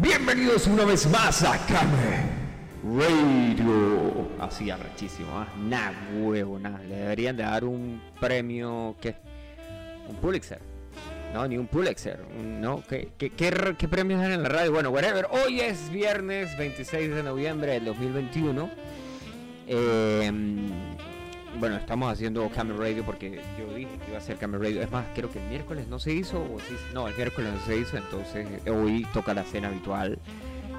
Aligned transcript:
Bienvenidos 0.00 0.68
una 0.68 0.84
vez 0.84 1.10
más 1.10 1.42
a 1.42 1.58
Came 1.66 2.22
Radio. 2.96 4.28
Así 4.38 4.70
arrechísimo, 4.70 5.28
¿ah? 5.32 5.48
Nah, 5.58 5.90
huevo, 6.20 6.56
nada. 6.56 6.78
Le 6.88 6.94
deberían 6.94 7.36
de 7.36 7.42
dar 7.42 7.64
un 7.64 8.00
premio, 8.20 8.94
¿qué? 9.00 9.16
Un 10.08 10.14
Pulitzer. 10.16 10.60
No, 11.34 11.48
ni 11.48 11.58
un 11.58 11.66
Pulitzer. 11.66 12.20
¿No? 12.40 12.80
¿Qué, 12.88 13.08
qué, 13.18 13.30
qué, 13.30 13.74
qué 13.76 13.88
premios 13.88 14.20
dan 14.20 14.30
en 14.30 14.44
la 14.44 14.48
radio? 14.48 14.70
Bueno, 14.70 14.90
whatever. 14.90 15.26
Hoy 15.32 15.58
es 15.60 15.90
viernes 15.90 16.56
26 16.56 17.16
de 17.16 17.22
noviembre 17.24 17.72
del 17.72 17.86
2021. 17.86 18.70
Eh, 19.66 20.32
bueno, 21.58 21.76
estamos 21.76 22.12
haciendo 22.12 22.48
Camera 22.50 22.78
Radio 22.78 23.04
porque 23.04 23.40
yo 23.58 23.74
dije 23.74 23.98
que 24.04 24.10
iba 24.10 24.18
a 24.18 24.20
ser 24.20 24.36
Camera 24.36 24.62
Radio. 24.64 24.82
Es 24.82 24.90
más, 24.90 25.06
creo 25.14 25.30
que 25.30 25.38
el 25.38 25.48
miércoles 25.48 25.88
no 25.88 25.98
se 25.98 26.12
hizo. 26.12 26.38
O 26.38 26.58
sí, 26.60 26.76
no, 26.92 27.08
el 27.08 27.16
miércoles 27.16 27.52
no 27.52 27.60
se 27.64 27.78
hizo. 27.78 27.96
Entonces 27.96 28.46
hoy 28.68 29.06
toca 29.12 29.34
la 29.34 29.44
cena 29.44 29.68
habitual 29.68 30.18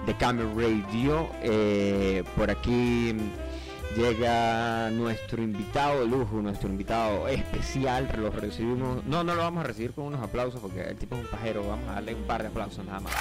de 0.05 0.16
Camera 0.16 0.49
Radio. 0.55 1.29
Eh, 1.41 2.23
por 2.35 2.49
aquí 2.52 3.13
mm, 3.13 3.99
llega 3.99 4.90
nuestro 4.91 5.41
invitado 5.41 6.02
de 6.02 6.07
lujo, 6.07 6.41
nuestro 6.41 6.70
invitado 6.70 7.27
especial. 7.27 8.09
Lo 8.17 8.29
recibimos. 8.29 9.04
No, 9.05 9.23
no 9.23 9.35
lo 9.35 9.41
vamos 9.41 9.63
a 9.63 9.67
recibir 9.67 9.91
con 9.93 10.05
unos 10.05 10.21
aplausos 10.21 10.62
porque 10.62 10.81
el 10.81 10.98
tipo 10.98 11.15
es 11.15 11.21
un 11.21 11.27
pajero. 11.27 11.67
Vamos 11.67 11.90
a 11.90 11.93
darle 11.93 12.15
un 12.15 12.23
par 12.23 12.41
de 12.41 12.48
aplausos 12.49 12.85
nada 12.85 12.99
más. 12.99 13.13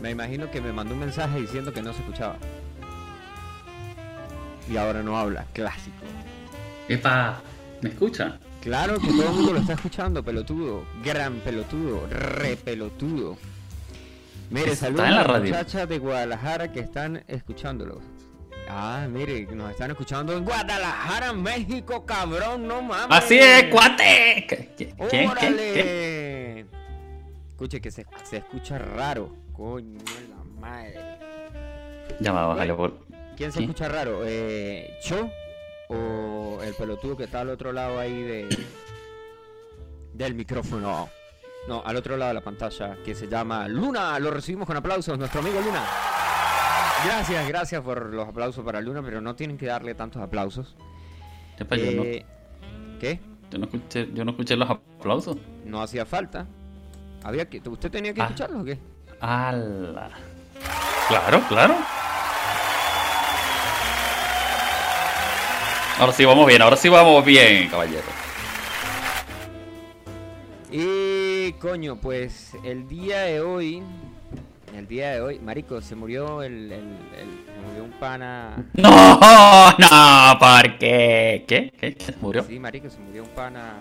Me 0.00 0.10
imagino 0.10 0.48
que 0.50 0.60
me 0.60 0.72
mandó 0.72 0.94
un 0.94 1.00
mensaje 1.00 1.40
diciendo 1.40 1.72
que 1.72 1.82
no 1.82 1.92
se 1.92 2.00
escuchaba. 2.00 2.36
Y 4.70 4.76
ahora 4.76 5.02
no 5.02 5.18
habla, 5.18 5.46
clásico. 5.52 5.96
Epa, 6.88 7.40
¿me 7.80 7.90
escucha? 7.90 8.38
Claro 8.62 8.98
que 8.98 9.06
todo 9.08 9.22
el 9.22 9.30
mundo 9.30 9.52
lo 9.54 9.60
está 9.60 9.74
escuchando, 9.74 10.22
pelotudo. 10.22 10.84
Gran 11.02 11.36
pelotudo, 11.36 12.06
re 12.10 12.56
pelotudo. 12.56 13.38
Mire, 14.50 14.74
saludos 14.76 15.06
a 15.06 15.10
las 15.10 15.42
muchachas 15.42 15.88
de 15.88 15.98
Guadalajara 15.98 16.72
que 16.72 16.80
están 16.80 17.22
escuchándolo. 17.28 18.00
Ah, 18.70 19.06
mire, 19.10 19.46
nos 19.46 19.70
están 19.70 19.90
escuchando 19.90 20.36
en 20.36 20.44
Guadalajara, 20.44 21.32
México, 21.32 22.04
cabrón, 22.04 22.66
no 22.66 22.82
mames. 22.82 23.16
¡Así 23.16 23.38
es, 23.38 23.64
cuate! 23.66 24.46
¿Qué-. 24.76 24.94
¡Órale! 24.98 25.72
¿Qué? 25.72 26.66
Escuche 27.50 27.80
que 27.80 27.90
se, 27.90 28.06
se 28.24 28.38
escucha 28.38 28.78
raro. 28.78 29.34
Coño, 29.56 29.98
la 30.28 30.60
madre. 30.60 31.18
Ya 32.20 32.32
va, 32.32 32.46
bájale 32.46 32.74
por. 32.74 33.07
¿Quién 33.38 33.52
se 33.52 33.58
¿Sí? 33.60 33.64
escucha 33.64 33.88
raro? 33.88 34.22
Eh, 34.26 34.98
¿Yo 35.04 35.30
o 35.88 36.58
el 36.62 36.74
pelotudo 36.74 37.16
que 37.16 37.24
está 37.24 37.40
al 37.40 37.48
otro 37.50 37.72
lado 37.72 37.98
ahí 37.98 38.20
de 38.22 38.48
del 40.12 40.34
micrófono? 40.34 41.08
No, 41.68 41.82
al 41.86 41.96
otro 41.96 42.16
lado 42.16 42.30
de 42.30 42.34
la 42.34 42.40
pantalla, 42.40 42.96
que 43.04 43.14
se 43.14 43.28
llama 43.28 43.68
Luna. 43.68 44.18
Lo 44.18 44.30
recibimos 44.32 44.66
con 44.66 44.76
aplausos, 44.76 45.16
nuestro 45.18 45.40
amigo 45.40 45.60
Luna. 45.60 45.82
Gracias, 47.04 47.46
gracias 47.48 47.80
por 47.82 48.12
los 48.12 48.28
aplausos 48.28 48.64
para 48.64 48.80
Luna, 48.80 49.02
pero 49.02 49.20
no 49.20 49.36
tienen 49.36 49.56
que 49.56 49.66
darle 49.66 49.94
tantos 49.94 50.20
aplausos. 50.20 50.74
Epa, 51.58 51.76
yo, 51.76 51.92
no, 51.92 52.02
Eh, 52.04 52.24
¿Qué? 52.98 53.20
yo, 53.52 53.58
no 53.58 53.66
escuché, 53.66 54.08
yo 54.12 54.24
no 54.24 54.32
escuché 54.32 54.56
los 54.56 54.68
aplausos. 54.68 55.36
No 55.64 55.80
hacía 55.80 56.04
falta. 56.04 56.46
Había 57.22 57.48
que, 57.48 57.60
¿Usted 57.68 57.90
tenía 57.90 58.12
que 58.12 58.20
Ah. 58.20 58.24
escucharlos 58.24 58.62
o 58.62 58.64
qué? 58.64 58.78
¡Hala! 59.20 60.10
Claro, 61.08 61.40
claro. 61.48 61.76
Ahora 65.98 66.12
sí 66.12 66.24
vamos 66.24 66.46
bien, 66.46 66.62
ahora 66.62 66.76
sí 66.76 66.88
vamos 66.88 67.24
bien, 67.24 67.68
caballero. 67.68 68.02
Y 70.70 71.52
coño, 71.54 71.96
pues 71.96 72.52
el 72.62 72.86
día 72.86 73.20
de 73.22 73.40
hoy, 73.40 73.82
el 74.76 74.86
día 74.86 75.10
de 75.12 75.20
hoy, 75.20 75.38
marico, 75.40 75.80
se 75.80 75.96
murió 75.96 76.42
el, 76.42 76.70
el- 76.70 76.72
el- 76.72 77.44
se 77.52 77.66
murió 77.68 77.84
un 77.84 77.92
pana. 77.98 78.64
¡No! 78.74 78.90
¡No! 78.90 80.38
¿Por 80.38 80.78
qué? 80.78 81.44
¿Qué? 81.48 81.72
¿Qué? 81.80 81.96
¿Se 81.98 82.14
murió? 82.20 82.44
Sí, 82.44 82.58
marico, 82.60 82.88
se 82.90 82.98
murió 83.00 83.24
un 83.24 83.30
pana 83.30 83.72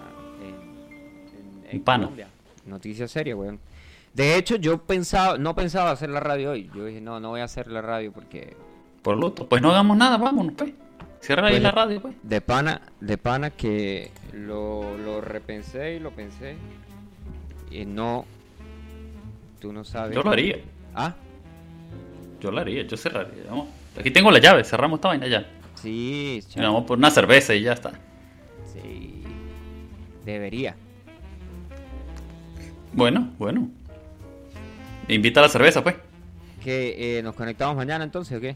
en, 0.41 0.47
en- 0.47 1.70
en 1.70 1.78
Un 1.78 1.84
pana. 1.84 2.03
Colombia. 2.06 2.28
Noticia 2.66 3.08
seria, 3.08 3.36
weón. 3.36 3.59
De 4.14 4.36
hecho, 4.38 4.56
yo 4.56 4.80
pensaba, 4.80 5.38
no 5.38 5.53
pensaba 5.53 5.91
hacer 5.91 6.09
la 6.09 6.20
radio 6.20 6.52
hoy. 6.52 6.72
Yo 6.74 6.86
dije, 6.86 7.00
no, 7.02 7.20
no 7.20 7.30
voy 7.30 7.41
a 7.41 7.44
hacer 7.44 7.68
la 7.68 7.81
radio 7.84 8.12
porque 8.12 8.56
Por 9.03 9.18
luto. 9.18 9.47
Pues 9.47 9.62
no 9.62 9.70
hagamos 9.70 9.96
nada, 9.97 10.18
vámonos, 10.18 10.53
pues. 10.58 10.72
Cierra 11.22 11.47
ahí 11.47 11.53
Pues, 11.53 11.63
la 11.63 11.72
radio, 11.72 12.01
pues. 12.01 12.16
de 12.23 12.41
pana, 12.41 12.81
de 13.01 13.17
pana 13.17 13.50
que 13.51 14.11
lo, 14.33 14.97
lo 14.97 15.19
repensé 15.22 15.95
y 15.95 16.00
lo 16.00 16.11
pensé 16.11 16.55
y 17.72 17.85
no, 17.85 18.25
tú 19.59 19.73
no 19.73 19.83
sabes. 19.83 20.16
Yo 20.16 20.23
lo 20.23 20.31
haría. 20.31 20.57
Ah, 20.95 21.13
Yo 22.39 22.51
lo 22.51 22.59
haría, 22.61 22.83
yo 22.83 22.95
cerraría. 22.97 23.44
Vamos. 23.50 23.67
Aquí 24.00 24.11
tengo 24.11 24.31
la 24.31 24.39
llave, 24.39 24.63
cerramos 24.63 24.97
esta 25.00 25.07
vaina 25.09 25.28
ya. 25.28 25.45
sí, 25.75 26.39
chamo. 26.50 26.67
Vamos 26.67 26.83
por 26.85 26.97
una 26.97 27.09
cerveza 27.11 27.53
y 27.55 27.63
ya 27.63 27.73
está. 27.73 27.91
Sí, 28.72 29.23
debería. 30.23 30.75
Bueno, 32.94 33.31
bueno. 33.38 33.69
Invita 35.07 35.39
a 35.39 35.44
la 35.44 35.49
cerveza, 35.49 35.84
pues. 35.84 35.95
¿Que 36.63 37.17
eh, 37.19 37.23
nos 37.23 37.35
conectamos 37.35 37.75
mañana 37.75 38.03
entonces 38.03 38.38
o 38.38 38.41
qué? 38.41 38.55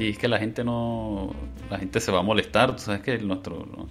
Y 0.00 0.08
es 0.10 0.18
que 0.18 0.26
la 0.28 0.38
gente 0.38 0.64
no. 0.64 1.32
La 1.70 1.78
gente 1.78 2.00
se 2.00 2.10
va 2.10 2.18
a 2.20 2.22
molestar, 2.22 2.74
tú 2.74 2.82
sabes 2.82 3.02
que 3.02 3.18
nuestro. 3.18 3.58
no- 3.66 3.86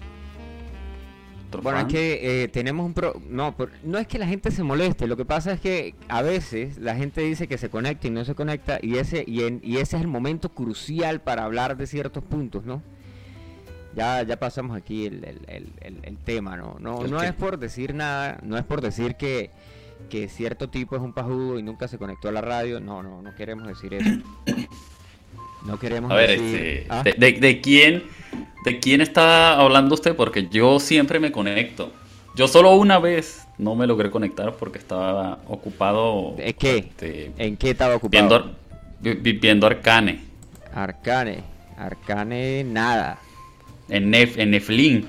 nuestro 1.40 1.62
Bueno, 1.62 1.80
es 1.80 1.86
que 1.86 2.44
eh, 2.44 2.48
tenemos 2.48 2.86
un 2.86 2.94
pro... 2.94 3.14
No, 3.28 3.56
por- 3.58 3.72
no 3.84 3.98
es 3.98 4.06
que 4.08 4.20
la 4.20 4.28
gente 4.28 4.52
se 4.52 4.62
moleste, 4.62 5.08
lo 5.08 5.18
que 5.18 5.26
pasa 5.26 5.52
es 5.52 5.60
que 5.60 5.96
a 6.08 6.22
veces 6.22 6.78
la 6.78 6.96
gente 6.96 7.22
dice 7.22 7.48
que 7.48 7.58
se 7.58 7.70
conecta 7.70 8.06
y 8.08 8.12
no 8.12 8.24
se 8.24 8.36
conecta 8.36 8.78
y 8.84 8.98
ese, 8.98 9.24
y, 9.26 9.44
en- 9.44 9.60
y 9.64 9.78
ese 9.78 9.96
es 9.98 10.02
el 10.04 10.08
momento 10.08 10.50
crucial 10.50 11.22
para 11.22 11.46
hablar 11.46 11.76
de 11.76 11.88
ciertos 11.88 12.24
puntos, 12.24 12.66
¿no? 12.66 12.84
Ya, 13.96 14.22
ya 14.22 14.38
pasamos 14.38 14.78
aquí 14.78 15.08
el, 15.08 15.24
el- 15.48 15.72
el- 15.82 16.18
tema, 16.18 16.56
¿no? 16.56 16.78
No, 16.80 17.04
¿El 17.04 17.10
no 17.12 17.20
qué? 17.22 17.28
es 17.28 17.34
por 17.34 17.58
decir 17.58 17.96
nada, 17.96 18.40
no 18.44 18.56
es 18.56 18.64
por 18.64 18.82
decir 18.82 19.16
que, 19.16 19.50
que 20.12 20.28
cierto 20.30 20.70
tipo 20.70 20.96
es 20.96 21.02
un 21.02 21.14
pajudo 21.14 21.58
y 21.58 21.64
nunca 21.64 21.88
se 21.88 21.98
conectó 21.98 22.30
a 22.30 22.32
la 22.32 22.42
radio, 22.42 22.80
no, 22.80 23.02
no, 23.02 23.24
no 23.24 23.34
queremos 23.36 23.68
decir 23.68 23.94
eso. 23.96 24.10
No 25.66 25.78
queremos 25.80 26.12
A 26.12 26.16
ver, 26.16 26.30
decir... 26.32 26.56
este, 26.56 26.86
¿Ah? 26.90 27.04
de, 27.04 27.14
de- 27.14 27.40
de 27.40 27.62
quién, 27.62 28.04
¿de 28.66 28.80
quién 28.80 29.02
está 29.02 29.54
hablando 29.60 29.96
usted? 29.96 30.16
Porque 30.16 30.48
yo 30.50 30.80
siempre 30.80 31.20
me 31.20 31.32
conecto. 31.32 31.92
Yo 32.36 32.48
solo 32.48 32.76
una 32.76 33.00
vez 33.00 33.46
no 33.58 33.76
me 33.76 33.86
logré 33.88 34.10
conectar 34.10 34.54
porque 34.56 34.78
estaba 34.78 35.40
ocupado. 35.48 36.34
¿De 36.38 36.54
qué? 36.54 36.78
este, 36.78 37.32
¿En 37.38 37.58
qué 37.58 37.72
estaba 37.72 37.96
ocupado? 37.96 38.10
viendo, 38.28 38.56
vi- 39.02 39.14
vi- 39.16 39.38
viendo 39.40 39.68
Arcane 39.68 40.22
Arcane, 40.74 41.44
Arcane, 41.78 42.64
nada. 42.64 43.20
en, 43.90 44.10
Nef, 44.12 44.38
en 44.38 44.52
Netflix. 44.52 45.06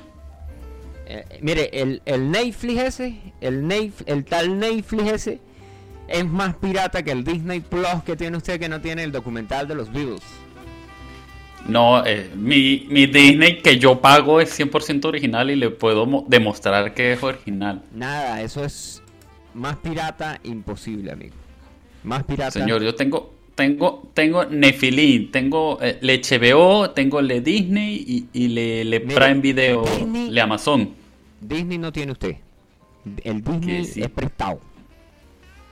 Eh, 1.06 1.24
mire, 1.42 1.70
el, 1.72 2.02
el 2.06 2.30
Netflix 2.30 2.80
ese, 2.80 3.16
el, 3.40 3.64
Netf- 3.64 4.04
el 4.06 4.24
tal 4.24 4.58
Netflix 4.58 5.12
ese, 5.12 5.38
es 6.10 6.26
más 6.26 6.54
pirata 6.56 7.02
que 7.02 7.12
el 7.12 7.24
Disney 7.24 7.60
Plus 7.60 8.02
que 8.04 8.16
tiene 8.16 8.36
usted 8.36 8.58
que 8.60 8.68
no 8.68 8.80
tiene 8.80 9.04
el 9.04 9.12
documental 9.12 9.66
de 9.68 9.74
los 9.74 9.90
Beatles. 9.92 10.22
No, 11.68 12.04
eh, 12.06 12.30
mi, 12.34 12.86
mi 12.88 13.06
Disney 13.06 13.58
que 13.58 13.78
yo 13.78 14.00
pago 14.00 14.40
es 14.40 14.58
100% 14.58 15.04
original 15.04 15.50
y 15.50 15.56
le 15.56 15.70
puedo 15.70 16.06
mo- 16.06 16.24
demostrar 16.26 16.94
que 16.94 17.12
es 17.12 17.22
original. 17.22 17.82
Nada, 17.94 18.40
eso 18.42 18.64
es 18.64 19.02
más 19.54 19.76
pirata 19.76 20.40
imposible, 20.42 21.12
amigo. 21.12 21.34
Más 22.02 22.24
pirata. 22.24 22.50
Señor, 22.52 22.82
yo 22.82 22.94
tengo 22.94 23.34
tengo 23.54 24.10
tengo 24.14 24.46
Nefilín, 24.46 25.30
tengo 25.30 25.78
eh, 25.82 25.98
le 26.00 26.22
HBO, 26.22 26.90
tengo 26.90 27.20
le 27.20 27.42
Disney 27.42 27.94
y, 28.32 28.44
y 28.44 28.48
le, 28.48 28.84
le 28.86 29.00
Mire, 29.00 29.14
Prime 29.14 29.40
Video, 29.42 29.82
Disney- 29.84 30.30
le 30.30 30.40
Amazon. 30.40 30.94
Disney 31.42 31.76
no 31.76 31.92
tiene 31.92 32.12
usted. 32.12 32.36
El 33.22 33.42
Disney 33.44 33.84
sí. 33.84 34.02
es 34.02 34.08
prestado. 34.08 34.60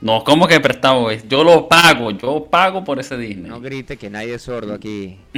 No, 0.01 0.23
¿cómo 0.23 0.47
que 0.47 0.59
prestado 0.61 1.11
es? 1.11 1.27
Yo 1.27 1.43
lo 1.43 1.67
pago, 1.67 2.11
yo 2.11 2.45
pago 2.45 2.83
por 2.85 2.99
ese 2.99 3.17
Disney. 3.17 3.49
No 3.49 3.59
grite 3.59 3.97
que 3.97 4.09
nadie 4.09 4.35
es 4.35 4.41
sordo 4.43 4.73
aquí. 4.73 5.19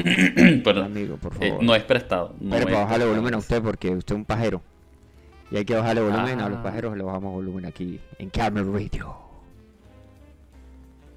Perdón. 0.63 0.85
amigo, 0.85 1.17
por 1.17 1.33
Eh, 1.39 1.49
favor. 1.49 1.63
no 1.63 1.73
es 1.75 1.83
prestado. 1.83 2.35
No 2.39 2.51
Pero 2.51 2.59
es 2.59 2.65
para 2.65 2.83
bajarle 2.85 3.05
volumen 3.05 3.33
a 3.33 3.37
usted 3.37 3.61
porque 3.61 3.89
usted 3.89 4.13
es 4.13 4.17
un 4.17 4.25
pajero. 4.25 4.61
Y 5.49 5.57
hay 5.57 5.65
que 5.65 5.75
bajarle 5.75 6.01
volumen 6.01 6.39
a 6.41 6.47
los 6.49 6.59
Ah. 6.59 6.63
pajeros, 6.63 6.95
le 6.95 7.03
bajamos 7.03 7.33
volumen 7.33 7.65
aquí 7.65 7.99
en 8.19 8.29
Camera 8.29 8.65
Radio. 8.71 9.15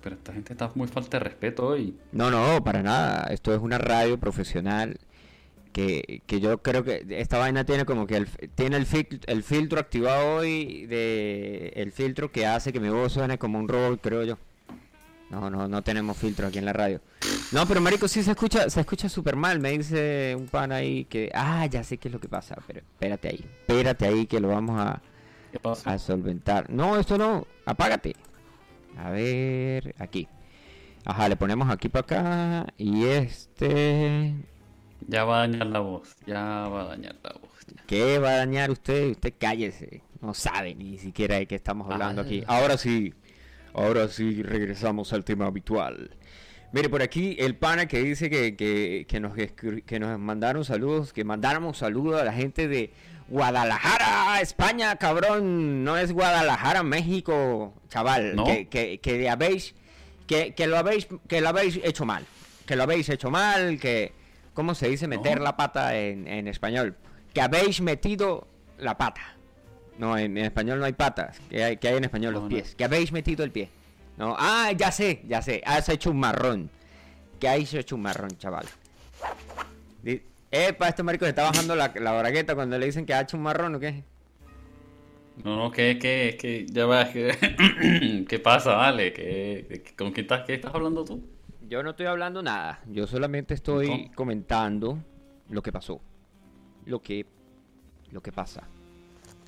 Pero 0.02 0.16
esta 0.16 0.32
gente 0.32 0.52
está 0.54 0.70
muy 0.74 0.88
falta 0.88 1.18
de 1.18 1.24
respeto 1.24 1.66
hoy. 1.66 1.94
No, 2.12 2.30
no, 2.30 2.62
para 2.64 2.82
nada. 2.82 3.26
Esto 3.30 3.54
es 3.54 3.60
una 3.60 3.78
radio 3.78 4.18
profesional 4.18 4.98
que, 5.74 6.22
que 6.26 6.40
yo 6.40 6.62
creo 6.62 6.84
que 6.84 7.04
esta 7.10 7.36
vaina 7.36 7.64
tiene 7.64 7.84
como 7.84 8.06
que 8.06 8.16
el, 8.16 8.28
tiene 8.54 8.76
el, 8.76 8.86
fil- 8.86 9.20
el 9.26 9.42
filtro 9.42 9.78
activado 9.80 10.36
hoy 10.36 10.86
de 10.86 11.72
el 11.76 11.92
filtro 11.92 12.32
que 12.32 12.46
hace 12.46 12.72
que 12.72 12.80
mi 12.80 12.88
voz 12.88 13.12
suene 13.12 13.36
como 13.36 13.58
un 13.58 13.68
robot, 13.68 14.00
creo 14.00 14.22
yo. 14.22 14.38
No, 15.30 15.50
no, 15.50 15.66
no 15.66 15.82
tenemos 15.82 16.16
filtro 16.16 16.46
aquí 16.46 16.58
en 16.58 16.64
la 16.64 16.72
radio. 16.72 17.00
No, 17.50 17.66
pero 17.66 17.80
marico 17.80 18.06
sí 18.06 18.22
se 18.22 18.30
escucha, 18.30 18.70
se 18.70 18.80
escucha 18.80 19.08
súper 19.08 19.34
mal. 19.36 19.58
Me 19.58 19.70
dice 19.72 20.34
un 20.38 20.46
pan 20.46 20.70
ahí 20.70 21.06
que, 21.06 21.30
ah, 21.34 21.66
ya 21.66 21.82
sé 21.82 21.98
qué 21.98 22.06
es 22.08 22.12
lo 22.14 22.20
que 22.20 22.28
pasa, 22.28 22.56
pero 22.66 22.80
espérate 22.80 23.28
ahí, 23.28 23.44
espérate 23.60 24.06
ahí 24.06 24.26
que 24.26 24.38
lo 24.38 24.48
vamos 24.48 24.80
a, 24.80 25.02
¿Qué 25.50 25.58
pasa? 25.58 25.90
A 25.92 25.98
solventar. 25.98 26.70
No, 26.70 26.96
esto 26.98 27.18
no. 27.18 27.46
Apágate. 27.66 28.14
A 28.96 29.10
ver, 29.10 29.94
aquí. 29.98 30.28
Ajá, 31.04 31.28
le 31.28 31.34
ponemos 31.36 31.68
aquí 31.68 31.88
para 31.88 32.02
acá. 32.04 32.72
Y 32.78 33.04
este. 33.06 34.34
Ya 35.06 35.24
va 35.24 35.42
a 35.42 35.48
dañar 35.48 35.66
la 35.66 35.80
voz. 35.80 36.16
Ya 36.26 36.42
va 36.42 36.82
a 36.82 36.84
dañar 36.84 37.16
la 37.22 37.32
voz. 37.32 37.50
¿Qué 37.86 38.18
va 38.18 38.30
a 38.30 38.36
dañar 38.36 38.70
usted? 38.70 39.10
Usted 39.10 39.34
cállese. 39.38 40.02
No 40.20 40.34
sabe 40.34 40.74
ni 40.74 40.98
siquiera 40.98 41.36
de 41.36 41.46
qué 41.46 41.54
estamos 41.54 41.90
hablando 41.90 42.22
aquí. 42.22 42.42
Ahora 42.46 42.76
sí. 42.78 43.14
Ahora 43.74 44.08
sí 44.08 44.42
regresamos 44.42 45.12
al 45.12 45.24
tema 45.24 45.46
habitual. 45.46 46.10
Mire, 46.72 46.88
por 46.88 47.02
aquí 47.02 47.36
el 47.38 47.56
pana 47.56 47.86
que 47.86 48.00
dice 48.02 48.30
que, 48.30 48.56
que, 48.56 49.06
que 49.08 49.20
nos, 49.20 49.32
que 49.86 50.00
nos 50.00 50.18
mandaron 50.18 50.64
saludos, 50.64 51.12
que 51.12 51.24
mandáramos 51.24 51.78
saludos 51.78 52.20
a 52.20 52.24
la 52.24 52.32
gente 52.32 52.66
de 52.68 52.92
Guadalajara, 53.28 54.40
España, 54.40 54.96
cabrón. 54.96 55.84
No 55.84 55.96
es 55.96 56.12
Guadalajara, 56.12 56.82
México, 56.82 57.74
chaval. 57.88 58.34
¿No? 58.36 58.44
Que, 58.44 58.68
que, 58.68 58.98
que 58.98 59.28
habéis, 59.28 59.74
que, 60.26 60.54
que 60.54 60.66
lo 60.66 60.76
habéis, 60.78 61.06
que 61.28 61.40
lo 61.40 61.48
habéis 61.48 61.80
hecho 61.84 62.04
mal. 62.04 62.24
Que 62.66 62.76
lo 62.76 62.84
habéis 62.84 63.08
hecho 63.08 63.30
mal, 63.30 63.78
que, 63.78 64.12
¿cómo 64.54 64.74
se 64.74 64.88
dice 64.88 65.06
meter 65.08 65.38
No. 65.38 65.44
la 65.44 65.56
pata 65.56 65.96
en, 65.98 66.26
en 66.26 66.48
español? 66.48 66.96
Que 67.34 67.40
habéis 67.42 67.80
metido 67.80 68.46
la 68.78 68.96
pata. 68.96 69.20
No, 69.98 70.16
en, 70.16 70.36
en 70.38 70.44
español 70.46 70.78
no 70.80 70.84
hay 70.86 70.92
patas. 70.94 71.38
Que 71.50 71.62
hay, 71.62 71.76
que 71.76 71.88
hay 71.88 71.96
en 71.96 72.04
español 72.04 72.32
No, 72.32 72.40
los 72.40 72.50
no. 72.50 72.56
pies. 72.56 72.74
Que 72.74 72.84
habéis 72.84 73.12
metido 73.12 73.44
el 73.44 73.50
pie. 73.52 73.68
No, 74.16 74.34
ah, 74.38 74.70
ya 74.76 74.90
sé, 74.92 75.22
ya 75.28 75.42
sé. 75.42 75.62
Has 75.66 75.88
hecho 75.88 76.10
un 76.10 76.18
marrón. 76.20 76.70
Que 77.40 77.48
has 77.48 77.74
hecho 77.74 77.96
un 77.96 78.02
marrón, 78.02 78.30
chaval. 78.38 78.66
Epa, 80.50 80.88
este 80.88 81.02
marico 81.02 81.24
se 81.24 81.30
está 81.30 81.42
bajando 81.42 81.74
la, 81.74 81.92
la 81.96 82.12
bragueta 82.12 82.54
cuando 82.54 82.78
le 82.78 82.86
dicen 82.86 83.04
que 83.06 83.12
ha 83.14 83.20
hecho 83.22 83.36
un 83.36 83.42
marrón 83.42 83.74
o 83.74 83.80
qué. 83.80 84.04
No, 85.42 85.56
no, 85.56 85.70
que, 85.72 85.98
que, 85.98 86.36
que, 86.40 86.64
ya 86.70 86.86
va, 86.86 87.10
que, 87.10 88.24
¿qué 88.28 88.38
pasa, 88.38 88.74
vale? 88.76 89.12
¿Qué, 89.12 89.82
que- 89.84 89.96
¿Con 89.96 90.12
quién 90.12 90.26
estás, 90.26 90.44
qué 90.46 90.54
estás 90.54 90.72
hablando 90.72 91.04
tú? 91.04 91.28
Yo 91.68 91.82
no 91.82 91.90
estoy 91.90 92.06
hablando 92.06 92.42
nada. 92.42 92.80
Yo 92.86 93.06
solamente 93.06 93.54
estoy 93.54 94.10
comentando 94.14 94.98
lo 95.48 95.62
que 95.62 95.72
pasó. 95.72 96.00
Lo 96.86 97.00
que. 97.00 97.26
Lo 98.10 98.22
que 98.22 98.32
pasa. 98.32 98.68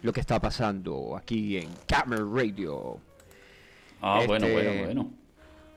Lo 0.03 0.13
que 0.13 0.21
está 0.21 0.41
pasando 0.41 1.17
aquí 1.17 1.57
en 1.59 1.69
Camera 1.87 2.23
Radio. 2.25 2.99
Ah, 4.01 4.23
bueno, 4.27 4.47
Este- 4.47 4.53
bueno, 4.53 4.85
bueno. 4.85 5.11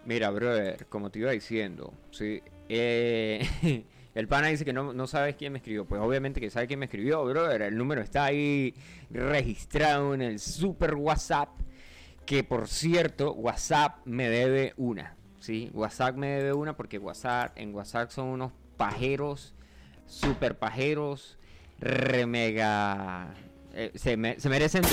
Mira, 0.06 0.30
brother, 0.32 0.86
como 0.88 1.10
te 1.12 1.20
iba 1.20 1.32
diciendo, 1.32 1.94
sí, 2.12 2.42
eh, 2.70 3.84
el 4.16 4.28
pana 4.28 4.48
dice 4.48 4.66
que 4.66 4.74
no, 4.74 4.94
no 4.94 5.08
sabes 5.08 5.36
quién 5.36 5.52
me 5.54 5.60
escribió. 5.60 5.86
Pues 5.86 6.02
obviamente 6.02 6.40
que 6.40 6.50
sabe 6.50 6.68
quién 6.68 6.80
me 6.80 6.86
escribió, 6.86 7.24
brother. 7.26 7.62
El 7.64 7.78
número 7.78 8.02
está 8.02 8.26
ahí 8.26 8.74
registrado 9.10 10.14
en 10.14 10.22
el 10.22 10.40
super 10.40 10.96
WhatsApp. 10.96 11.50
Que 12.26 12.44
por 12.44 12.68
cierto, 12.68 13.34
WhatsApp 13.34 14.06
me 14.06 14.30
debe 14.30 14.74
una. 14.78 15.16
Sí, 15.40 15.70
WhatsApp 15.74 16.16
me 16.16 16.28
debe 16.28 16.54
una 16.54 16.76
porque 16.76 16.98
WhatsApp, 16.98 17.54
en 17.58 17.74
WhatsApp 17.74 18.12
son 18.12 18.28
unos 18.28 18.52
pajeros, 18.78 19.54
super 20.06 20.58
pajeros, 20.58 21.38
re 21.80 22.26
mega. 22.26 23.34
eh, 23.74 23.92
se, 23.96 24.18
me- 24.18 24.40
se 24.40 24.50
merecen 24.50 24.84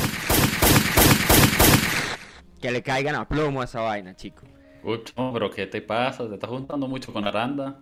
que 2.60 2.70
le 2.70 2.82
caigan 2.82 3.14
a 3.16 3.26
plomo 3.28 3.60
a 3.60 3.64
esa 3.64 3.80
vaina, 3.80 4.14
chico. 4.14 4.42
No, 5.16 5.32
pero 5.32 5.50
¿qué 5.50 5.66
te 5.66 5.82
pasa? 5.82 6.28
¿Te 6.28 6.34
estás 6.34 6.48
juntando 6.50 6.86
mucho 6.86 7.12
con 7.12 7.26
Aranda? 7.26 7.80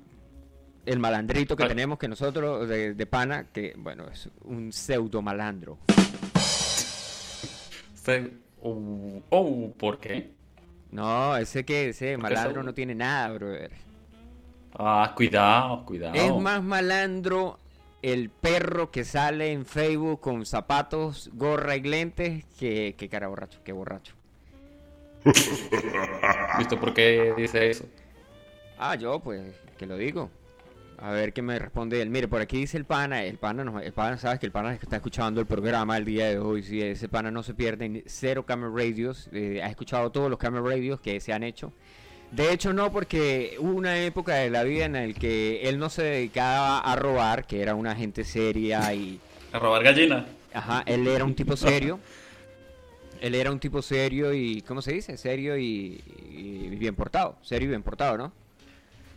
El 0.86 0.98
malandrito 0.98 1.54
que 1.56 1.64
Ay. 1.64 1.68
tenemos 1.70 1.98
que 1.98 2.08
nosotros 2.08 2.66
de, 2.68 2.94
de 2.94 3.06
pana, 3.06 3.44
que 3.52 3.74
bueno, 3.76 4.06
es 4.10 4.28
un 4.44 4.72
pseudo 4.72 5.20
malandro. 5.22 5.78
Se- 7.94 8.42
Oh, 8.66 9.20
oh, 9.28 9.72
¿por 9.76 9.98
qué? 9.98 10.32
No, 10.94 11.36
ese 11.36 11.64
que 11.64 11.88
ese 11.88 12.16
malandro 12.16 12.62
no 12.62 12.72
tiene 12.72 12.94
nada, 12.94 13.32
brother. 13.32 13.72
Ah, 14.78 15.12
cuidado, 15.16 15.84
cuidado. 15.84 16.14
Es 16.14 16.32
más 16.36 16.62
malandro 16.62 17.58
el 18.00 18.30
perro 18.30 18.92
que 18.92 19.02
sale 19.02 19.50
en 19.50 19.66
Facebook 19.66 20.20
con 20.20 20.46
zapatos, 20.46 21.30
gorra 21.32 21.74
y 21.74 21.80
lentes 21.80 22.44
que, 22.60 22.94
que 22.96 23.08
cara 23.08 23.26
borracho, 23.26 23.58
que 23.64 23.72
borracho. 23.72 24.14
¿Viste 26.58 26.76
por 26.76 26.94
qué 26.94 27.34
dice 27.36 27.70
eso? 27.70 27.86
Ah, 28.78 28.94
yo 28.94 29.18
pues, 29.18 29.42
que 29.76 29.86
lo 29.86 29.96
digo. 29.96 30.30
A 30.98 31.10
ver 31.10 31.32
qué 31.32 31.42
me 31.42 31.58
responde 31.58 32.00
él. 32.00 32.10
Mire, 32.10 32.28
por 32.28 32.40
aquí 32.40 32.58
dice 32.58 32.76
el 32.76 32.84
pana, 32.84 33.22
el 33.24 33.36
pana, 33.36 33.64
no, 33.64 33.80
el 33.80 33.92
pana, 33.92 34.16
sabes 34.16 34.38
que 34.38 34.46
el 34.46 34.52
pana 34.52 34.72
está 34.74 34.96
escuchando 34.96 35.40
el 35.40 35.46
programa 35.46 35.96
el 35.96 36.04
día 36.04 36.28
de 36.28 36.38
hoy, 36.38 36.62
sí, 36.62 36.80
ese 36.80 37.08
pana 37.08 37.30
no 37.30 37.42
se 37.42 37.54
pierde 37.54 38.04
cero 38.06 38.44
camera 38.46 38.72
radios, 38.74 39.28
eh, 39.32 39.60
ha 39.62 39.68
escuchado 39.68 40.10
todos 40.10 40.30
los 40.30 40.38
camera 40.38 40.64
radios 40.64 41.00
que 41.00 41.20
se 41.20 41.32
han 41.32 41.42
hecho. 41.42 41.72
De 42.30 42.52
hecho 42.52 42.72
no, 42.72 42.90
porque 42.90 43.56
hubo 43.58 43.72
una 43.72 43.98
época 43.98 44.34
de 44.36 44.50
la 44.50 44.62
vida 44.62 44.86
en 44.86 44.92
la 44.94 45.12
que 45.12 45.68
él 45.68 45.78
no 45.78 45.88
se 45.88 46.02
dedicaba 46.02 46.78
a 46.78 46.96
robar, 46.96 47.46
que 47.46 47.60
era 47.60 47.74
una 47.74 47.94
gente 47.94 48.24
seria 48.24 48.92
y... 48.94 49.20
A 49.52 49.58
robar 49.58 49.82
gallina. 49.82 50.26
Ajá, 50.52 50.82
él 50.86 51.06
era 51.06 51.24
un 51.24 51.34
tipo 51.34 51.56
serio. 51.56 52.00
Él 53.20 53.34
era 53.34 53.50
un 53.50 53.58
tipo 53.58 53.82
serio 53.82 54.34
y, 54.34 54.62
¿cómo 54.62 54.82
se 54.82 54.92
dice? 54.92 55.16
Serio 55.16 55.56
y, 55.56 56.00
y 56.30 56.68
bien 56.76 56.94
portado. 56.94 57.36
Serio 57.42 57.66
y 57.66 57.70
bien 57.70 57.82
portado, 57.82 58.18
¿no? 58.18 58.32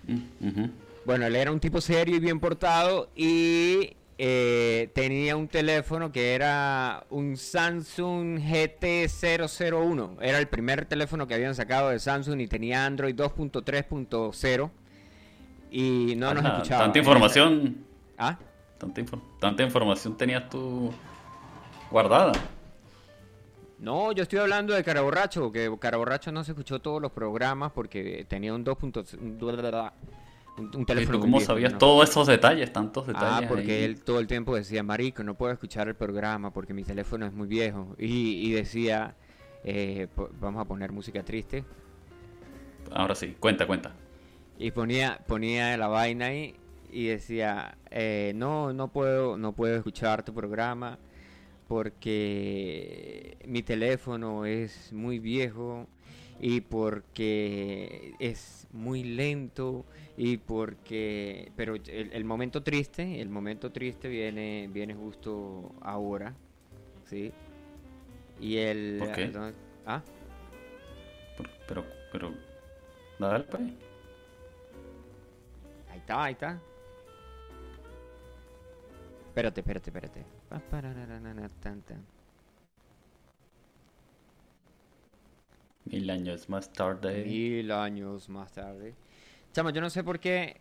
Mm, 0.07 0.47
ujú. 0.47 0.69
Bueno, 1.07 1.25
él 1.25 1.35
era 1.37 1.51
un 1.53 1.59
tipo 1.61 1.79
serio 1.79 2.17
y 2.17 2.19
bien 2.19 2.39
portado 2.41 3.09
y 3.15 3.95
eh, 4.17 4.91
tenía 4.93 5.37
un 5.37 5.47
teléfono 5.47 6.11
que 6.11 6.35
era 6.35 7.05
un 7.09 7.37
Samsung 7.37 8.39
GT001. 8.39 10.17
Era 10.19 10.37
el 10.37 10.47
primer 10.49 10.85
teléfono 10.85 11.25
que 11.25 11.33
habían 11.33 11.55
sacado 11.55 11.91
de 11.91 11.99
Samsung 11.99 12.41
y 12.41 12.47
tenía 12.47 12.85
Android 12.85 13.15
2.3.0 13.15 14.69
y 15.71 16.13
no 16.17 16.33
nos 16.33 16.43
Ajá, 16.43 16.55
escuchaba. 16.57 16.83
Tanta 16.83 16.99
información, 16.99 17.77
¿Ah? 18.17 18.37
tanta, 18.77 19.01
infor- 19.01 19.21
tanta 19.39 19.63
información 19.63 20.17
tenías 20.17 20.49
tú 20.49 20.91
guardada. 21.89 22.33
No, 23.79 24.11
yo 24.11 24.23
estoy 24.23 24.39
hablando 24.39 24.73
de 24.73 24.83
Cara 24.83 24.99
Borracho, 24.99 25.53
que 25.53 25.73
Cara 25.79 25.95
Borracho 25.95 26.33
no 26.33 26.43
se 26.43 26.51
escuchó 26.51 26.79
todos 26.81 27.01
los 27.01 27.13
programas 27.13 27.71
porque 27.71 28.25
tenía 28.27 28.53
un 28.53 28.65
2.0 28.65 29.91
un, 30.57 30.75
un 30.75 30.85
¿Y 30.85 30.85
teléfono 30.85 31.17
tú 31.17 31.21
cómo 31.21 31.37
viejo, 31.37 31.53
sabías 31.53 31.73
¿no? 31.73 31.77
todos 31.77 32.09
esos 32.09 32.27
detalles, 32.27 32.71
tantos 32.73 33.07
detalles? 33.07 33.45
Ah, 33.45 33.47
porque 33.47 33.73
ahí? 33.77 33.83
él 33.83 34.03
todo 34.03 34.19
el 34.19 34.27
tiempo 34.27 34.55
decía, 34.55 34.83
marico, 34.83 35.23
no 35.23 35.35
puedo 35.35 35.53
escuchar 35.53 35.87
el 35.87 35.95
programa 35.95 36.51
porque 36.51 36.73
mi 36.73 36.83
teléfono 36.83 37.25
es 37.25 37.33
muy 37.33 37.47
viejo. 37.47 37.95
Y, 37.97 38.47
y 38.47 38.51
decía, 38.51 39.15
eh, 39.63 40.07
vamos 40.39 40.61
a 40.61 40.65
poner 40.65 40.91
música 40.91 41.23
triste. 41.23 41.63
Ahora 42.91 43.15
sí, 43.15 43.35
cuenta, 43.39 43.67
cuenta. 43.67 43.93
Y 44.57 44.71
ponía, 44.71 45.19
ponía 45.27 45.77
la 45.77 45.87
vaina 45.87 46.27
ahí 46.27 46.55
y 46.91 47.05
decía, 47.07 47.77
eh, 47.91 48.31
no, 48.35 48.73
no 48.73 48.87
puedo, 48.89 49.37
no 49.37 49.53
puedo 49.53 49.75
escuchar 49.75 50.23
tu 50.23 50.33
programa 50.33 50.97
porque 51.67 53.37
mi 53.45 53.61
teléfono 53.61 54.45
es 54.45 54.93
muy 54.93 55.19
viejo 55.19 55.87
y 56.39 56.61
porque 56.61 58.13
es 58.19 58.67
muy 58.71 59.03
lento 59.03 59.85
y 60.17 60.37
porque 60.37 61.51
pero 61.55 61.75
el, 61.75 62.11
el 62.13 62.23
momento 62.25 62.61
triste 62.63 63.21
el 63.21 63.29
momento 63.29 63.71
triste 63.71 64.07
viene 64.07 64.69
viene 64.71 64.93
justo 64.93 65.71
ahora 65.81 66.33
sí 67.05 67.31
y 68.39 68.57
el 68.57 68.97
¿Por 68.99 69.11
qué? 69.13 69.27
¿dónde- 69.27 69.53
ah 69.85 70.01
Pero, 71.67 71.83
pero, 72.11 72.31
dale 73.19 73.43
pues. 73.45 73.61
ahí 75.91 75.99
está 75.99 76.23
ahí 76.23 76.33
está. 76.33 76.59
Espérate 79.29 79.61
espérate 79.61 79.89
espérate 79.89 80.25
Pa, 80.49 80.59
parararana, 80.71 81.49
tan, 81.61 81.81
tan. 81.81 82.01
Mil 85.91 86.09
años 86.09 86.49
más 86.49 86.71
tarde. 86.71 87.23
Mil 87.25 87.71
años 87.71 88.29
más 88.29 88.51
tarde. 88.51 88.93
Chamo, 89.53 89.69
yo 89.71 89.81
no 89.81 89.89
sé 89.89 90.03
por 90.03 90.19
qué. 90.19 90.57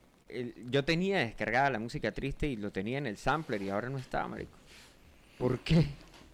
yo 0.70 0.84
tenía 0.84 1.18
descargada 1.18 1.70
la 1.70 1.78
música 1.78 2.12
triste 2.12 2.46
y 2.46 2.56
lo 2.56 2.70
tenía 2.70 2.98
en 2.98 3.06
el 3.06 3.16
sampler 3.16 3.62
y 3.62 3.70
ahora 3.70 3.88
no 3.88 3.98
está, 3.98 4.26
marico. 4.26 4.56
¿Por 5.38 5.58
qué? 5.60 5.86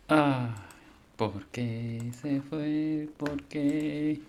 Ah, 0.08 0.54
¿por 1.16 1.46
qué 1.46 2.10
se 2.20 2.40
fue? 2.40 3.08
¿Por 3.16 3.42
qué? 3.44 4.20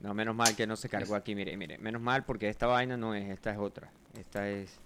No, 0.00 0.14
menos 0.14 0.36
mal 0.36 0.54
que 0.54 0.66
no 0.66 0.76
se 0.76 0.88
cargó 0.88 1.14
aquí, 1.14 1.34
mire, 1.34 1.56
mire. 1.56 1.78
Menos 1.78 2.00
mal 2.02 2.24
porque 2.24 2.48
esta 2.48 2.66
vaina 2.66 2.96
no 2.96 3.14
es, 3.14 3.28
esta 3.30 3.50
es 3.50 3.58
otra. 3.58 3.90
Esta 4.18 4.48
es. 4.48 4.78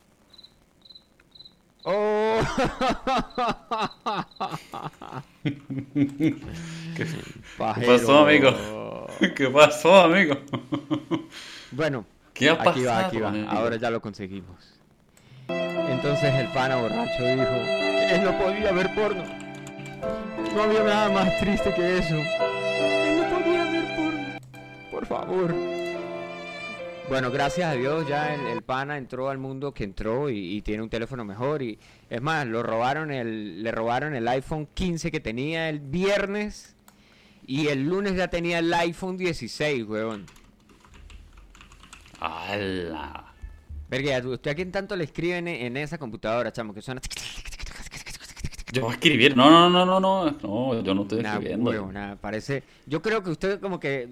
¡Oh! 1.85 2.41
¿Qué, 5.43 6.31
qué 6.97 7.87
pasó, 7.87 8.19
amigo? 8.27 9.07
¿Qué 9.37 9.49
pasó, 9.49 10.03
amigo? 10.03 10.35
Bueno, 11.71 12.05
¿Qué 12.35 12.51
ha 12.51 12.55
aquí 12.55 12.85
va, 12.85 13.07
aquí 13.07 13.19
va. 13.21 13.29
amigo? 13.29 13.49
Ahora 13.51 13.77
ya 13.77 13.91
lo 13.91 14.01
conseguimos. 14.01 14.75
Entonces 15.49 16.35
el 16.35 16.49
pana 16.49 16.77
borracho 16.77 17.23
dijo 17.25 17.45
que 17.45 18.15
él 18.15 18.25
no 18.25 18.39
podía 18.39 18.73
ver 18.73 18.95
porno. 18.95 19.25
No 20.55 20.63
había 20.63 20.83
nada 20.85 21.09
más 21.11 21.41
triste 21.41 21.73
que 21.75 21.99
eso. 21.99 22.15
Él 22.15 23.23
no 23.23 23.39
podía 23.39 23.65
ver 23.65 23.97
porno. 23.97 24.39
Por 24.91 25.07
favor. 25.07 25.80
Bueno, 27.11 27.33
gracias 27.33 27.69
a 27.69 27.75
Dios 27.75 28.07
ya 28.07 28.33
el, 28.33 28.47
el 28.47 28.63
pana 28.63 28.97
entró 28.97 29.31
al 29.31 29.39
mundo 29.39 29.75
que 29.75 29.83
entró 29.83 30.31
y, 30.31 30.39
y 30.57 30.63
tiene 30.63 30.81
un 30.85 30.89
teléfono 30.89 31.25
mejor 31.25 31.61
y 31.61 31.77
es 32.09 32.23
más, 32.23 32.47
lo 32.47 32.63
robaron 32.63 33.11
el, 33.11 33.65
le 33.65 33.73
robaron 33.73 34.15
el 34.15 34.29
iPhone 34.29 34.69
15 34.73 35.11
que 35.11 35.19
tenía 35.19 35.69
el 35.69 35.81
viernes 35.81 36.77
y 37.45 37.67
el 37.67 37.83
lunes 37.83 38.15
ya 38.15 38.29
tenía 38.29 38.61
el 38.61 38.73
iPhone 38.73 39.17
16, 39.17 39.87
weón. 39.89 40.25
¡Hala! 42.21 43.35
Verga, 43.89 44.29
¿usted 44.29 44.53
a 44.53 44.55
quién 44.55 44.71
tanto 44.71 44.95
le 44.95 45.03
escriben 45.03 45.49
en, 45.49 45.67
en 45.67 45.77
esa 45.79 45.99
computadora, 45.99 46.53
chamo? 46.53 46.73
Que 46.73 46.81
suena... 46.81 47.01
Yo 48.73 48.83
voy 48.83 48.91
a 48.93 48.95
escribir. 48.95 49.37
No, 49.37 49.51
no, 49.51 49.69
no, 49.71 49.85
no, 49.85 50.01
no. 50.01 50.25
No, 50.43 50.83
yo 50.83 50.95
no 50.95 51.03
estoy 51.03 51.23
Nah, 51.23 51.33
escribiendo. 51.35 51.71
huevo, 51.71 51.93
nah, 51.93 52.15
parece... 52.17 52.63
Yo 52.87 53.03
creo 53.03 53.23
que 53.23 53.31
usted 53.31 53.61
como 53.61 53.81
que... 53.81 54.09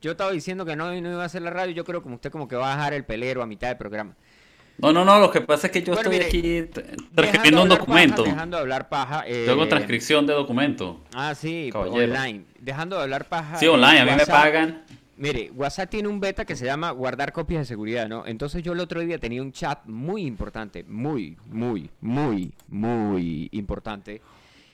Yo 0.00 0.12
estaba 0.12 0.30
diciendo 0.30 0.64
que 0.64 0.76
no, 0.76 0.88
no 1.00 1.10
iba 1.12 1.22
a 1.22 1.26
hacer 1.26 1.42
la 1.42 1.50
radio, 1.50 1.72
yo 1.74 1.84
creo 1.84 2.02
que 2.02 2.08
usted 2.08 2.30
como 2.30 2.46
que 2.48 2.54
va 2.56 2.72
a 2.72 2.76
dejar 2.76 2.94
el 2.94 3.04
pelero 3.04 3.42
a 3.42 3.46
mitad 3.46 3.68
del 3.68 3.76
programa. 3.78 4.14
No, 4.78 4.92
no, 4.92 5.04
no. 5.06 5.18
Lo 5.18 5.30
que 5.30 5.40
pasa 5.40 5.68
es 5.68 5.72
que 5.72 5.82
yo 5.82 5.94
Bueno, 5.94 6.10
estoy 6.10 6.40
mire, 6.40 6.66
aquí 6.66 6.80
transcribiendo 7.14 7.62
un 7.62 7.68
documento. 7.70 8.22
Paja, 8.22 8.34
dejando 8.34 8.56
de 8.58 8.60
hablar 8.60 8.88
paja... 8.90 9.24
eh, 9.26 9.44
Yo 9.46 9.52
hago 9.52 9.66
transcripción 9.68 10.26
de 10.26 10.34
documento. 10.34 11.00
Ah, 11.14 11.34
sí, 11.34 11.70
Caballero. 11.72 12.12
online. 12.12 12.44
Dejando 12.60 12.96
de 12.96 13.02
hablar 13.02 13.24
paja... 13.24 13.56
Sí, 13.58 13.66
online. 13.66 14.00
A 14.00 14.04
mí 14.04 14.10
me 14.16 14.26
pagan. 14.26 14.82
Mire, 15.18 15.50
WhatsApp 15.54 15.88
tiene 15.88 16.08
un 16.08 16.20
beta 16.20 16.44
que 16.44 16.56
se 16.56 16.66
llama 16.66 16.90
guardar 16.90 17.32
copias 17.32 17.60
de 17.60 17.64
seguridad, 17.64 18.06
¿no? 18.06 18.26
Entonces 18.26 18.62
yo 18.62 18.72
el 18.72 18.80
otro 18.80 19.00
día 19.00 19.18
tenía 19.18 19.40
un 19.40 19.50
chat 19.50 19.86
muy 19.86 20.26
importante, 20.26 20.84
muy, 20.84 21.38
muy, 21.46 21.88
muy, 22.02 22.52
muy 22.68 23.48
importante. 23.52 24.20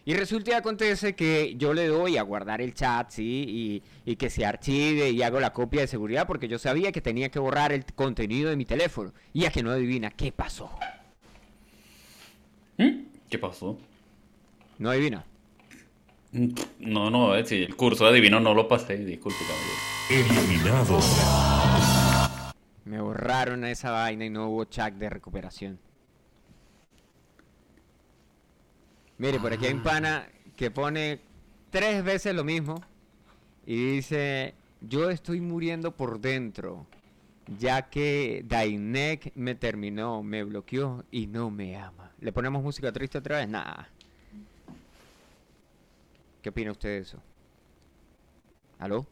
Y 0.05 0.15
resulta 0.15 0.51
y 0.51 0.55
acontece 0.55 1.15
que 1.15 1.55
yo 1.57 1.73
le 1.73 1.87
doy 1.87 2.17
a 2.17 2.23
guardar 2.23 2.61
el 2.61 2.75
chat, 2.75 3.11
¿sí? 3.11 3.83
Y, 4.05 4.11
y 4.11 4.17
que 4.17 4.31
se 4.31 4.45
archive 4.45 5.11
y 5.11 5.23
hago 5.23 5.39
la 5.39 5.53
copia 5.53 5.83
de 5.83 5.87
seguridad 5.87 6.27
porque 6.27 6.49
yo 6.49 6.59
sabía 6.59 6.91
que 6.91 7.01
tenía 7.01 7.29
que 7.29 7.39
borrar 7.39 7.73
el 7.73 7.85
contenido 7.95 8.51
de 8.51 8.57
mi 8.57 8.65
teléfono. 8.65 9.13
Y 9.33 9.45
es 9.45 9.53
que 9.53 9.63
no 9.63 9.71
adivina 9.71 10.11
qué 10.11 10.33
pasó. 10.33 10.71
¿Mm? 12.79 13.05
¿Qué 13.31 13.39
pasó? 13.39 13.79
No 14.79 14.91
adivina. 14.91 15.25
No, 16.33 17.11
no, 17.11 17.37
eh, 17.37 17.45
si 17.45 17.63
el 17.63 17.77
curso 17.77 18.05
de 18.05 18.11
adivino 18.11 18.41
no 18.41 18.55
lo 18.55 18.67
pasé. 18.67 18.97
Disculpe, 18.97 19.39
caballero. 19.47 20.41
Eliminado. 20.49 20.99
Me 22.87 23.01
borraron 23.01 23.65
esa 23.65 23.91
vaina 23.91 24.25
y 24.25 24.31
no 24.31 24.49
hubo 24.49 24.65
chat 24.65 24.95
de 24.95 25.11
recuperación. 25.11 25.79
Mire, 29.19 29.39
por 29.39 29.53
aquí 29.53 29.67
hay 29.67 29.75
un 29.75 29.83
pana 29.83 30.27
que 30.57 30.71
pone 30.71 31.21
tres 31.71 32.03
veces 32.03 32.35
lo 32.35 32.45
mismo 32.45 32.83
y 33.67 33.93
dice, 33.97 34.55
yo 34.81 35.11
estoy 35.11 35.41
muriendo 35.41 35.93
por 35.93 36.21
dentro, 36.21 36.87
ya 37.59 37.83
que 37.83 38.43
Dainek 38.47 39.33
me 39.37 39.55
terminó, 39.55 40.23
me 40.23 40.43
bloqueó 40.45 41.05
y 41.11 41.27
no 41.27 41.51
me 41.51 41.77
ama. 41.77 42.11
¿Le 42.21 42.33
ponemos 42.33 42.63
música 42.63 42.91
triste 42.91 43.19
otra 43.19 43.37
vez? 43.37 43.49
Nada. 43.49 43.89
¿Qué 46.43 46.49
opina 46.51 46.73
usted 46.73 46.89
de 46.89 46.99
eso? 46.99 47.19
¿Aló? 48.79 49.07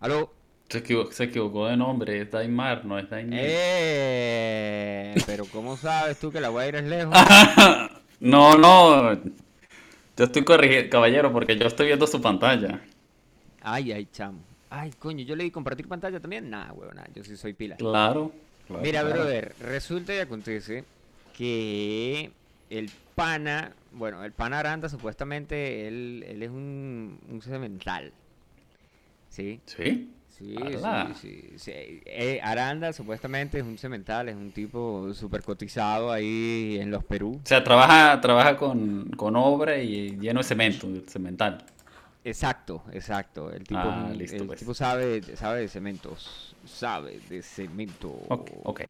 ¿Aló? 0.00 0.32
Se 0.68 0.78
equivo- 0.82 1.10
se 1.12 1.24
equivocó 1.24 1.66
de 1.66 1.76
nombre. 1.76 2.20
Es 2.22 2.30
Daimar, 2.30 2.84
no 2.84 2.98
es 2.98 3.10
Daimar. 3.10 3.38
Eh, 3.42 5.14
pero 5.26 5.44
¿cómo 5.46 5.76
sabes 5.76 6.18
tú 6.18 6.30
que 6.32 6.40
la 6.40 6.48
Guaira 6.48 6.78
es 6.78 6.84
lejos? 6.86 7.14
No, 8.20 8.56
no. 8.56 9.14
Yo 10.16 10.24
estoy 10.26 10.44
corrigiendo, 10.44 10.88
caballero, 10.90 11.32
porque 11.32 11.56
yo 11.58 11.66
estoy 11.66 11.86
viendo 11.88 12.06
su 12.06 12.22
pantalla. 12.22 12.80
Ay, 13.62 13.90
ay, 13.90 14.06
chamo. 14.12 14.38
Ay, 14.70 14.92
coño, 14.96 15.24
yo 15.24 15.34
le 15.34 15.42
di 15.42 15.50
compartir 15.50 15.88
pantalla 15.88 16.20
también. 16.20 16.48
Nah, 16.48 16.70
huevón, 16.72 16.94
nah, 16.94 17.04
yo 17.12 17.24
sí 17.24 17.36
soy 17.36 17.52
pila. 17.52 17.74
Claro. 17.78 18.30
claro, 18.68 18.82
Mira, 18.84 19.00
claro. 19.00 19.16
brother, 19.16 19.54
resulta 19.60 20.14
y 20.14 20.18
acontece 20.20 20.84
que 21.36 22.30
el 22.78 22.90
pana, 23.14 23.72
bueno, 23.92 24.24
el 24.24 24.32
pana 24.32 24.58
Aranda 24.60 24.88
supuestamente 24.88 25.86
él, 25.86 26.24
él 26.26 26.42
es 26.42 26.50
un, 26.50 27.18
un 27.28 27.42
semental. 27.42 28.12
¿Sí? 29.28 29.60
¿Sí? 29.66 30.10
Sí, 30.28 30.56
sí, 30.56 31.14
sí, 31.20 31.52
sí. 31.56 31.72
Eh, 32.06 32.40
Aranda 32.42 32.92
supuestamente 32.92 33.58
es 33.58 33.64
un 33.64 33.78
semental, 33.78 34.28
es 34.28 34.34
un 34.34 34.50
tipo 34.50 35.12
súper 35.14 35.42
cotizado 35.42 36.10
ahí 36.10 36.78
en 36.80 36.90
los 36.90 37.04
Perú. 37.04 37.38
O 37.44 37.46
sea, 37.46 37.62
trabaja, 37.62 38.20
trabaja 38.20 38.56
con, 38.56 39.10
con 39.10 39.36
obra 39.36 39.78
y 39.78 40.18
lleno 40.18 40.40
de 40.40 40.44
cemento, 40.44 40.88
cemental. 41.06 41.64
Exacto, 42.24 42.82
exacto. 42.92 43.52
El 43.52 43.64
tipo, 43.64 43.80
Ah, 43.80 44.10
listo, 44.16 44.36
el 44.36 44.46
pues. 44.46 44.58
tipo 44.60 44.74
sabe, 44.74 45.22
sabe 45.36 45.60
de 45.60 45.68
cementos. 45.68 46.56
Sabe 46.64 47.20
de 47.28 47.42
cemento. 47.42 48.08
Ok. 48.28 48.50
ok. 48.64 48.80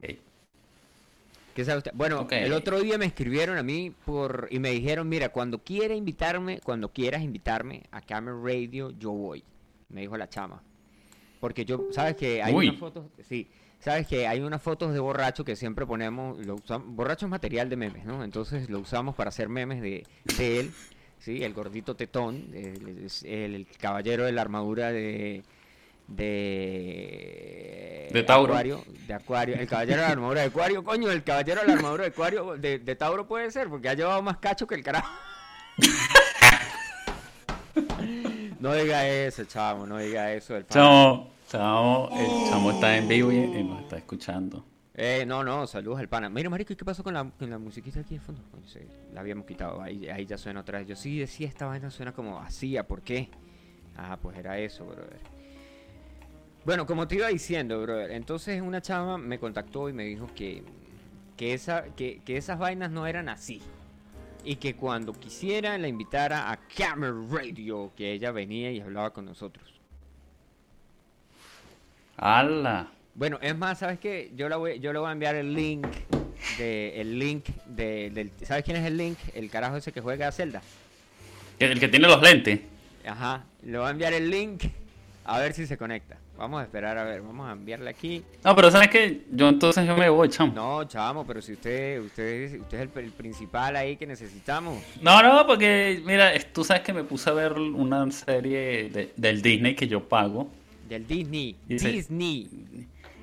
¿Qué 1.55 1.65
sabe 1.65 1.79
usted? 1.79 1.93
Bueno, 1.95 2.27
el 2.31 2.53
otro 2.53 2.81
día 2.81 2.97
me 2.99 3.05
escribieron 3.07 3.59
a 3.59 3.63
mí 3.63 3.93
por 4.05 4.49
y 4.51 4.59
me 4.59 4.71
dijeron, 4.71 5.09
mira, 5.09 5.29
cuando 5.31 5.59
quiera 5.59 5.95
invitarme, 5.95 6.61
cuando 6.65 6.91
quieras 6.93 7.23
invitarme 7.23 7.83
a 7.91 8.01
Camera 8.01 8.37
Radio, 8.43 8.91
yo 8.99 9.11
voy. 9.13 9.45
Me 9.91 10.01
dijo 10.03 10.17
la 10.17 10.29
chama. 10.29 10.63
Porque 11.41 11.65
yo, 11.65 11.89
sabes 11.91 12.17
que 12.17 12.43
hay 12.43 12.55
Uy. 12.55 12.69
unas 12.69 12.79
fotos, 12.81 13.07
sí, 13.29 13.49
sabes 13.81 14.07
que 14.07 14.27
hay 14.29 14.41
unas 14.41 14.63
fotos 14.63 14.95
de 14.95 15.01
borracho 15.01 15.45
que 15.45 15.57
siempre 15.57 15.85
ponemos, 15.85 16.39
lo 16.47 16.55
usamos, 16.55 16.95
borracho 16.95 17.27
es 17.27 17.31
material 17.31 17.69
de 17.69 17.77
memes, 17.77 18.05
¿no? 18.05 18.23
Entonces 18.23 18.71
lo 18.71 18.79
usamos 18.79 19.15
para 19.17 19.29
hacer 19.31 19.49
memes 19.49 19.83
de, 19.83 20.07
de 20.39 20.61
él, 20.61 20.71
sí, 21.19 21.43
el 21.43 21.53
gordito 21.53 21.97
tetón, 21.97 22.51
el, 22.55 23.09
el- 23.25 23.55
el 23.55 23.67
caballero 23.79 24.25
de 24.25 24.31
la 24.33 24.41
armadura 24.41 24.93
de 24.93 25.43
de 26.09 28.09
De 28.13 28.23
Tauro. 28.23 28.53
Acuario, 28.53 28.85
de 29.07 29.15
Acuario, 29.15 29.57
el 29.57 29.67
caballero 29.67 30.01
de 30.01 30.07
la 30.07 30.13
armadura 30.13 30.41
de 30.43 30.47
Acuario, 30.49 30.85
coño, 30.85 31.11
el 31.11 31.25
caballero 31.25 31.61
de 31.63 31.67
la 31.67 31.73
armadura 31.75 32.05
de 32.05 32.11
Acuario 32.11 32.57
de, 32.57 32.79
de 32.79 32.97
Tauro 32.97 33.27
puede 33.27 33.51
ser, 33.51 33.69
porque 33.69 33.89
ha 33.89 33.95
llevado 33.95 34.23
más 34.23 34.39
cacho 34.39 34.67
que 34.67 34.75
el 34.75 34.83
carajo. 34.83 35.11
No 38.61 38.75
diga 38.75 39.09
eso, 39.09 39.45
chavo, 39.45 39.87
no 39.87 39.99
diga 39.99 40.33
eso. 40.33 40.57
El. 40.57 40.67
Chamo, 40.67 41.31
chamo, 41.49 42.09
el 42.13 42.51
chamo 42.51 42.71
está 42.71 42.97
en 42.97 43.09
vivo 43.09 43.33
y, 43.33 43.37
y 43.37 43.65
nos 43.65 43.83
está 43.83 43.97
escuchando. 43.97 44.65
Eh, 44.95 45.25
no, 45.27 45.43
no, 45.43 45.67
saludos 45.67 46.01
al 46.01 46.09
pana. 46.09 46.29
Mira, 46.29 46.51
marico, 46.51 46.73
¿y 46.73 46.77
qué 46.77 46.85
pasó 46.85 47.03
con 47.03 47.15
la, 47.15 47.25
con 47.25 47.49
la 47.49 47.59
musiquita 47.59 48.01
aquí 48.01 48.15
de 48.15 48.21
fondo? 48.21 48.43
La 49.15 49.21
habíamos 49.21 49.47
quitado, 49.47 49.81
ahí, 49.81 50.07
ahí 50.09 50.27
ya 50.27 50.37
suena 50.37 50.61
otra 50.61 50.79
vez. 50.79 50.87
Yo 50.87 50.97
sí 50.97 51.19
decía, 51.19 51.49
esta 51.49 51.67
vaina 51.67 51.91
suena 51.91 52.13
como 52.13 52.37
vacía, 52.37 52.87
¿por 52.87 53.01
qué? 53.01 53.31
Ah, 53.97 54.19
pues 54.21 54.37
era 54.37 54.59
eso, 54.59 54.85
brother. 54.85 55.21
Bueno, 56.65 56.87
como 56.87 57.09
te 57.09 57.17
iba 57.17 57.27
diciendo, 57.27 57.83
brother, 57.83 58.13
entonces 58.13 58.63
una 58.63 58.81
chava 58.81 59.19
me 59.19 59.39
contactó 59.39 59.89
y 59.89 59.93
me 59.93 60.05
dijo 60.05 60.31
que, 60.33 60.63
que, 61.37 61.55
esa, 61.55 61.87
que, 61.97 62.21
que 62.25 62.37
esas 62.37 62.59
vainas 62.59 62.91
no 62.91 63.07
eran 63.07 63.29
así. 63.29 63.61
Y 64.45 64.57
que 64.57 64.75
cuando 64.77 65.13
quisiera 65.13 65.77
la 65.79 65.89
invitara 65.89 66.53
a 66.53 66.59
Camera 66.77 67.15
Radio, 67.31 67.93
que 67.97 68.13
ella 68.13 68.31
venía 68.31 68.71
y 68.71 68.81
hablaba 68.81 69.13
con 69.13 69.25
nosotros. 69.25 69.69
¡Hala! 72.17 72.89
Bueno, 73.15 73.39
es 73.43 73.57
más, 73.57 73.81
¿sabes 73.81 73.99
qué? 73.99 74.31
Yo, 74.37 74.49
la 74.49 74.57
voy, 74.57 74.79
yo 74.79 74.93
le 74.93 75.01
voy 75.01 75.09
a 75.09 75.13
enviar 75.13 75.35
el 75.35 75.55
link 75.55 75.87
de 76.59 77.01
el 77.01 77.19
link 77.19 77.47
de, 77.67 78.11
del 78.11 78.31
¿sabes 78.43 78.65
quién 78.65 78.77
es 78.77 78.85
el 78.85 78.97
link? 78.97 79.19
El 79.35 79.51
carajo 79.51 79.77
ese 79.77 79.93
que 79.93 80.01
juega 80.01 80.29
a 80.29 80.33
Zelda. 80.33 80.63
El 81.59 81.79
que 81.79 81.89
tiene 81.89 82.07
los 82.07 82.23
lentes. 82.23 82.61
Ajá, 83.07 83.45
le 83.65 83.79
voy 83.79 83.87
a 83.89 83.91
enviar 83.91 84.13
el 84.13 84.31
link 84.31 84.65
a 85.25 85.39
ver 85.39 85.53
si 85.53 85.67
se 85.67 85.77
conecta. 85.77 86.17
Vamos 86.37 86.61
a 86.61 86.65
esperar 86.65 86.99
a 86.99 87.05
ver, 87.05 87.21
vamos 87.23 87.49
a 87.49 87.53
enviarle 87.53 87.91
aquí. 87.91 88.25
No, 88.45 88.57
pero 88.57 88.71
¿sabes 88.71 88.89
qué? 88.89 89.23
Yo 89.31 89.49
entonces 89.49 89.87
yo 89.87 89.97
me 89.97 90.09
voy, 90.09 90.29
chamo. 90.29 90.53
No, 90.55 90.85
chamo, 90.85 91.25
pero 91.27 91.41
si 91.41 91.53
usted 91.53 92.01
usted 92.01 92.61
usted 92.61 92.81
es 92.81 92.89
el, 92.97 93.05
el 93.05 93.11
principal 93.13 93.77
ahí 93.77 93.97
que 93.97 94.07
necesitamos. 94.07 94.83
No, 95.01 95.23
no, 95.23 95.47
porque 95.47 96.03
mira, 96.05 96.33
tú 96.53 96.65
sabes 96.65 96.83
que 96.83 96.93
me 96.93 97.05
puse 97.05 97.31
a 97.31 97.35
ver 97.35 97.53
una 97.53 98.11
serie 98.11 98.89
de- 98.91 99.13
del 99.17 99.43
Disney 99.43 99.75
que 99.77 99.87
yo 99.87 100.09
pago. 100.09 100.51
Del 100.89 101.07
Disney, 101.07 101.55
Dice- 101.69 101.93
Disney. 101.93 102.49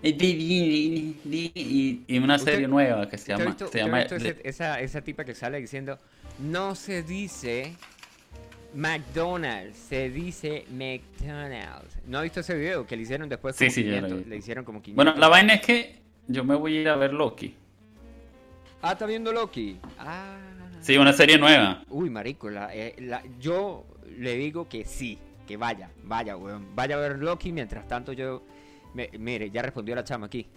Y, 0.01 2.03
y 2.08 2.18
una 2.20 2.36
¿Usted- 2.38 2.53
serie 2.53 2.68
nueva 2.68 3.10
que 3.10 3.18
se 3.18 3.24
¿Usted 3.24 3.34
ha 3.34 3.38
llama. 3.38 3.50
visto- 3.51 3.68
se 3.68 3.77
llama 3.79 4.01
ese- 4.03 4.38
esa, 4.44 4.79
esa 4.79 5.01
tipa 5.01 5.25
que 5.25 5.36
sale 5.36 5.60
diciendo, 5.60 6.00
no 6.39 6.75
se 6.75 7.03
dice 7.03 7.75
McDonald's, 8.74 9.78
se 9.78 10.10
dice 10.10 10.66
McDonald's. 10.72 11.98
¿No 12.08 12.20
ha 12.20 12.22
visto 12.22 12.40
ese 12.42 12.56
video 12.56 12.86
que 12.86 12.96
le 12.96 13.04
hicieron 13.04 13.28
después 13.30 13.56
Sí, 13.56 13.70
sí, 13.70 13.84
ya 13.84 14.02
lo 14.02 14.08
500? 14.08 14.24
vi. 14.26 14.30
Le 14.30 14.36
hicieron 14.38 14.66
como 14.66 14.82
500. 14.82 14.96
Bueno, 15.04 15.20
la 15.20 15.28
vaina 15.28 15.56
es 15.56 15.62
que 15.62 16.00
yo 16.28 16.44
me 16.44 16.56
voy 16.56 16.78
a 16.78 16.82
ir 16.82 16.90
a 16.90 16.96
ver 16.96 17.14
Loki. 17.14 17.56
Ah, 18.82 18.94
¿está 18.94 19.06
viendo 19.06 19.32
Loki? 19.34 19.78
Ah. 19.98 20.38
Sí, 20.82 20.98
una 20.98 21.12
serie 21.14 21.38
nueva. 21.38 21.84
Uy, 21.90 22.10
marico, 22.10 22.50
la- 22.50 22.74
eh, 22.74 22.96
la- 23.00 23.24
yo 23.40 23.86
le 24.18 24.36
digo 24.36 24.70
que 24.70 24.86
sí, 24.86 25.18
que 25.48 25.58
vaya, 25.58 25.90
vaya, 26.04 26.38
weón. 26.38 26.74
Vaya 26.76 26.96
a 26.96 27.00
ver 27.00 27.18
Loki, 27.20 27.52
mientras 27.52 27.88
tanto 27.88 28.14
yo... 28.14 28.44
me- 28.94 29.10
mire, 29.20 29.50
ya 29.52 29.62
respondió 29.62 29.96
la 29.96 30.04
chama 30.04 30.28
aquí. 30.28 30.48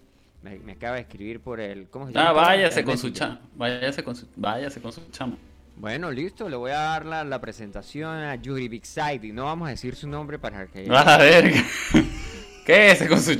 Me, 0.42 0.72
acaba 0.72 0.96
de 0.96 1.02
escribir 1.02 1.38
por 1.40 1.60
el. 1.60 1.86
¿Cómo 1.88 2.08
se 2.08 2.12
llama? 2.12 2.30
Ah, 2.30 2.32
váyase 2.32 2.82
con, 2.84 2.98
su 2.98 3.10
chama. 3.10 3.40
Váyase 3.54 4.02
con 4.02 4.16
su, 4.16 4.26
váyase 4.34 4.80
con 4.82 4.92
su 4.92 5.00
chama. 5.12 5.36
Bueno, 5.76 6.10
listo, 6.10 6.48
le 6.48 6.56
voy 6.56 6.70
a 6.70 6.78
dar 6.78 7.06
la, 7.06 7.24
la 7.24 7.40
presentación 7.40 8.10
a 8.18 8.36
Yuri 8.36 8.68
Big 8.68 8.86
Side 8.86 9.20
y 9.22 9.32
no 9.32 9.44
vamos 9.44 9.68
a 9.68 9.70
decir 9.70 9.96
su 9.96 10.08
nombre 10.08 10.38
para 10.38 10.66
que... 10.66 10.86
A 10.90 11.16
ver, 11.18 11.52
¿qué 12.64 12.90
es 12.92 13.08
con 13.08 13.20
su, 13.20 13.38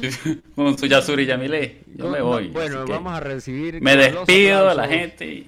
con 0.55 0.77
su 0.77 0.87
Yasuri 0.87 1.27
Yamile? 1.27 1.85
Yo 1.95 2.09
me 2.09 2.21
voy. 2.21 2.49
bueno, 2.49 2.85
vamos 2.87 3.12
a 3.12 3.21
recibir... 3.21 3.81
Me 3.81 3.97
despido 3.97 4.71
a 4.71 4.75
la 4.75 4.89
gente. 4.89 5.47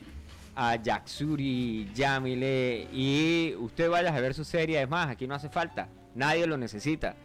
A 0.57 0.77
Yaksuri 0.77 1.91
Yamile 1.95 2.87
y 2.93 3.55
usted 3.59 3.91
vaya 3.91 4.15
a 4.15 4.21
ver 4.21 4.35
su 4.35 4.45
serie, 4.45 4.81
es 4.81 4.89
más, 4.89 5.09
aquí 5.09 5.27
no 5.27 5.35
hace 5.35 5.49
falta, 5.49 5.89
nadie 6.15 6.47
lo 6.47 6.57
necesita. 6.57 7.17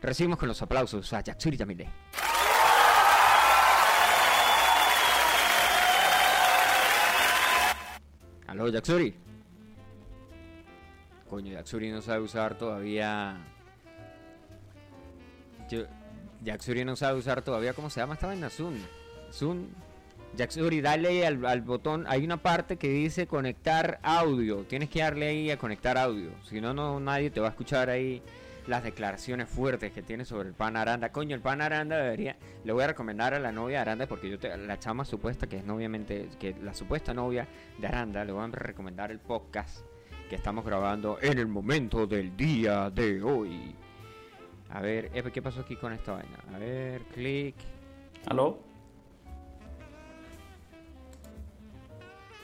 Recibimos 0.00 0.38
con 0.38 0.46
los 0.46 0.62
aplausos 0.62 1.12
a 1.12 1.20
Yaksuri 1.20 1.56
Yamile. 1.56 1.88
Aló, 8.56 8.70
Yaksuri. 8.70 9.12
Coño, 11.28 11.52
Yaksuri 11.52 11.90
no 11.90 12.00
sabe 12.00 12.22
usar 12.22 12.56
todavía. 12.56 13.36
Yo... 15.68 15.82
Yaksuri 16.42 16.82
no 16.82 16.96
sabe 16.96 17.18
usar 17.18 17.42
todavía. 17.42 17.74
¿Cómo 17.74 17.90
se 17.90 18.00
llama 18.00 18.14
esta 18.14 18.28
vaina? 18.28 18.48
Zoom. 18.48 18.76
Zoom. 19.30 19.66
Yaksuri, 20.38 20.80
dale 20.80 21.26
al, 21.26 21.44
al, 21.44 21.60
botón. 21.60 22.06
Hay 22.08 22.24
una 22.24 22.38
parte 22.38 22.78
que 22.78 22.88
dice 22.88 23.26
conectar 23.26 24.00
audio. 24.02 24.64
Tienes 24.64 24.88
que 24.88 25.00
darle 25.00 25.28
ahí 25.28 25.50
a 25.50 25.58
conectar 25.58 25.98
audio. 25.98 26.30
Si 26.48 26.58
no, 26.58 26.72
no 26.72 26.98
nadie 26.98 27.28
te 27.28 27.40
va 27.40 27.48
a 27.48 27.50
escuchar 27.50 27.90
ahí 27.90 28.22
las 28.66 28.82
declaraciones 28.82 29.48
fuertes 29.48 29.92
que 29.92 30.02
tiene 30.02 30.24
sobre 30.24 30.48
el 30.48 30.54
pan 30.54 30.76
Aranda. 30.76 31.10
Coño, 31.10 31.34
el 31.34 31.42
pan 31.42 31.60
Aranda 31.60 31.96
debería. 31.96 32.36
Le 32.64 32.72
voy 32.72 32.84
a 32.84 32.88
recomendar 32.88 33.34
a 33.34 33.38
la 33.38 33.52
novia 33.52 33.78
de 33.78 33.82
Aranda 33.82 34.06
porque 34.06 34.28
yo 34.28 34.38
te, 34.38 34.56
la 34.56 34.78
chama 34.78 35.04
supuesta 35.04 35.46
que 35.46 35.58
es 35.58 35.68
obviamente 35.68 36.28
que 36.38 36.54
la 36.62 36.74
supuesta 36.74 37.14
novia 37.14 37.46
de 37.78 37.86
Aranda 37.86 38.24
le 38.24 38.32
voy 38.32 38.44
a 38.44 38.48
recomendar 38.48 39.10
el 39.10 39.18
podcast 39.18 39.84
que 40.28 40.34
estamos 40.34 40.64
grabando 40.64 41.18
en 41.20 41.38
el 41.38 41.46
momento 41.46 42.06
del 42.06 42.36
día 42.36 42.90
de 42.90 43.22
hoy. 43.22 43.74
A 44.70 44.80
ver, 44.80 45.10
¿qué 45.32 45.40
pasó 45.40 45.60
aquí 45.60 45.76
con 45.76 45.92
esta 45.92 46.12
vaina? 46.12 46.38
A 46.52 46.58
ver, 46.58 47.02
clic. 47.14 47.54
¿Aló? 48.26 48.58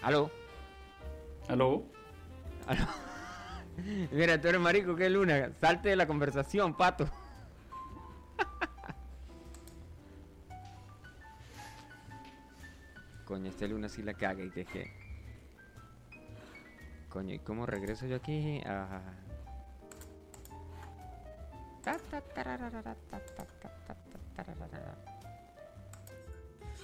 ¿Aló? 0.03 0.31
¿Aló? 1.49 1.83
¿Aló? 2.67 3.12
Mira, 4.13 4.41
tú 4.41 4.49
eres 4.49 4.61
marico, 4.61 4.97
qué 4.97 5.11
luna. 5.11 5.53
Salte 5.61 5.91
de 5.91 5.97
la 5.97 6.07
conversación, 6.07 6.75
pato. 6.75 7.09
Coño, 13.25 13.49
este 13.49 13.69
luna 13.69 13.89
sí 13.89 14.03
la 14.03 14.15
caga 14.15 14.45
y 14.45 14.51
que 14.51 14.63
es 14.63 14.69
que. 14.69 14.91
Coño, 17.09 17.35
¿y 17.35 17.39
cómo 17.41 17.67
regreso 17.67 18.07
yo 18.07 18.17
aquí? 18.17 18.61
Ajá. 18.65 19.03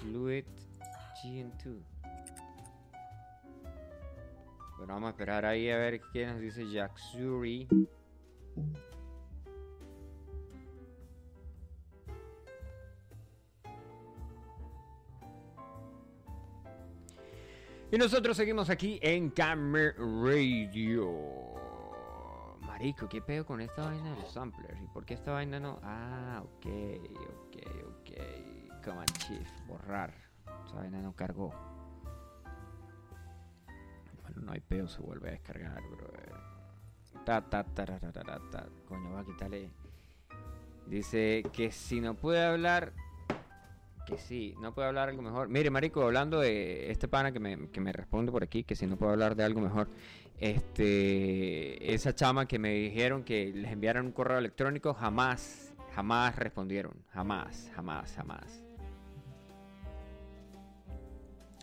Fluid 0.00 0.44
GN2. 1.22 1.82
Bueno, 4.78 4.94
vamos 4.94 5.08
a 5.08 5.10
esperar 5.10 5.44
ahí 5.44 5.68
a 5.70 5.76
ver 5.76 6.00
qué 6.12 6.24
nos 6.24 6.40
dice 6.40 6.70
Jacksuri. 6.70 7.66
Y 17.90 17.98
nosotros 17.98 18.36
seguimos 18.36 18.70
aquí 18.70 19.00
en 19.02 19.30
Camera 19.30 19.94
Radio. 19.98 21.10
Marico, 22.60 23.08
¿qué 23.08 23.20
pedo 23.20 23.44
con 23.44 23.60
esta 23.60 23.84
vaina 23.86 24.10
de 24.14 24.20
los 24.20 24.30
samplers? 24.32 24.80
¿Y 24.80 24.86
por 24.86 25.04
qué 25.04 25.14
esta 25.14 25.32
vaina 25.32 25.58
no? 25.58 25.80
Ah, 25.82 26.40
ok, 26.44 26.66
ok, 27.46 27.56
ok. 27.88 28.84
Command 28.84 29.10
Shift, 29.18 29.66
borrar. 29.66 30.14
Esta 30.66 30.76
vaina 30.76 31.00
no 31.02 31.16
cargó 31.16 31.52
no 34.48 34.54
hay 34.54 34.60
pedo, 34.60 34.88
se 34.88 35.02
vuelve 35.02 35.28
a 35.28 35.32
descargar, 35.32 35.82
bro. 35.90 36.08
Ta, 37.24 37.42
ta, 37.42 37.62
ta, 37.62 37.84
ta, 37.84 38.10
ta, 38.10 38.40
ta. 38.50 38.66
Coño, 38.86 39.12
va 39.12 39.20
a 39.20 39.24
quitarle. 39.24 39.68
Dice 40.86 41.42
que 41.52 41.70
si 41.70 42.00
no 42.00 42.14
puede 42.14 42.42
hablar. 42.42 42.94
Que 44.06 44.16
sí, 44.16 44.54
no 44.58 44.74
puede 44.74 44.88
hablar 44.88 45.10
algo 45.10 45.20
mejor. 45.20 45.50
Mire, 45.50 45.68
Marico, 45.68 46.02
hablando 46.02 46.40
de 46.40 46.90
este 46.90 47.08
pana 47.08 47.30
que 47.30 47.40
me, 47.40 47.68
que 47.68 47.80
me 47.82 47.92
responde 47.92 48.32
por 48.32 48.42
aquí, 48.42 48.64
que 48.64 48.74
si 48.74 48.86
no 48.86 48.96
puede 48.96 49.12
hablar 49.12 49.36
de 49.36 49.44
algo 49.44 49.60
mejor. 49.60 49.88
Este. 50.38 51.92
Esa 51.92 52.14
chama 52.14 52.46
que 52.46 52.58
me 52.58 52.72
dijeron 52.72 53.24
que 53.24 53.52
les 53.52 53.70
enviaron 53.70 54.06
un 54.06 54.12
correo 54.12 54.38
electrónico, 54.38 54.94
jamás, 54.94 55.74
jamás 55.94 56.36
respondieron. 56.36 56.94
Jamás, 57.10 57.70
jamás, 57.74 58.14
jamás. 58.14 58.67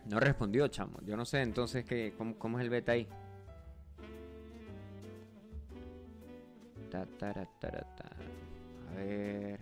No 0.06 0.20
respondió, 0.20 0.68
chamo. 0.68 1.00
Yo 1.04 1.18
no 1.18 1.26
sé 1.26 1.41
entonces 1.41 1.84
qué, 1.84 2.13
cómo, 2.38 2.60
es 2.60 2.63
el 2.63 2.70
beta 2.70 2.91
ahí. 2.91 3.08
Ta, 6.91 7.06
ta, 7.18 7.34
ta, 7.60 7.86
A 8.91 8.96
ver. 8.96 9.60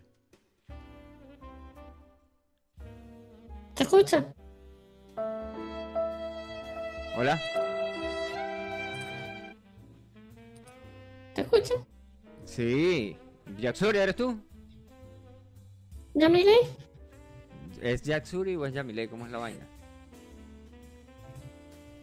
¿Te 3.74 3.84
escucha? 3.84 4.26
Hola. 7.16 7.40
¿Te 11.34 11.42
escucha? 11.42 11.74
Sí. 12.44 13.18
¿Jacksuri 13.58 13.98
eres 13.98 14.16
tú? 14.16 14.40
¿Yamile? 16.14 16.54
¿Es 17.82 18.04
Jacksuri 18.04 18.56
o 18.56 18.66
es 18.66 18.74
Yamile? 18.74 19.08
¿Cómo 19.10 19.26
es 19.26 19.32
la 19.32 19.40
vaina? 19.40 19.73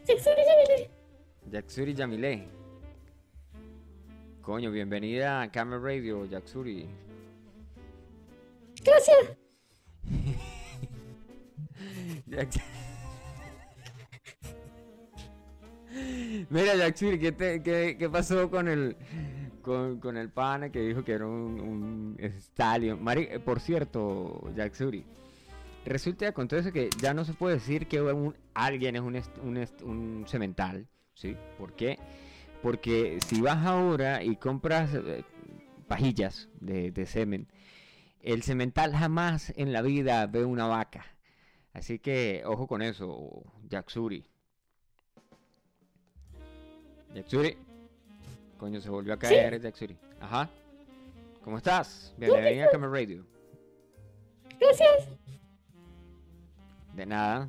Jacksuri 0.07 1.95
Yamile. 1.95 1.95
Yamile. 1.95 2.49
Coño, 4.43 4.71
bienvenida 4.71 5.41
a 5.43 5.51
Camera 5.51 5.81
Radio, 5.81 6.25
Jacksuri. 6.27 6.87
Gracias. 8.83 9.37
Mira, 16.51 16.77
Jacksuri, 16.77 17.19
¿qué, 17.19 17.35
qué, 17.63 17.97
qué, 17.99 18.09
pasó 18.09 18.49
con 18.51 18.69
el 18.69 18.97
con, 19.63 19.99
con, 20.01 20.17
el 20.17 20.31
pana 20.31 20.71
que 20.71 20.81
dijo 20.81 21.05
que 21.05 21.13
era 21.13 21.27
un, 21.27 21.61
un 21.61 22.17
stallion? 22.39 23.07
Eh, 23.17 23.39
por 23.41 23.61
cierto, 23.61 24.51
Jacksuri, 24.57 25.05
Resulta 25.85 26.27
que 26.27 26.31
acontece 26.31 26.73
que 26.73 26.91
ya 27.01 27.15
no 27.15 27.25
se 27.25 27.33
puede 27.33 27.55
decir 27.55 27.87
que 27.87 28.03
un, 28.03 28.35
alguien 28.55 28.97
es 28.97 29.03
un, 29.03 29.21
un, 29.43 29.69
un 29.83 30.25
cemental, 30.29 30.87
¿sí? 31.15 31.37
¿Por 31.59 31.73
qué? 31.75 31.99
Porque 32.63 33.19
si 33.27 33.41
vas 33.41 33.65
ahora 33.65 34.23
y 34.23 34.37
compras 34.37 34.91
eh, 34.95 35.25
pajillas 35.89 36.49
de, 36.61 36.91
de, 36.91 37.07
semen, 37.07 37.49
el 38.23 38.43
cemental 38.43 38.93
jamás 38.95 39.53
en 39.57 39.73
la 39.73 39.81
vida 39.81 40.27
ve 40.27 40.45
una 40.45 40.67
vaca. 40.67 41.07
Así 41.73 41.99
que 41.99 42.43
ojo 42.45 42.67
con 42.67 42.83
eso, 42.83 43.43
Jacksuri. 43.69 44.27
Jacksuri. 47.15 47.57
Coño, 48.59 48.81
se 48.81 48.91
volvió 48.91 49.15
a 49.15 49.19
caer 49.19 49.55
¿Sí? 49.55 49.61
Jacksuri. 49.63 49.97
Ajá. 50.21 50.51
¿Cómo 51.43 51.57
estás? 51.57 52.15
Bienvenida 52.19 52.67
a 52.67 52.71
Camera 52.71 52.93
Radio. 52.93 53.25
Gracias. 54.61 55.20
De 56.95 57.07
nada. 57.07 57.49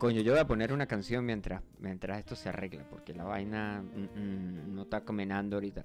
Coño, 0.00 0.22
yo 0.22 0.32
voy 0.32 0.40
a 0.40 0.46
poner 0.46 0.72
una 0.72 0.86
canción 0.86 1.26
mientras, 1.26 1.62
mientras 1.78 2.18
esto 2.18 2.34
se 2.34 2.48
arregla, 2.48 2.84
porque 2.88 3.12
la 3.12 3.24
vaina 3.24 3.82
mm, 3.82 4.18
mm, 4.18 4.74
no 4.74 4.82
está 4.82 5.02
combinando 5.02 5.56
ahorita. 5.56 5.84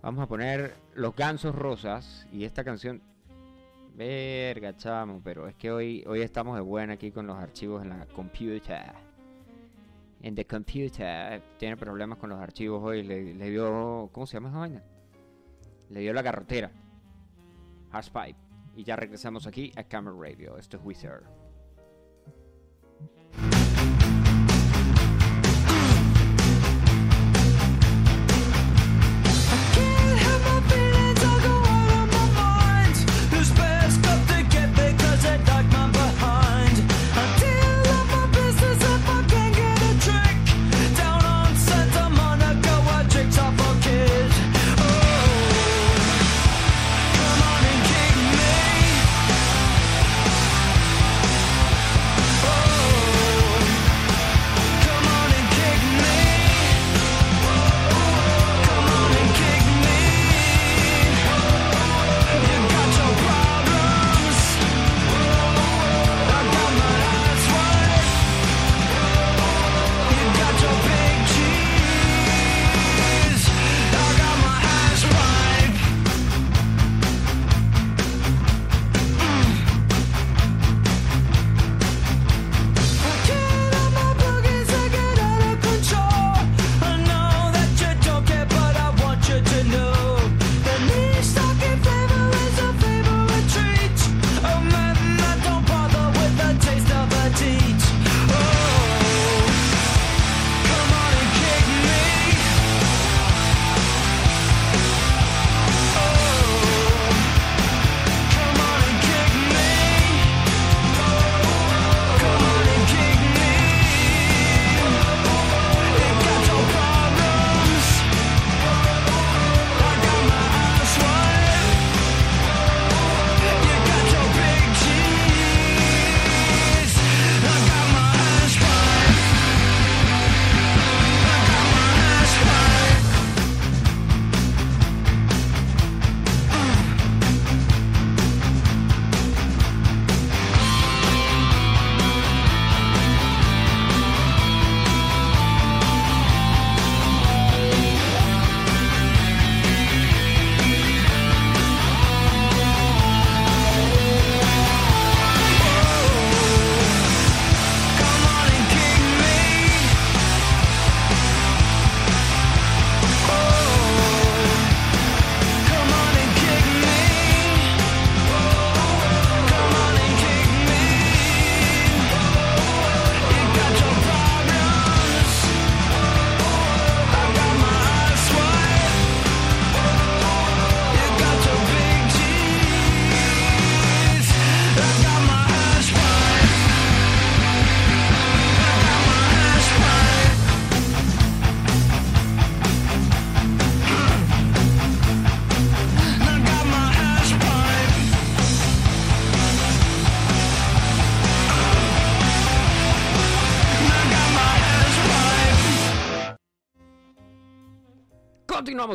Vamos 0.00 0.22
a 0.22 0.28
poner 0.28 0.74
Los 0.94 1.16
Gansos 1.16 1.54
Rosas 1.54 2.26
y 2.32 2.44
esta 2.44 2.62
canción... 2.64 3.02
Verga, 3.94 4.74
chamo, 4.76 5.20
pero 5.22 5.48
es 5.48 5.54
que 5.54 5.70
hoy, 5.70 6.02
hoy 6.06 6.22
estamos 6.22 6.54
de 6.56 6.62
buena 6.62 6.94
aquí 6.94 7.10
con 7.10 7.26
los 7.26 7.36
archivos 7.36 7.82
en 7.82 7.90
la 7.90 8.06
computer. 8.06 8.92
En 10.22 10.34
the 10.34 10.46
computer. 10.46 11.42
Tiene 11.58 11.76
problemas 11.76 12.18
con 12.18 12.30
los 12.30 12.40
archivos 12.40 12.82
hoy. 12.82 13.02
Le, 13.02 13.50
dio... 13.50 14.08
¿Cómo 14.12 14.26
se 14.26 14.34
llama 14.34 14.50
esa 14.50 14.58
vaina? 14.58 14.82
Le 15.90 16.00
dio 16.00 16.12
la 16.12 16.22
garrotera. 16.22 16.70
Hashpipe. 17.92 18.38
Y 18.74 18.84
ya 18.84 18.96
regresamos 18.96 19.46
aquí 19.46 19.70
a 19.76 19.84
Camera 19.84 20.16
Radio. 20.18 20.56
Esto 20.56 20.78
es 20.78 20.82
Wizard. 20.84 21.41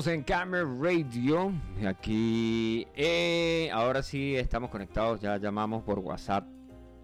En 0.05 0.21
Camera 0.21 0.63
Radio. 0.79 1.51
Aquí, 1.87 2.85
eh, 2.95 3.67
ahora 3.73 4.03
sí 4.03 4.35
estamos 4.35 4.69
conectados. 4.69 5.19
Ya 5.21 5.37
llamamos 5.37 5.81
por 5.83 5.97
WhatsApp 5.97 6.47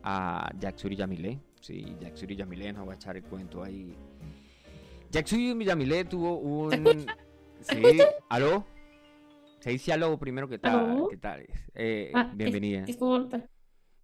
a 0.03 0.51
Jacksuri 0.59 0.95
Yamile. 0.95 1.39
Sí, 1.59 1.97
Jacksuri 1.99 2.35
Yamile 2.35 2.71
nos 2.71 2.87
va 2.87 2.91
a 2.93 2.95
echar 2.95 3.17
el 3.17 3.23
cuento 3.23 3.63
ahí. 3.63 3.97
Jacksuri 5.11 5.65
Yamile 5.65 6.05
tuvo 6.05 6.37
un. 6.37 7.07
Sí, 7.61 7.81
¿aló? 8.29 8.63
Se 9.59 9.71
dice 9.71 9.91
aló 9.91 10.19
primero 10.19 10.47
que 10.47 10.59
tal. 10.59 10.91
¿Aló? 10.91 11.07
¿Qué 11.07 11.17
tal? 11.17 11.47
Eh, 11.73 12.11
Ah, 12.13 12.31
bienvenida. 12.35 12.81
Disculpa. 12.83 13.41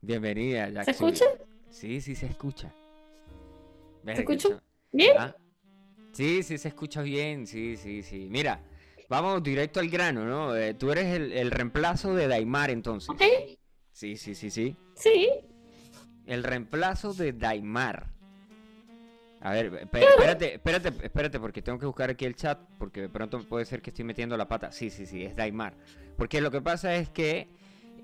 Bienvenida, 0.02 0.66
¿Se 0.68 0.74
Jacksuri. 0.74 1.12
escucha? 1.12 1.26
Sí, 1.70 2.02
sí 2.02 2.16
se 2.16 2.26
escucha. 2.26 2.74
¿Se 4.04 4.14
escucha? 4.14 4.64
¿Bien? 4.92 5.14
Ah, 5.18 5.36
Sí, 6.12 6.42
sí 6.42 6.58
se 6.58 6.70
escucha 6.70 7.04
bien, 7.04 7.46
sí, 7.46 7.78
sí, 7.78 8.02
sí. 8.02 8.28
Mira, 8.32 8.60
vamos 9.10 9.44
directo 9.44 9.80
al 9.82 9.90
grano, 9.90 10.24
¿no? 10.24 10.56
Eh, 10.56 10.74
tú 10.76 10.92
eres 10.92 11.08
el, 11.08 11.32
el 11.34 11.52
reemplazo 11.52 12.14
de 12.16 12.28
Daimar 12.28 12.70
entonces. 12.70 13.10
Ok. 13.10 13.22
Sí, 13.92 14.16
sí, 14.16 14.36
sí, 14.36 14.50
sí. 14.50 14.78
Sí. 14.96 15.30
El 16.26 16.44
reemplazo 16.44 17.14
de 17.14 17.34
Daimar. 17.34 18.08
A 19.42 19.52
ver, 19.52 19.72
esp- 19.72 19.98
espérate, 20.00 20.54
espérate, 20.56 20.90
espérate, 21.04 21.40
porque 21.40 21.62
tengo 21.62 21.80
que 21.80 21.86
buscar 21.86 22.10
aquí 22.10 22.26
el 22.26 22.36
chat, 22.36 22.60
porque 22.78 23.02
de 23.02 23.10
pronto 23.10 23.40
puede 23.48 23.66
ser 23.66 23.82
que 23.82 23.90
estoy 23.90 24.06
metiendo 24.06 24.38
la 24.38 24.48
pata. 24.48 24.72
Sí, 24.72 24.90
sí, 24.90 25.06
sí, 25.06 25.24
es 25.24 25.36
Daimar. 25.36 25.74
Porque 26.18 26.40
lo 26.42 26.52
que 26.52 26.62
pasa 26.62 26.96
es 26.96 27.10
que 27.10 27.48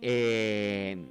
eh, 0.02 1.06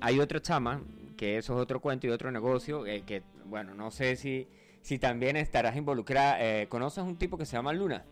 hay 0.00 0.20
otra 0.20 0.40
chama, 0.40 0.82
que 1.16 1.36
eso 1.36 1.54
es 1.54 1.60
otro 1.60 1.80
cuento 1.80 2.06
y 2.06 2.10
otro 2.10 2.30
negocio, 2.30 2.86
eh, 2.86 3.02
que, 3.06 3.22
bueno, 3.44 3.74
no 3.74 3.90
sé 3.90 4.16
si, 4.16 4.48
si 4.80 4.98
también 4.98 5.36
estarás 5.36 5.76
involucrada. 5.76 6.38
Eh, 6.40 6.66
¿Conoces 6.68 7.04
un 7.04 7.16
tipo 7.16 7.36
que 7.36 7.44
se 7.44 7.56
llama 7.56 7.72
Luna? 7.72 8.04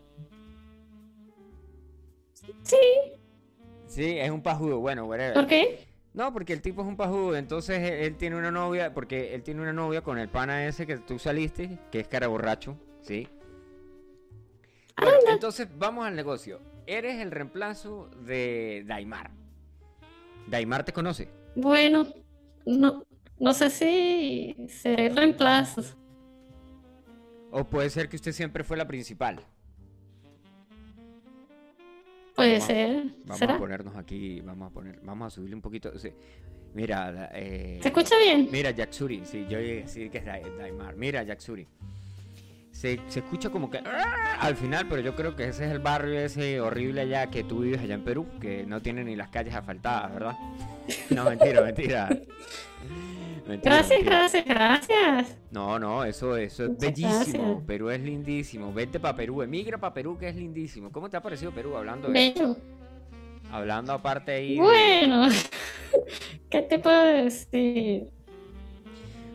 Sí. 2.63 2.77
Sí, 3.87 4.17
es 4.19 4.29
un 4.29 4.41
pajudo, 4.41 4.79
bueno, 4.79 5.05
whatever. 5.05 5.33
¿Por 5.33 5.47
qué? 5.47 5.87
No, 6.13 6.33
porque 6.33 6.53
el 6.53 6.61
tipo 6.61 6.81
es 6.81 6.87
un 6.87 6.97
pajudo, 6.97 7.35
entonces 7.35 7.79
él, 7.79 8.15
tiene 8.15 8.35
una 8.35 8.51
novia, 8.51 8.93
porque 8.93 9.35
él 9.35 9.43
tiene 9.43 9.61
una 9.61 9.73
novia 9.73 10.01
con 10.01 10.17
el 10.17 10.29
pana 10.29 10.65
ese 10.65 10.87
que 10.87 10.97
tú 10.97 11.19
saliste, 11.19 11.77
que 11.91 11.99
es 11.99 12.07
cara 12.07 12.27
borracho, 12.27 12.75
¿sí? 13.01 13.27
Bueno, 14.97 15.17
entonces 15.29 15.67
vamos 15.77 16.07
al 16.07 16.15
negocio. 16.15 16.59
Eres 16.87 17.21
el 17.21 17.29
reemplazo 17.29 18.09
de 18.25 18.83
Daimar. 18.87 19.29
Daimar 20.47 20.83
te 20.83 20.91
conoce. 20.91 21.29
Bueno, 21.55 22.07
no, 22.65 23.05
no 23.37 23.53
sé 23.53 23.69
si 23.69 24.55
seré 24.69 25.09
reemplazo. 25.09 25.83
O 27.51 27.63
puede 27.63 27.89
ser 27.89 28.09
que 28.09 28.15
usted 28.15 28.31
siempre 28.31 28.63
fue 28.63 28.75
la 28.75 28.87
principal. 28.87 29.45
Puede 32.37 32.51
Vamos 32.59 32.67
ser. 32.67 33.03
Vamos 33.25 33.41
a 33.41 33.57
ponernos 33.57 33.95
aquí, 33.95 34.41
vamos 34.41 34.69
a 34.69 34.73
poner, 34.73 34.99
vamos 35.01 35.25
a 35.25 35.29
subirle 35.35 35.55
un 35.55 35.61
poquito. 35.63 35.91
Mira, 36.75 37.31
eh, 37.33 37.79
¿Se 37.81 37.87
escucha 37.87 38.15
bien? 38.19 38.47
Mira, 38.51 38.69
Jacksuri, 38.69 39.23
sí, 39.25 39.47
yo 39.49 39.59
llegué 39.59 39.79
a 39.79 39.81
decir 39.85 40.11
que 40.11 40.19
es 40.19 40.25
Dai- 40.25 40.43
Daimar. 40.55 40.95
Mira, 40.95 41.23
Jacksuri. 41.23 41.65
Se, 42.69 42.99
se 43.07 43.19
escucha 43.21 43.49
como 43.49 43.71
que 43.71 43.79
"Ah", 43.79 44.37
al 44.39 44.55
final, 44.55 44.85
pero 44.87 45.01
yo 45.01 45.15
creo 45.15 45.35
que 45.35 45.45
ese 45.47 45.65
es 45.65 45.71
el 45.71 45.79
barrio 45.79 46.19
ese 46.19 46.61
horrible 46.61 47.01
allá 47.01 47.25
que 47.31 47.43
tú 47.43 47.61
vives 47.61 47.81
allá 47.81 47.95
en 47.95 48.03
Perú, 48.03 48.27
que 48.39 48.67
no 48.67 48.83
tiene 48.83 49.03
ni 49.03 49.15
las 49.15 49.29
calles 49.29 49.55
asfaltadas, 49.55 50.13
¿verdad? 50.13 50.35
No, 51.09 51.23
mentira, 51.25 51.61
mentira. 51.63 52.07
Gracias, 53.63 54.03
gracias, 54.03 54.45
gracias. 54.45 55.37
No, 55.51 55.79
no, 55.79 56.03
eso, 56.03 56.35
eso 56.37 56.63
es 56.63 56.69
Muchas 56.69 56.81
bellísimo. 56.93 57.43
gracias. 57.43 57.65
Perú 57.65 57.89
es 57.89 58.01
lindísimo. 58.01 58.73
Vete 58.73 58.99
para 58.99 59.15
Perú, 59.15 59.41
emigra 59.41 59.77
para 59.77 59.93
Perú, 59.93 60.17
que 60.17 60.27
es 60.29 60.35
lindísimo. 60.35 60.91
¿Cómo 60.91 61.09
te 61.09 61.17
ha 61.17 61.21
parecido 61.21 61.51
Perú 61.51 61.75
hablando 61.77 62.07
de, 62.09 62.13
Bello. 62.13 62.57
hablando 63.51 63.93
aparte 63.93 64.31
ahí? 64.33 64.55
de- 64.55 64.61
Bueno, 64.61 65.27
¿qué 66.49 66.61
te 66.61 66.79
puedo 66.79 67.05
decir? 67.05 68.09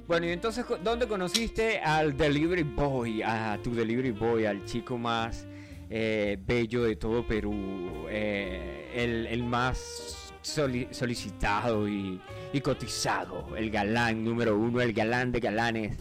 Bueno, 0.06 0.26
y 0.26 0.30
entonces, 0.30 0.64
¿dónde 0.82 1.06
conociste 1.06 1.78
al 1.78 2.16
Delivery 2.16 2.64
Boy? 2.64 3.22
A 3.22 3.58
tu 3.62 3.74
Delivery 3.74 4.10
Boy, 4.10 4.44
al 4.44 4.64
chico 4.66 4.98
más 4.98 5.46
eh, 5.88 6.36
bello 6.44 6.82
de 6.84 6.96
todo 6.96 7.26
Perú, 7.26 8.06
eh, 8.10 8.90
el, 8.94 9.26
el 9.26 9.42
más 9.44 10.21
soli- 10.42 10.88
solicitado 10.90 11.88
y, 11.88 12.20
y 12.52 12.60
cotizado, 12.60 13.56
el 13.56 13.70
galán 13.70 14.24
número 14.24 14.56
uno, 14.58 14.80
el 14.80 14.92
galán 14.92 15.30
de 15.32 15.40
galanes. 15.40 15.96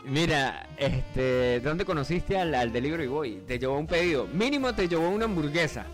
Mira, 0.06 0.68
este, 0.78 1.60
¿dónde 1.62 1.84
conociste 1.86 2.38
al, 2.38 2.54
al 2.54 2.72
delivery 2.72 3.08
boy? 3.08 3.42
Te 3.48 3.58
llevó 3.58 3.78
un 3.80 3.88
pedido. 3.88 4.28
Mínimo 4.28 4.74
te 4.74 4.88
llevó 4.88 5.10
una 5.10 5.26
hamburguesa. 5.26 5.86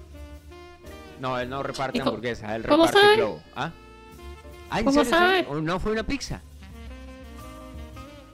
No, 1.20 1.40
él 1.40 1.50
no 1.50 1.64
reparte 1.64 1.98
¿Y 1.98 2.02
cómo- 2.02 2.12
hamburguesas, 2.12 2.52
él 2.52 2.64
reparte 2.64 3.00
sabe? 3.00 3.16
globo. 3.16 3.42
¿Ah? 3.56 3.72
Ah, 4.70 4.80
¿en 4.80 4.86
¿Cómo 4.86 5.04
serio, 5.04 5.18
en 5.18 5.24
serio? 5.28 5.44
sabe? 5.46 5.58
¿O 5.58 5.62
no 5.62 5.80
fue 5.80 5.92
una 5.94 6.04
pizza? 6.04 6.42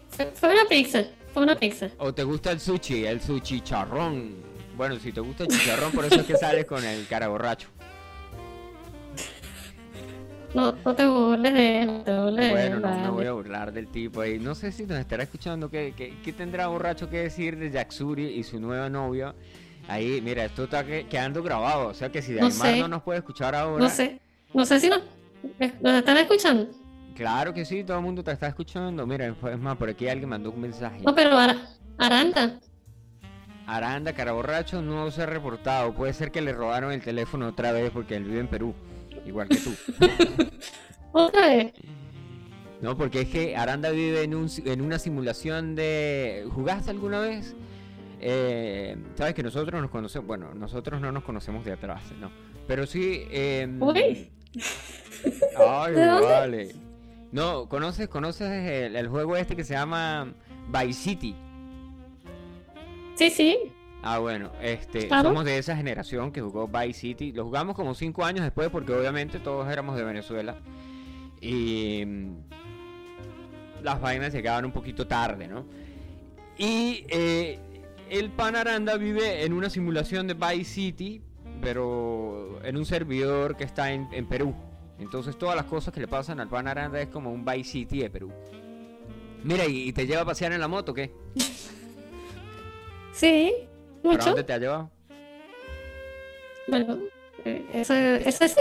Fue, 0.09 0.25
fue 0.33 0.49
una 0.53 0.65
pizza. 0.69 1.03
Fue 1.33 1.43
una 1.43 1.55
pizza. 1.55 1.89
¿O 1.99 2.13
te 2.13 2.23
gusta 2.23 2.51
el 2.51 2.59
sushi? 2.59 3.05
El 3.05 3.21
sushi 3.21 3.61
charrón. 3.61 4.35
Bueno, 4.75 4.97
si 4.99 5.11
te 5.11 5.19
gusta 5.19 5.43
el 5.43 5.49
chicharrón, 5.49 5.91
por 5.91 6.05
eso 6.05 6.15
es 6.21 6.25
que 6.25 6.35
sales 6.37 6.65
con 6.65 6.83
el 6.83 7.05
cara 7.07 7.27
borracho. 7.27 7.67
No, 10.53 10.73
no 10.83 10.95
te 10.95 11.05
burles 11.05 11.53
de 11.53 11.81
él, 11.81 11.87
no 11.87 12.03
te 12.03 12.17
burles 12.19 12.45
de 12.45 12.51
Bueno, 12.51 12.79
no 12.79 13.01
me 13.03 13.09
voy 13.09 13.25
a 13.25 13.31
burlar 13.33 13.71
del 13.73 13.87
tipo 13.87 14.21
ahí. 14.21 14.39
No 14.39 14.55
sé 14.55 14.71
si 14.71 14.85
nos 14.85 14.97
estará 14.97 15.23
escuchando. 15.23 15.69
¿Qué, 15.69 15.93
qué, 15.95 16.17
qué 16.23 16.33
tendrá 16.33 16.67
borracho 16.67 17.09
que 17.09 17.17
decir 17.23 17.57
de 17.57 17.69
Jacksuri 17.69 18.25
y 18.27 18.43
su 18.43 18.59
nueva 18.59 18.89
novia? 18.89 19.35
Ahí, 19.89 20.21
mira, 20.21 20.45
esto 20.45 20.63
está 20.65 20.85
que- 20.85 21.05
quedando 21.07 21.43
grabado. 21.43 21.89
O 21.89 21.93
sea 21.93 22.09
que 22.11 22.21
si 22.21 22.31
No 22.33 22.49
Daimar 22.49 22.67
sé. 22.73 22.79
no 22.79 22.87
nos 22.87 23.03
puede 23.03 23.19
escuchar 23.19 23.55
ahora. 23.55 23.83
No 23.83 23.89
sé. 23.89 24.19
No 24.53 24.65
sé 24.65 24.79
si 24.79 24.89
nos, 24.89 25.01
nos 25.81 25.93
están 25.93 26.17
escuchando. 26.17 26.67
Claro 27.15 27.53
que 27.53 27.65
sí, 27.65 27.83
todo 27.83 27.97
el 27.97 28.03
mundo 28.03 28.23
te 28.23 28.31
está 28.31 28.47
escuchando. 28.47 29.05
Mira, 29.05 29.27
es 29.51 29.59
más, 29.59 29.75
por 29.77 29.89
aquí 29.89 30.07
alguien 30.07 30.29
mandó 30.29 30.51
un 30.51 30.61
mensaje. 30.61 31.01
No, 31.05 31.13
pero 31.13 31.37
Ara- 31.37 31.57
Aranda. 31.97 32.59
Aranda, 33.65 34.13
cara 34.13 34.31
borracho, 34.31 34.81
no 34.81 35.11
se 35.11 35.23
ha 35.23 35.25
reportado. 35.25 35.93
Puede 35.93 36.13
ser 36.13 36.31
que 36.31 36.41
le 36.41 36.53
robaron 36.53 36.91
el 36.93 37.01
teléfono 37.01 37.47
otra 37.47 37.71
vez 37.73 37.91
porque 37.91 38.15
él 38.15 38.23
vive 38.23 38.39
en 38.39 38.47
Perú. 38.47 38.73
Igual 39.27 39.49
que 39.49 39.57
tú. 39.57 39.73
Otra 41.11 41.47
vez. 41.47 41.73
No, 42.81 42.97
porque 42.97 43.21
es 43.21 43.29
que 43.29 43.55
Aranda 43.55 43.89
vive 43.89 44.23
en, 44.23 44.35
un, 44.35 44.49
en 44.65 44.81
una 44.81 44.99
simulación 44.99 45.75
de... 45.75 46.47
¿Jugaste 46.51 46.91
alguna 46.91 47.19
vez? 47.19 47.55
Eh, 48.19 48.95
Sabes 49.15 49.33
que 49.33 49.43
nosotros 49.43 49.81
nos 49.81 49.89
conocemos... 49.89 50.27
Bueno, 50.27 50.53
nosotros 50.53 51.01
no 51.01 51.11
nos 51.11 51.23
conocemos 51.23 51.65
de 51.65 51.73
atrás, 51.73 52.03
no. 52.19 52.31
Pero 52.67 52.85
sí... 52.85 53.23
eh, 53.31 53.67
Uy. 53.79 54.29
Ay, 55.57 55.93
vale. 55.95 56.75
No, 57.31 57.67
¿conoces, 57.67 58.07
conoces 58.07 58.47
el, 58.49 58.95
el 58.95 59.07
juego 59.07 59.35
este 59.35 59.55
que 59.55 59.63
se 59.63 59.73
llama 59.73 60.33
Vice 60.69 60.93
City? 60.93 61.35
Sí, 63.15 63.29
sí. 63.31 63.57
Ah, 64.09 64.19
bueno, 64.19 64.51
este, 64.61 65.07
Claro. 65.07 65.29
somos 65.29 65.43
de 65.43 65.57
esa 65.57 65.75
generación 65.75 66.31
que 66.31 66.39
jugó 66.41 66.67
Vice 66.69 66.93
City. 66.99 67.33
Lo 67.33 67.43
jugamos 67.43 67.75
como 67.75 67.93
cinco 67.93 68.23
años 68.23 68.43
después 68.43 68.69
porque 68.69 68.93
obviamente 68.93 69.39
todos 69.39 69.67
éramos 69.69 69.97
de 69.97 70.03
Venezuela. 70.05 70.55
Y 71.41 72.03
mm, 72.05 72.35
las 73.83 73.99
vainas 73.99 74.31
llegaban 74.33 74.63
un 74.63 74.71
poquito 74.71 75.07
tarde, 75.07 75.49
¿no? 75.49 75.65
Y 76.57 77.05
eh, 77.09 77.59
el 78.09 78.29
pan 78.31 78.55
Aranda 78.55 78.95
vive 78.95 79.43
en 79.43 79.51
una 79.51 79.69
simulación 79.69 80.25
de 80.27 80.33
Vice 80.35 80.63
City 80.63 81.21
pero 81.61 82.59
en 82.63 82.77
un 82.77 82.85
servidor 82.85 83.57
que 83.57 83.63
está 83.65 83.91
en, 83.91 84.07
en 84.13 84.25
Perú. 84.27 84.55
Entonces 84.99 85.37
todas 85.37 85.55
las 85.55 85.65
cosas 85.65 85.93
que 85.93 85.99
le 85.99 86.07
pasan 86.07 86.39
al 86.39 86.47
pan 86.47 86.67
Aranda 86.67 87.01
es 87.01 87.09
como 87.09 87.31
un 87.33 87.43
Vice 87.43 87.71
City 87.71 87.99
de 87.99 88.09
Perú. 88.09 88.31
Mira, 89.43 89.65
¿y, 89.65 89.89
y 89.89 89.91
te 89.91 90.05
lleva 90.07 90.21
a 90.21 90.25
pasear 90.25 90.53
en 90.53 90.61
la 90.61 90.67
moto 90.69 90.93
o 90.93 90.95
qué? 90.95 91.11
Sí, 93.13 93.51
¿Para 94.03 94.13
mucho. 94.15 94.25
dónde 94.29 94.43
te 94.43 94.53
ha 94.53 94.57
llevado? 94.57 94.91
Bueno, 96.67 96.99
eh, 97.45 97.65
eso, 97.73 97.93
eso 97.93 98.45
es. 98.45 98.55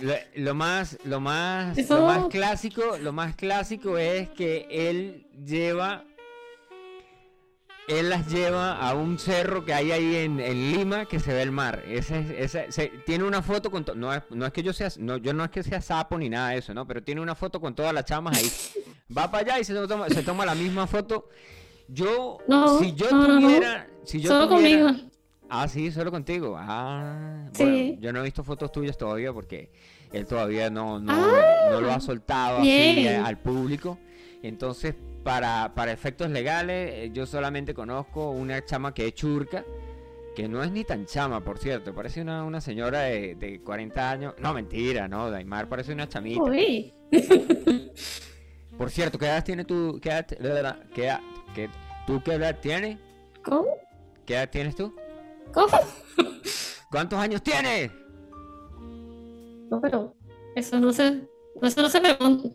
Lo, 0.00 0.14
lo 0.36 0.54
más, 0.54 0.98
lo 1.04 1.20
más, 1.20 1.76
Eso- 1.78 1.98
lo 1.98 2.06
más 2.06 2.26
clásico, 2.26 2.96
lo 3.00 3.12
más 3.12 3.34
clásico 3.34 3.98
es 3.98 4.28
que 4.30 4.66
él 4.70 5.26
lleva, 5.44 6.04
él 7.88 8.08
las 8.10 8.28
lleva 8.32 8.76
a 8.78 8.94
un 8.94 9.18
cerro 9.18 9.64
que 9.64 9.74
hay 9.74 9.90
ahí 9.92 10.16
en, 10.16 10.38
en 10.40 10.72
Lima 10.72 11.06
que 11.06 11.18
se 11.18 11.32
ve 11.32 11.42
el 11.42 11.50
mar. 11.50 11.82
Ese, 11.88 12.20
es- 12.20 12.30
ese, 12.54 12.72
se- 12.72 12.88
tiene 13.04 13.24
una 13.24 13.42
foto 13.42 13.70
con, 13.70 13.84
to- 13.84 13.94
no 13.96 14.12
es, 14.14 14.22
no 14.30 14.46
es 14.46 14.52
que 14.52 14.62
yo 14.62 14.72
sea, 14.72 14.88
no, 14.98 15.16
yo 15.16 15.32
no 15.32 15.44
es 15.44 15.50
que 15.50 15.62
sea 15.62 15.80
sapo 15.80 16.18
ni 16.18 16.28
nada 16.28 16.50
de 16.50 16.58
eso, 16.58 16.72
no, 16.72 16.86
pero 16.86 17.02
tiene 17.02 17.20
una 17.20 17.34
foto 17.34 17.60
con 17.60 17.74
todas 17.74 17.92
las 17.92 18.04
chamas 18.04 18.36
ahí. 18.38 18.50
Va 19.16 19.30
para 19.30 19.44
allá 19.54 19.60
y 19.60 19.64
se 19.64 19.74
toma, 19.74 20.08
se 20.08 20.22
toma 20.22 20.46
la 20.46 20.54
misma 20.54 20.86
foto. 20.86 21.28
Yo, 21.88 22.38
No, 22.48 22.78
si 22.78 22.92
yo 22.94 23.10
no, 23.10 23.26
no, 23.28 23.40
no. 23.40 23.40
tuviera, 23.48 23.86
si 24.04 24.20
yo 24.20 24.28
Solo 24.30 24.48
tuviera- 24.48 24.82
conmigo. 24.86 25.08
Ah, 25.48 25.68
sí, 25.68 25.90
solo 25.92 26.10
contigo. 26.10 26.56
Ah, 26.58 27.48
Sí. 27.52 27.62
bueno, 27.64 28.00
yo 28.00 28.12
no 28.12 28.20
he 28.20 28.22
visto 28.24 28.42
fotos 28.42 28.72
tuyas 28.72 28.96
todavía 28.96 29.32
porque 29.32 29.70
él 30.12 30.26
todavía 30.26 30.70
no, 30.70 30.98
no, 30.98 31.12
Ah, 31.12 31.68
no 31.70 31.80
lo 31.80 31.92
ha 31.92 32.00
soltado 32.00 32.58
así 32.58 32.70
eh, 32.70 33.16
al 33.16 33.38
público. 33.38 33.98
Entonces, 34.42 34.94
para, 35.22 35.72
para 35.74 35.92
efectos 35.92 36.30
legales, 36.30 36.90
eh, 36.94 37.10
yo 37.12 37.26
solamente 37.26 37.74
conozco 37.74 38.30
una 38.30 38.64
chama 38.64 38.92
que 38.94 39.06
es 39.08 39.14
churca, 39.14 39.64
que 40.34 40.48
no 40.48 40.62
es 40.64 40.72
ni 40.72 40.84
tan 40.84 41.06
chama, 41.06 41.40
por 41.44 41.58
cierto. 41.58 41.94
Parece 41.94 42.20
una, 42.22 42.42
una 42.44 42.60
señora 42.60 43.00
de, 43.02 43.34
de 43.36 43.60
40 43.60 44.10
años. 44.10 44.34
No, 44.38 44.52
mentira, 44.54 45.06
no, 45.08 45.30
Daimar 45.30 45.68
parece 45.68 45.92
una 45.92 46.08
chamita. 46.08 46.42
Uy, 46.42 46.92
Por 48.76 48.90
cierto, 48.90 49.18
¿qué 49.18 49.26
edad 49.26 49.44
tiene 49.44 49.64
tú? 49.64 50.00
¿Qué 50.02 50.08
edad, 50.10 50.26
qué 50.92 51.04
edad- 51.04 51.20
qué- 51.54 51.70
¿Tú 52.06 52.22
qué 52.22 52.34
edad 52.34 52.58
tienes? 52.60 52.98
¿cómo? 53.44 53.66
¿Qué 54.26 54.34
edad 54.34 54.50
tienes 54.50 54.74
tú? 54.76 54.94
¿Cómo? 55.52 55.68
¿Cuántos 56.90 57.18
años 57.18 57.42
tienes? 57.42 57.90
No, 59.70 59.80
pero 59.80 60.14
eso 60.54 60.78
no 60.78 60.92
se, 60.92 61.22
eso 61.62 61.82
no 61.82 61.88
se 61.88 62.00
pregunta. 62.00 62.48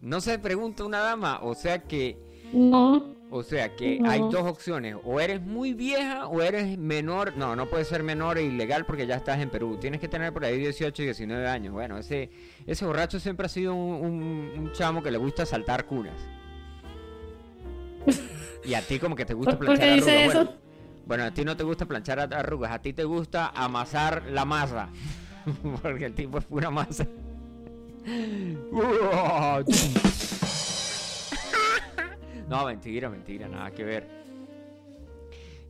No 0.00 0.20
se 0.20 0.38
pregunta 0.38 0.84
una 0.84 1.00
dama, 1.00 1.40
o 1.42 1.54
sea 1.54 1.82
que, 1.82 2.16
No, 2.52 3.14
o 3.30 3.42
sea 3.42 3.74
que 3.76 3.98
No. 4.00 4.10
hay 4.10 4.20
dos 4.20 4.42
opciones, 4.42 4.96
o 5.04 5.20
eres 5.20 5.40
muy 5.42 5.72
vieja 5.74 6.26
o 6.28 6.42
eres 6.42 6.76
menor, 6.78 7.36
no, 7.36 7.56
no 7.56 7.66
puedes 7.66 7.88
ser 7.88 8.02
menor 8.02 8.38
e 8.38 8.44
ilegal 8.44 8.84
porque 8.86 9.06
ya 9.06 9.16
estás 9.16 9.40
en 9.40 9.50
Perú, 9.50 9.78
tienes 9.80 10.00
que 10.00 10.08
tener 10.08 10.32
por 10.32 10.44
ahí 10.44 10.58
18 10.58 11.02
y 11.02 11.06
19 11.06 11.46
años, 11.48 11.72
bueno, 11.72 11.98
ese, 11.98 12.30
ese 12.66 12.84
borracho 12.84 13.18
siempre 13.20 13.46
ha 13.46 13.48
sido 13.48 13.74
un, 13.74 14.04
un- 14.06 14.58
un 14.58 14.72
chamo 14.72 15.02
que 15.02 15.10
le 15.10 15.18
gusta 15.18 15.44
saltar 15.46 15.86
cunas. 15.86 16.14
Y 18.66 18.74
a 18.74 18.82
ti 18.82 18.98
como 18.98 19.14
que 19.14 19.24
te 19.24 19.34
gusta 19.34 19.56
¿por, 19.56 19.66
por 19.66 19.76
planchar 19.76 19.86
qué 19.86 19.92
arrugas, 19.92 20.06
dice 20.14 20.24
bueno, 20.26 20.40
eso? 20.42 20.54
bueno, 21.06 21.24
a 21.24 21.30
ti 21.30 21.44
no 21.44 21.56
te 21.56 21.62
gusta 21.62 21.86
planchar 21.86 22.18
arrugas, 22.34 22.72
a 22.72 22.78
ti 22.80 22.92
te 22.92 23.04
gusta 23.04 23.52
amasar 23.54 24.24
la 24.30 24.44
masa, 24.44 24.88
porque 25.82 26.06
el 26.06 26.14
tipo 26.14 26.38
es 26.38 26.44
pura 26.44 26.70
masa. 26.70 27.06
No, 32.48 32.64
mentira, 32.66 33.10
mentira, 33.10 33.48
nada 33.48 33.72
que 33.72 33.82
ver. 33.84 34.06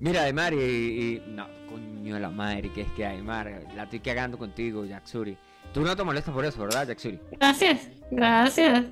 Mira, 0.00 0.24
Aymar, 0.24 0.52
y, 0.52 0.58
y- 0.58 1.22
No, 1.28 1.46
coño 1.70 2.14
de 2.14 2.20
la 2.20 2.28
madre, 2.28 2.70
que 2.70 2.82
es 2.82 2.88
que 2.92 3.06
Aymar, 3.06 3.62
la 3.74 3.84
estoy 3.84 4.00
cagando 4.00 4.36
contigo, 4.36 4.84
Jacksuri. 4.84 5.38
Tú 5.72 5.80
no 5.80 5.96
te 5.96 6.04
molestas 6.04 6.34
por 6.34 6.44
eso, 6.44 6.60
¿verdad, 6.60 6.86
Jacksuri? 6.86 7.18
Gracias, 7.32 7.88
gracias 8.10 8.84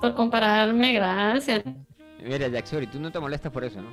por 0.00 0.14
compararme, 0.14 0.94
gracias. 0.94 1.62
Mira, 2.22 2.48
Jacksuri, 2.48 2.86
tú 2.86 3.00
no 3.00 3.10
te 3.10 3.18
molestas 3.20 3.52
por 3.52 3.64
eso, 3.64 3.80
¿no? 3.80 3.90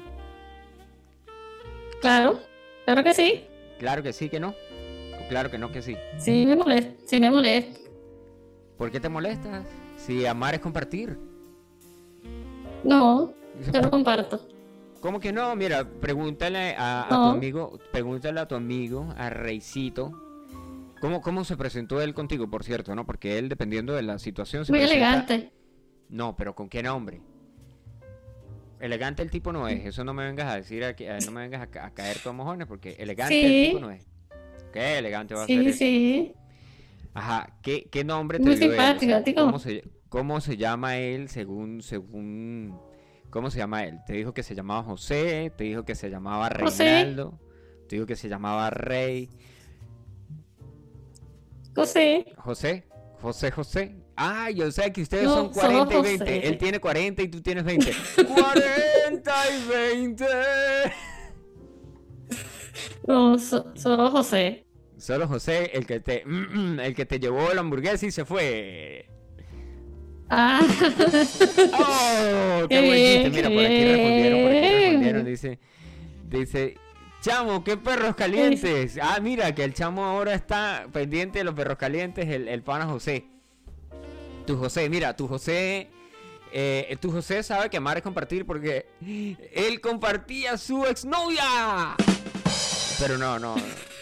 Claro, 2.02 2.40
claro 2.86 3.04
que 3.04 3.14
sí. 3.14 3.44
Claro 3.80 4.04
que 4.04 4.14
sí, 4.14 4.30
que 4.30 4.40
no. 4.40 4.54
Claro 5.30 5.50
que 5.52 5.58
no, 5.58 5.72
que 5.72 5.82
sí. 5.82 5.96
Sí 6.18 6.46
me 6.46 6.56
molesta, 6.56 6.94
sí 7.06 7.20
me 7.20 7.30
molesta. 7.30 7.80
¿Por 8.78 8.92
qué 8.92 9.00
te 9.00 9.10
molestas? 9.10 9.66
Si 9.98 10.26
amar 10.26 10.54
es 10.56 10.60
compartir. 10.62 11.18
No, 12.84 13.34
yo 13.74 13.82
lo 13.82 13.90
comparto. 13.90 14.48
¿Cómo 15.02 15.20
que 15.20 15.32
no? 15.32 15.56
Mira, 15.56 15.88
pregúntale 15.88 16.76
a, 16.78 17.06
a 17.06 17.10
tu 17.10 17.16
amigo, 17.16 17.80
pregúntale 17.92 18.40
a 18.40 18.48
tu 18.48 18.56
amigo, 18.56 19.14
a 19.18 19.30
Reisito, 19.30 20.12
¿cómo, 21.02 21.22
cómo 21.22 21.44
se 21.44 21.58
presentó 21.58 22.02
él 22.02 22.14
contigo, 22.14 22.50
por 22.50 22.64
cierto, 22.64 22.96
no? 22.96 23.06
Porque 23.06 23.38
él, 23.38 23.50
dependiendo 23.50 23.94
de 23.94 24.02
la 24.04 24.20
situación, 24.20 24.66
se 24.66 24.72
Muy 24.72 24.80
presenta- 24.82 25.10
elegante. 25.10 25.52
No, 26.10 26.36
pero 26.36 26.56
¿con 26.56 26.70
qué 26.70 26.82
nombre? 26.84 27.22
Elegante 28.80 29.24
el 29.24 29.32
tipo 29.32 29.52
no 29.52 29.68
es, 29.68 29.86
eso 29.86 30.04
no 30.04 30.14
me 30.14 30.24
vengas 30.26 30.48
a 30.52 30.56
decir, 30.56 30.84
aquí- 30.84 31.06
no 31.26 31.32
me 31.32 31.42
vengas 31.42 31.62
a, 31.62 31.68
ca- 31.68 31.86
a 31.88 31.92
caer 31.94 32.18
a 32.24 32.32
mojones, 32.32 32.68
porque 32.68 32.96
elegante 33.00 33.44
el 33.46 33.68
tipo 33.68 33.80
no 33.80 33.90
es. 33.92 34.06
¿Qué 34.72 34.98
elegante 35.00 35.34
va 35.34 35.44
a 35.44 35.48
ser 35.48 35.64
Sí, 35.64 35.74
sí. 35.74 36.34
Ajá, 37.14 37.58
¿qué, 37.64 37.88
qué 37.92 38.04
nombre 38.04 38.38
te 38.40 38.46
Muy 38.46 38.56
dio 38.56 38.66
él? 38.74 38.74
O 38.74 38.76
sea, 38.78 39.00
simpático, 39.00 39.42
¿cómo, 39.46 39.58
se, 39.60 39.84
¿Cómo 40.10 40.40
se 40.42 40.58
llama 40.58 40.98
él 40.98 41.30
según, 41.30 41.82
según, 41.82 42.80
cómo 43.32 43.50
se 43.50 43.58
llama 43.58 43.84
él? 43.86 44.00
Te 44.06 44.14
dijo 44.14 44.34
que 44.34 44.44
se 44.44 44.54
llamaba 44.54 44.84
José, 44.84 45.52
te 45.58 45.64
dijo 45.64 45.84
que 45.84 45.96
se 45.96 46.10
llamaba 46.12 46.50
José. 46.60 46.84
Reinaldo, 46.84 47.40
te 47.90 47.96
dijo 47.96 48.06
que 48.06 48.16
se 48.16 48.30
llamaba 48.30 48.70
Rey, 48.70 49.30
José, 51.76 52.26
José, 52.38 52.84
José, 53.22 53.52
José. 53.52 53.96
Ah, 54.18 54.50
yo 54.50 54.72
sé 54.72 54.92
que 54.92 55.02
ustedes 55.04 55.26
No, 55.26 55.36
son 55.36 55.54
solo 55.54 55.86
40 55.86 55.96
y 55.96 56.02
20. 56.02 56.26
José. 56.26 56.48
Él 56.48 56.58
tiene 56.58 56.80
40 56.80 57.22
y 57.22 57.28
tú 57.28 57.42
tienes 57.42 57.64
20. 57.64 57.92
40 58.16 59.34
y 59.52 59.70
20. 59.70 60.26
no, 63.08 63.38
so- 63.38 63.72
solo 63.76 64.10
José. 64.12 64.66
Solo 64.98 65.28
José, 65.28 65.70
el 65.74 65.86
que 65.86 66.00
te, 66.00 66.24
el 66.24 66.96
que 66.96 67.06
te 67.06 67.20
llevó 67.20 67.54
la 67.54 67.62
hamburguesa 67.62 68.06
y 68.08 68.12
se 68.12 68.26
fue. 68.26 69.08
Ah, 70.30 70.60
¡Oh! 71.80 72.68
¡Qué 72.68 72.76
Qué 72.76 72.88
buen 72.88 72.98
chiste! 72.98 73.30
bien, 73.30 73.32
Mira, 73.32 73.50
por 73.50 73.66
aquí 73.66 73.86
respondieron, 73.86 74.42
por 74.42 74.52
aquí 74.52 74.70
respondieron. 74.80 75.26
Dice, 75.26 75.60
dice, 76.28 76.78
chamo, 77.22 77.64
qué 77.64 77.78
perros 77.78 78.16
calientes. 78.16 78.98
Ah, 79.02 79.20
mira, 79.22 79.54
que 79.54 79.64
el 79.64 79.74
chamo 79.74 80.04
ahora 80.04 80.34
está 80.34 80.88
pendiente 80.92 81.40
de 81.40 81.46
los 81.46 81.54
perros 81.54 81.78
calientes, 81.78 82.28
el, 82.28 82.48
el 82.48 82.64
pana 82.64 82.88
José. 82.88 83.28
Tu 84.48 84.56
José, 84.58 84.90
mira, 84.90 85.14
tu 85.16 85.28
José, 85.28 85.90
eh, 86.54 86.98
tu 87.02 87.12
José 87.12 87.44
sabe 87.44 87.70
que 87.70 87.78
amar 87.78 87.98
es 87.98 88.04
compartir 88.04 88.46
porque 88.46 88.88
él 89.54 89.82
compartía 89.82 90.58
su 90.58 90.86
exnovia. 90.86 91.96
Pero 93.00 93.18
no, 93.18 93.38
no, 93.38 93.56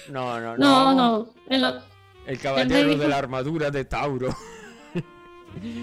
no, 0.09 0.39
no, 0.39 0.55
no, 0.55 0.93
no. 0.93 1.33
Lo- 1.49 1.81
El 2.27 2.39
caballero 2.39 2.89
dijo- 2.89 3.01
de 3.01 3.07
la 3.07 3.17
armadura 3.17 3.71
de 3.71 3.85
Tauro. 3.85 4.29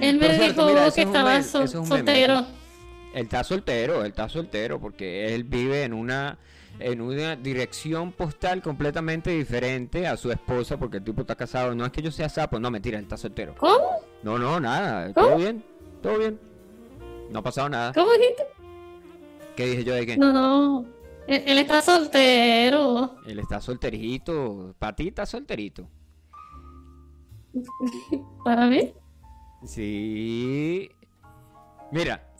él 0.00 0.18
me 0.18 0.34
cierto, 0.36 0.66
dijo 0.66 0.78
mira, 0.78 0.80
que 0.92 1.00
es 1.02 1.06
estaba 1.06 1.30
meme, 1.32 1.42
sol- 1.44 1.64
es 1.64 1.70
soltero. 1.72 2.46
Él 3.14 3.22
está 3.24 3.44
soltero, 3.44 4.00
él 4.00 4.06
está 4.10 4.28
soltero 4.28 4.80
porque 4.80 5.34
él 5.34 5.44
vive 5.44 5.82
en 5.82 5.92
una 5.92 6.38
en 6.84 7.00
una 7.00 7.36
dirección 7.36 8.12
postal 8.12 8.62
completamente 8.62 9.30
diferente 9.30 10.06
a 10.06 10.16
su 10.16 10.30
esposa 10.30 10.78
porque 10.78 10.98
el 10.98 11.04
tipo 11.04 11.22
está 11.22 11.34
casado. 11.36 11.74
No 11.74 11.84
es 11.86 11.92
que 11.92 12.02
yo 12.02 12.10
sea 12.10 12.28
sapo, 12.28 12.58
no, 12.58 12.70
mentira, 12.70 12.98
él 12.98 13.04
está 13.04 13.16
soltero. 13.16 13.54
¿Cómo? 13.58 14.00
No, 14.22 14.38
no, 14.38 14.60
nada, 14.60 15.12
todo 15.12 15.24
¿Cómo? 15.24 15.36
bien, 15.38 15.64
todo 16.02 16.18
bien. 16.18 16.38
No 17.30 17.38
ha 17.38 17.42
pasado 17.42 17.68
nada. 17.68 17.92
¿Cómo 17.92 18.12
dijiste? 18.12 18.46
¿Qué 19.56 19.66
dije 19.66 19.84
yo 19.84 19.94
de 19.94 20.06
qué? 20.06 20.16
No, 20.16 20.32
no. 20.32 20.86
Él, 21.26 21.42
él 21.46 21.58
está 21.58 21.80
soltero. 21.82 23.16
Él 23.26 23.38
está 23.38 23.60
solterito, 23.60 24.74
para 24.78 24.96
ti 24.96 25.08
está 25.08 25.26
solterito. 25.26 25.88
Para 28.44 28.66
mí. 28.66 28.92
Sí. 29.64 30.90
Mira. 31.90 32.31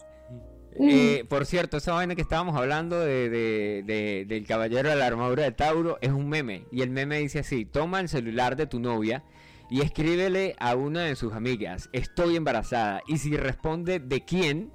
Eh, 0.81 1.25
por 1.29 1.47
cierto, 1.47 1.77
esa 1.77 1.93
vaina 1.93 2.15
que 2.15 2.23
estábamos 2.23 2.57
hablando 2.57 2.99
de, 3.01 3.29
de- 3.29 3.83
de- 3.87 4.25
del 4.27 4.47
caballero 4.47 4.89
de 4.91 4.97
la 4.97 5.07
armadura 5.07 5.43
de 5.45 5.53
Tauro 5.53 5.99
es 6.01 6.11
un 6.11 6.29
meme. 6.29 6.65
Y 6.71 6.83
el 6.83 6.91
meme 6.91 7.19
dice 7.19 7.41
así, 7.41 7.65
toma 7.65 8.01
el 8.01 8.09
celular 8.09 8.57
de 8.57 8.67
tu 8.67 8.81
novia 8.81 9.23
y 9.71 9.81
escríbele 9.83 10.55
a 10.59 10.75
una 10.75 11.03
de 11.05 11.17
sus 11.17 11.33
amigas, 11.33 11.89
estoy 11.93 12.37
embarazada. 12.37 13.03
Y 13.07 13.19
si 13.19 13.37
responde 13.37 14.01
de 14.01 14.25
quién, 14.25 14.71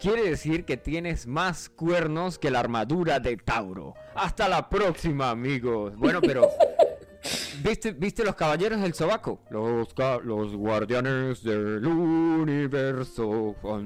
quiere 0.00 0.22
decir 0.30 0.64
que 0.64 0.76
tienes 0.76 1.26
más 1.26 1.68
cuernos 1.68 2.38
que 2.38 2.50
la 2.50 2.60
armadura 2.60 3.20
de 3.20 3.36
Tauro. 3.36 3.94
Hasta 4.14 4.48
la 4.48 4.68
próxima, 4.68 5.30
amigos. 5.30 5.96
Bueno, 5.96 6.20
pero... 6.22 6.48
¿Viste, 7.62 7.92
¿Viste 7.92 8.24
los 8.24 8.34
caballeros 8.36 8.80
del 8.80 8.94
sobaco? 8.94 9.40
Los, 9.50 9.88
los 10.24 10.54
guardianes 10.54 11.42
del 11.42 11.84
universo. 11.84 13.56
No 13.62 13.78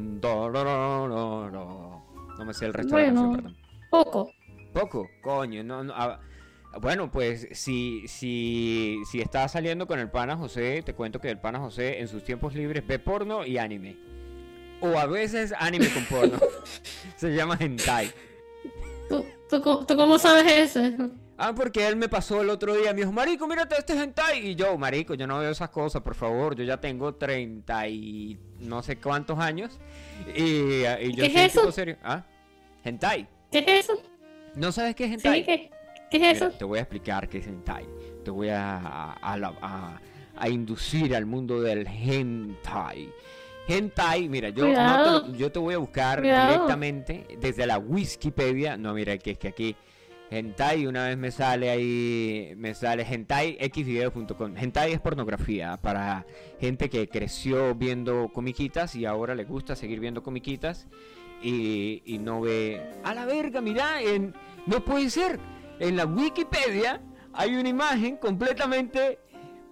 me 2.44 2.54
sé 2.54 2.66
el 2.66 2.74
resto 2.74 2.96
de 2.96 3.06
la 3.06 3.12
Bueno. 3.12 3.32
canción, 3.32 3.36
perdón. 3.36 3.56
Poco. 3.90 4.30
Poco, 4.72 5.08
coño, 5.22 5.62
no, 5.62 5.84
no, 5.84 5.92
ah, 5.94 6.18
Bueno, 6.80 7.10
pues 7.10 7.46
si, 7.52 8.06
si, 8.08 8.98
si 9.10 9.20
estás 9.20 9.52
saliendo 9.52 9.86
con 9.86 9.98
el 9.98 10.10
pana 10.10 10.36
José, 10.36 10.82
te 10.82 10.94
cuento 10.94 11.20
que 11.20 11.28
el 11.30 11.38
pana 11.38 11.58
José 11.58 12.00
en 12.00 12.08
sus 12.08 12.24
tiempos 12.24 12.54
libres 12.54 12.86
ve 12.86 12.98
porno 12.98 13.44
y 13.44 13.58
anime. 13.58 13.96
O 14.80 14.98
a 14.98 15.04
veces 15.06 15.52
anime 15.58 15.88
con 15.92 16.04
porno. 16.06 16.38
Se 17.16 17.34
llama 17.34 17.56
hentai. 17.60 18.10
¿Tú, 19.08 19.24
tú 19.86 19.96
cómo 19.96 20.18
sabes 20.18 20.76
eso? 20.76 21.10
Ah, 21.38 21.52
porque 21.54 21.88
él 21.88 21.96
me 21.96 22.08
pasó 22.08 22.40
el 22.42 22.50
otro 22.50 22.74
día, 22.76 22.92
me 22.92 23.00
dijo, 23.00 23.10
marico, 23.12 23.46
mírate 23.48 23.74
este 23.78 23.94
hentai. 23.94 24.50
Y 24.50 24.54
yo, 24.54 24.76
marico, 24.78 25.14
yo 25.14 25.26
no 25.26 25.38
veo 25.38 25.50
esas 25.50 25.70
cosas, 25.70 26.02
por 26.02 26.14
favor. 26.14 26.54
Yo 26.54 26.62
ya 26.62 26.78
tengo 26.80 27.14
30 27.14 27.88
y 27.88 28.38
no 28.60 28.82
sé 28.82 28.96
cuántos 28.98 29.38
años. 29.38 29.80
Y, 30.36 30.42
y 30.84 31.14
yo 31.14 31.24
¿Qué 31.24 31.44
es 31.46 31.52
soy 31.52 31.62
un 31.62 31.68
eso? 31.68 31.72
serio. 31.72 31.96
¿Ah? 32.04 32.24
Hentai. 32.84 33.26
¿Qué 33.50 33.58
es 33.66 33.84
eso? 33.88 34.00
¿No 34.54 34.70
sabes 34.72 34.94
qué 34.94 35.04
es 35.06 35.12
hentai? 35.12 35.40
Sí, 35.40 35.46
¿qué, 35.46 35.70
qué 36.10 36.16
es 36.16 36.20
Mira, 36.20 36.30
eso? 36.32 36.50
te 36.50 36.64
voy 36.64 36.78
a 36.78 36.82
explicar 36.82 37.28
qué 37.28 37.38
es 37.38 37.46
hentai. 37.46 37.86
Te 38.24 38.30
voy 38.30 38.50
a, 38.50 39.16
a, 39.20 40.48
inducir 40.48 41.16
al 41.16 41.26
mundo 41.26 41.60
del 41.60 41.86
hentai. 41.86 43.08
Hentai, 43.66 44.28
mira, 44.28 44.50
yo, 44.50 44.68
no 44.68 45.22
te, 45.24 45.38
yo 45.38 45.50
te 45.52 45.58
voy 45.58 45.74
a 45.74 45.78
buscar 45.78 46.20
Cuidado. 46.20 46.52
directamente 46.52 47.26
desde 47.40 47.66
la 47.66 47.78
Wikipedia. 47.78 48.76
No, 48.76 48.92
mira, 48.92 49.16
que 49.18 49.32
es 49.32 49.38
que 49.38 49.48
aquí 49.48 49.76
hentai 50.32 50.86
una 50.86 51.08
vez 51.08 51.18
me 51.18 51.30
sale 51.30 51.70
ahí, 51.70 52.54
me 52.56 52.74
sale 52.74 53.02
hentaiXvideo.com. 53.08 54.56
Hentai 54.56 54.92
es 54.92 55.00
pornografía 55.00 55.76
para 55.76 56.26
gente 56.60 56.88
que 56.88 57.08
creció 57.08 57.74
viendo 57.74 58.30
comiquitas 58.32 58.94
y 58.96 59.04
ahora 59.04 59.34
le 59.34 59.44
gusta 59.44 59.76
seguir 59.76 60.00
viendo 60.00 60.22
comiquitas 60.22 60.86
y, 61.42 62.18
no 62.20 62.40
ve. 62.40 62.80
A 63.04 63.14
la 63.14 63.26
verga, 63.26 63.60
mira, 63.60 64.00
en, 64.00 64.34
no 64.66 64.84
puede 64.84 65.10
ser. 65.10 65.38
En 65.78 65.96
la 65.96 66.06
Wikipedia 66.06 67.02
hay 67.32 67.54
una 67.56 67.68
imagen 67.68 68.16
completamente 68.16 69.18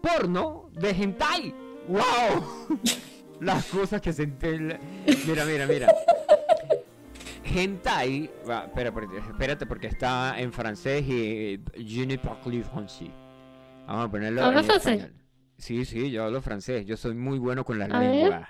porno 0.03 0.71
de 0.73 0.91
hentai. 0.91 1.55
¡Wow! 1.89 2.79
Las 3.41 3.65
cosas 3.67 4.03
que 4.03 4.13
se 4.13 4.25
enten- 4.29 4.79
Mira, 5.27 5.45
mira, 5.47 5.67
mira. 5.67 5.89
Hentai. 7.55 8.31
espera, 8.67 8.93
porque- 8.93 9.19
espérate, 9.19 9.67
porque 9.67 9.87
está 9.89 10.39
en 10.41 10.53
francés 10.53 11.03
y. 11.09 11.61
Je 11.77 12.07
ne 12.07 12.19
parle 12.19 12.63
français. 12.65 13.11
Vamos 13.87 14.07
a 14.07 14.11
ponerlo 14.11 14.45
¿Hablas 14.45 14.63
en 14.65 14.71
francés? 14.71 14.93
español. 15.01 15.15
Sí, 15.59 15.85
sí, 15.85 16.11
yo 16.11 16.25
hablo 16.25 16.41
francés. 16.41 16.87
Yo 16.87 16.97
soy 16.97 17.15
muy 17.15 17.39
bueno 17.39 17.65
con 17.65 17.79
la 17.79 17.85
A 17.87 17.99
ver. 18.01 18.11
lengua. 18.15 18.49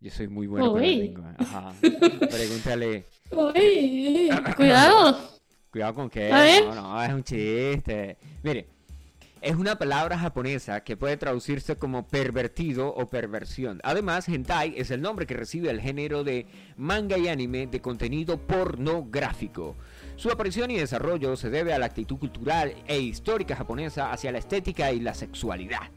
Yo 0.00 0.10
soy 0.10 0.28
muy 0.28 0.46
bueno 0.46 0.70
con 0.72 0.80
la 0.80 0.86
Uy. 0.86 0.96
lengua. 0.98 1.34
Ajá. 1.38 1.72
Pregúntale. 2.30 3.04
Uy, 3.30 4.30
cuidado. 4.56 5.18
Cuidado 5.70 5.94
con 5.94 6.08
ver. 6.42 6.64
no, 6.66 6.74
no, 6.74 7.02
es 7.02 7.12
un 7.12 7.24
chiste. 7.24 8.16
Mire, 8.42 8.68
es 9.44 9.56
una 9.56 9.76
palabra 9.76 10.18
japonesa 10.18 10.82
que 10.84 10.96
puede 10.96 11.18
traducirse 11.18 11.76
como 11.76 12.08
pervertido 12.08 12.88
o 12.88 13.10
perversión. 13.10 13.78
Además, 13.84 14.26
hentai 14.26 14.72
es 14.78 14.90
el 14.90 15.02
nombre 15.02 15.26
que 15.26 15.34
recibe 15.34 15.68
el 15.68 15.82
género 15.82 16.24
de 16.24 16.46
manga 16.78 17.18
y 17.18 17.28
anime 17.28 17.66
de 17.66 17.82
contenido 17.82 18.38
pornográfico. 18.38 19.76
Su 20.16 20.30
aparición 20.30 20.70
y 20.70 20.78
desarrollo 20.78 21.36
se 21.36 21.50
debe 21.50 21.74
a 21.74 21.78
la 21.78 21.84
actitud 21.84 22.16
cultural 22.16 22.74
e 22.86 22.98
histórica 22.98 23.54
japonesa 23.54 24.12
hacia 24.12 24.32
la 24.32 24.38
estética 24.38 24.92
y 24.92 25.00
la 25.00 25.12
sexualidad. 25.12 25.90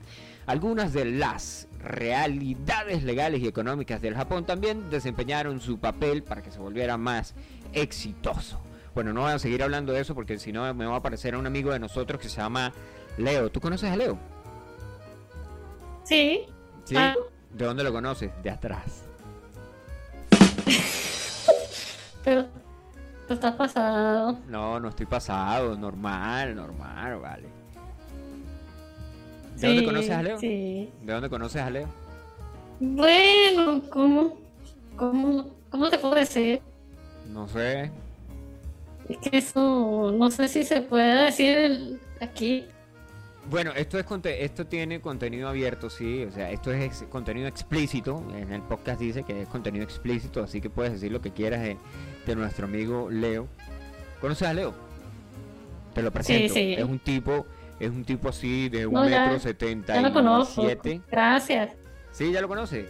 Algunas 0.45 0.91
de 0.91 1.05
las 1.05 1.69
realidades 1.79 3.03
legales 3.03 3.41
y 3.41 3.47
económicas 3.47 4.01
del 4.01 4.15
Japón 4.15 4.45
también 4.45 4.89
desempeñaron 4.89 5.61
su 5.61 5.79
papel 5.79 6.21
para 6.21 6.41
que 6.41 6.51
se 6.51 6.59
volviera 6.59 6.97
más 6.97 7.33
exitoso. 7.71 8.61
Bueno, 8.97 9.13
no 9.13 9.21
voy 9.21 9.31
a 9.31 9.37
seguir 9.37 9.61
hablando 9.61 9.93
de 9.93 10.01
eso 10.01 10.15
porque 10.15 10.39
si 10.39 10.51
no 10.51 10.73
me 10.73 10.85
va 10.85 10.95
a 10.95 10.97
aparecer 10.97 11.35
un 11.35 11.45
amigo 11.45 11.71
de 11.71 11.77
nosotros 11.77 12.19
que 12.19 12.29
se 12.29 12.37
llama 12.37 12.73
Leo. 13.17 13.49
¿Tú 13.49 13.59
conoces 13.59 13.91
a 13.91 13.95
Leo? 13.95 14.17
Sí. 16.03 16.45
Sí. 16.85 16.95
Ah. 16.95 17.15
¿De 17.51 17.65
dónde 17.65 17.83
lo 17.83 17.91
conoces? 17.91 18.31
De 18.43 18.49
atrás. 18.49 19.03
Pero 22.23 22.45
tú 23.27 23.33
estás 23.33 23.55
pasado. 23.55 24.37
No, 24.47 24.79
no 24.79 24.89
estoy 24.89 25.05
pasado. 25.05 25.77
Normal, 25.77 26.55
normal, 26.55 27.19
vale. 27.19 27.47
¿De 29.55 29.59
Sí, 29.61 29.67
dónde 29.67 29.85
conoces 29.85 30.11
a 30.11 30.23
Leo? 30.23 30.39
Sí. 30.39 30.89
¿De 31.01 31.13
dónde 31.13 31.29
conoces 31.29 31.61
a 31.61 31.69
Leo? 31.69 31.87
Bueno, 32.79 33.81
¿cómo, 33.89 34.35
cómo, 34.95 35.47
cómo 35.71 35.89
te 35.89 35.97
puedo 35.97 36.13
decir? 36.15 36.61
No 37.33 37.47
sé. 37.47 37.91
Es 39.09 39.17
que 39.17 39.37
eso 39.37 40.11
no 40.11 40.29
sé 40.29 40.47
si 40.47 40.63
se 40.63 40.81
puede 40.81 41.25
decir 41.25 41.99
aquí. 42.21 42.67
Bueno, 43.49 43.71
esto 43.75 43.97
es 43.97 44.05
esto 44.25 44.67
tiene 44.67 44.99
contenido 44.99 45.47
abierto, 45.47 45.89
sí, 45.89 46.25
o 46.25 46.31
sea, 46.31 46.51
esto 46.51 46.71
es 46.73 46.83
ex- 46.83 47.05
contenido 47.09 47.47
explícito. 47.47 48.21
En 48.35 48.51
el 48.51 48.61
podcast 48.61 48.99
dice 48.99 49.23
que 49.23 49.41
es 49.43 49.47
contenido 49.47 49.83
explícito, 49.85 50.43
así 50.43 50.59
que 50.59 50.69
puedes 50.69 50.91
decir 50.93 51.11
lo 51.11 51.21
que 51.21 51.31
quieras 51.31 51.61
de, 51.61 51.77
de 52.25 52.35
nuestro 52.35 52.65
amigo 52.65 53.09
Leo. 53.09 53.47
¿Conoces 54.19 54.47
a 54.47 54.53
Leo? 54.53 54.73
Te 55.93 56.01
lo 56.01 56.11
presento. 56.11 56.53
sí. 56.53 56.73
Es 56.77 56.83
un 56.83 56.99
tipo, 56.99 57.45
es 57.79 57.89
un 57.89 58.03
tipo 58.03 58.29
así 58.29 58.67
de 58.69 58.85
un 58.85 58.93
No, 58.95 59.03
metro 59.05 59.39
setenta 59.39 59.93
Ya 59.93 60.01
y 60.01 60.03
lo 60.03 60.13
conozco. 60.13 60.63
siete. 60.63 61.01
Gracias. 61.09 61.71
Sí, 62.11 62.31
ya 62.31 62.41
lo 62.41 62.47
conoce. 62.49 62.85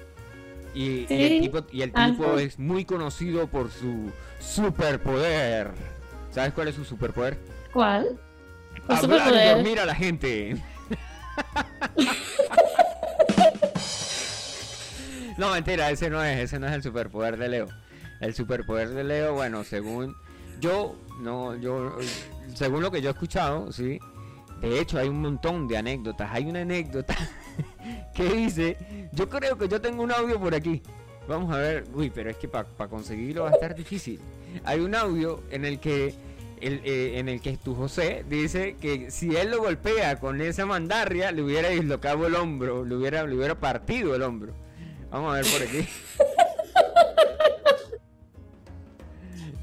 Y, 0.74 0.82
y 0.84 1.06
el 1.10 1.30
Sí, 1.30 1.40
tipo, 1.42 1.60
y 1.72 1.82
el 1.84 1.92
algo. 1.94 2.24
tipo 2.26 2.38
es 2.40 2.58
muy 2.58 2.84
conocido 2.84 3.48
por 3.48 3.70
su 3.70 4.12
superpoder. 4.40 5.72
¿Sabes 6.32 6.54
cuál 6.54 6.68
es 6.70 6.76
su 6.76 6.84
superpoder? 6.84 7.38
¿Cuál? 7.74 8.20
Un 8.90 8.98
superpoder. 8.98 9.56
dormir 9.56 9.80
a 9.80 9.86
la 9.86 9.96
gente. 9.96 10.58
no, 15.38 15.52
mentira, 15.52 15.90
ese 15.92 16.10
no 16.10 16.24
es, 16.24 16.40
ese 16.40 16.60
no 16.60 16.68
es 16.68 16.74
el 16.74 16.84
superpoder 16.84 17.38
de 17.38 17.50
Leo. 17.50 17.68
El 18.20 18.34
superpoder 18.34 18.90
de 18.90 19.04
Leo, 19.04 19.34
bueno, 19.34 19.64
según 19.64 20.16
yo, 20.60 20.96
no, 21.20 21.56
yo, 21.56 21.98
según 22.56 22.82
lo 22.82 22.92
que 22.92 23.02
yo 23.02 23.10
he 23.10 23.14
escuchado, 23.14 23.72
sí. 23.72 24.00
De 24.62 24.80
hecho, 24.80 24.98
hay 24.98 25.08
un 25.08 25.22
montón 25.22 25.68
de 25.68 25.78
anécdotas. 25.78 26.30
Hay 26.32 26.46
una 26.46 26.62
anécdota 26.62 27.16
que 28.14 28.30
dice, 28.30 29.10
yo 29.12 29.30
creo 29.30 29.58
que 29.58 29.68
yo 29.68 29.80
tengo 29.80 30.04
un 30.04 30.12
audio 30.12 30.40
por 30.40 30.56
aquí. 30.56 30.82
Vamos 31.28 31.54
a 31.54 31.58
ver, 31.58 31.84
uy, 31.94 32.10
pero 32.10 32.30
es 32.30 32.38
que 32.38 32.48
para 32.48 32.66
conseguirlo 32.90 33.44
va 33.44 33.50
a 33.50 33.54
estar 33.54 33.76
difícil. 33.76 34.20
Hay 34.64 34.80
un 34.80 34.96
audio 34.96 35.44
en 35.52 35.66
el 35.66 35.80
que 35.80 36.16
el, 36.62 36.82
eh, 36.84 37.20
en 37.20 37.30
el 37.30 37.42
que 37.42 37.58
tu 37.58 37.76
José 37.76 38.26
dice 38.30 38.76
que 38.76 39.12
si 39.12 39.36
él 39.36 39.52
lo 39.52 39.60
golpea 39.60 40.20
con 40.20 40.42
esa 40.42 40.66
mandarria, 40.66 41.32
le 41.32 41.42
hubiera 41.42 41.70
dislocado 41.70 42.28
el 42.28 42.36
hombro, 42.36 42.86
le 42.86 42.96
hubiera, 42.96 43.26
le 43.26 43.36
hubiera 43.36 43.56
partido 43.56 44.16
el 44.16 44.22
hombro. 44.24 44.54
Vamos 45.10 45.34
a 45.34 45.42
ver 45.42 45.46
por 45.46 45.62
aquí. 45.62 45.88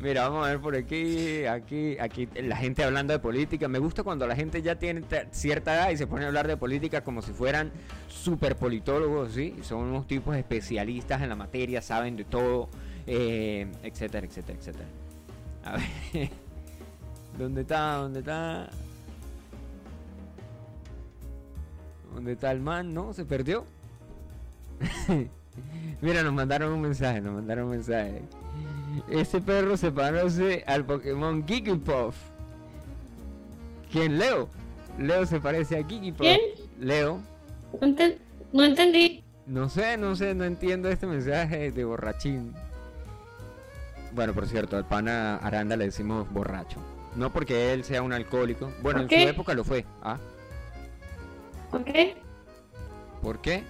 Mira, 0.04 0.28
vamos 0.28 0.46
a 0.46 0.50
ver 0.50 0.60
por 0.60 0.76
aquí, 0.76 1.46
aquí, 1.46 1.96
aquí, 1.98 2.28
la 2.42 2.56
gente 2.56 2.84
hablando 2.84 3.14
de 3.14 3.18
política. 3.20 3.68
Me 3.68 3.78
gusta 3.78 4.02
cuando 4.02 4.26
la 4.26 4.36
gente 4.36 4.60
ya 4.60 4.74
tiene 4.74 5.02
cierta 5.30 5.74
edad 5.74 5.90
y 5.90 5.96
se 5.96 6.06
pone 6.06 6.24
a 6.24 6.28
hablar 6.28 6.46
de 6.46 6.58
política 6.58 7.02
como 7.02 7.22
si 7.22 7.32
fueran 7.32 7.72
super 8.06 8.54
politólogos, 8.56 9.32
¿sí? 9.32 9.56
Son 9.62 9.78
unos 9.78 10.06
tipos 10.06 10.36
especialistas 10.36 11.22
en 11.22 11.30
la 11.30 11.36
materia, 11.36 11.80
saben 11.80 12.16
de 12.16 12.24
todo, 12.24 12.68
eh, 13.06 13.66
etcétera, 13.82 14.26
etcétera, 14.26 14.58
etcétera. 14.58 14.88
A 15.64 15.78
ver, 15.78 16.30
¿dónde 17.38 17.62
está? 17.62 17.94
¿Dónde 17.96 18.20
está? 18.20 18.68
¿Dónde 22.14 22.32
está 22.32 22.52
el 22.52 22.60
man? 22.60 22.94
¿No? 22.94 23.12
¿Se 23.12 23.24
perdió? 23.24 23.64
Mira, 26.00 26.22
nos 26.22 26.32
mandaron 26.32 26.72
un 26.72 26.80
mensaje, 26.80 27.20
nos 27.20 27.34
mandaron 27.34 27.64
un 27.64 27.70
mensaje. 27.72 28.22
Ese 29.10 29.40
perro 29.40 29.76
se 29.76 29.90
parece 29.90 30.64
al 30.66 30.84
Pokémon 30.84 31.46
Gigipuff. 31.46 32.14
¿Quién? 33.90 34.18
Leo. 34.18 34.48
Leo 34.98 35.26
se 35.26 35.40
parece 35.40 35.78
a 35.78 35.84
Gigipuff. 35.84 36.20
¿Quién? 36.20 36.40
Leo. 36.78 37.20
No, 37.80 37.86
enten- 37.88 38.18
no 38.52 38.62
entendí. 38.64 39.22
No 39.46 39.68
sé, 39.68 39.96
no 39.96 40.14
sé, 40.16 40.34
no 40.34 40.44
entiendo 40.44 40.88
este 40.88 41.06
mensaje 41.06 41.70
de 41.72 41.84
borrachín. 41.84 42.52
Bueno, 44.12 44.32
por 44.32 44.46
cierto, 44.46 44.76
al 44.76 44.86
pana 44.86 45.36
Aranda 45.38 45.76
le 45.76 45.86
decimos 45.86 46.30
borracho. 46.32 46.78
No 47.16 47.32
porque 47.32 47.72
él 47.72 47.84
sea 47.84 48.02
un 48.02 48.12
alcohólico. 48.12 48.70
Bueno, 48.82 49.00
en 49.02 49.08
¿Por 49.08 49.18
su 49.20 49.28
época 49.28 49.54
lo 49.54 49.64
fue. 49.64 49.84
¿Ah? 50.02 50.18
¿Por 51.70 51.84
qué? 51.84 52.16
¿Por 53.22 53.40
qué? 53.40 53.62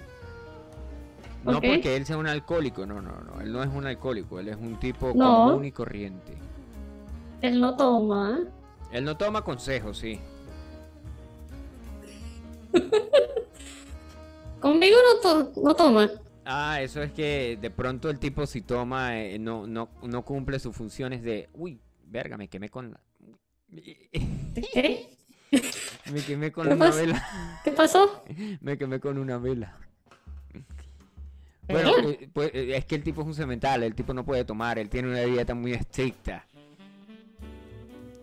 ¿Por 1.44 1.54
No 1.54 1.60
porque 1.60 1.96
él 1.96 2.06
sea 2.06 2.16
un 2.16 2.26
alcohólico, 2.26 2.86
no, 2.86 3.02
no, 3.02 3.20
no. 3.20 3.40
Él 3.40 3.52
no 3.52 3.62
es 3.62 3.68
un 3.68 3.86
alcohólico, 3.86 4.40
él 4.40 4.48
es 4.48 4.56
un 4.56 4.78
tipo 4.80 5.12
No. 5.14 5.48
común 5.50 5.64
y 5.66 5.72
corriente. 5.72 6.34
Él 7.42 7.60
no 7.60 7.76
toma. 7.76 8.40
Él 8.90 9.04
no 9.04 9.16
toma 9.16 9.42
consejos, 9.42 9.98
sí. 9.98 10.18
Conmigo 14.60 14.96
no, 14.96 15.20
to- 15.20 15.52
no 15.62 15.74
toma. 15.74 16.08
Ah, 16.46 16.80
eso 16.80 17.02
es 17.02 17.12
que 17.12 17.58
de 17.60 17.70
pronto 17.70 18.08
el 18.10 18.18
tipo 18.18 18.46
si 18.46 18.62
toma 18.62 19.18
eh, 19.20 19.38
no, 19.38 19.66
no, 19.66 19.88
no 20.02 20.22
cumple 20.24 20.58
sus 20.58 20.74
funciones 20.76 21.22
de... 21.22 21.48
Uy, 21.54 21.80
verga, 22.06 22.36
me 22.36 22.48
quemé 22.48 22.68
con 22.70 22.90
la... 22.92 23.00
¿Qué? 24.72 25.08
Me 26.12 26.20
quemé 26.22 26.50
con 26.52 26.66
¿Qué 26.68 26.74
una 26.74 26.86
pasa? 26.86 27.00
vela. 27.00 27.60
¿Qué 27.64 27.70
pasó? 27.70 28.24
Me 28.60 28.76
quemé 28.76 29.00
con 29.00 29.18
una 29.18 29.38
vela. 29.38 29.76
Bueno, 31.68 31.92
eh, 32.10 32.28
pues, 32.32 32.50
eh, 32.54 32.76
es 32.76 32.84
que 32.84 32.94
el 32.96 33.02
tipo 33.02 33.22
es 33.22 33.26
un 33.26 33.34
cemental, 33.34 33.82
el 33.82 33.94
tipo 33.94 34.12
no 34.12 34.24
puede 34.24 34.44
tomar, 34.44 34.78
él 34.78 34.90
tiene 34.90 35.08
una 35.08 35.20
dieta 35.20 35.54
muy 35.54 35.72
estricta. 35.72 36.44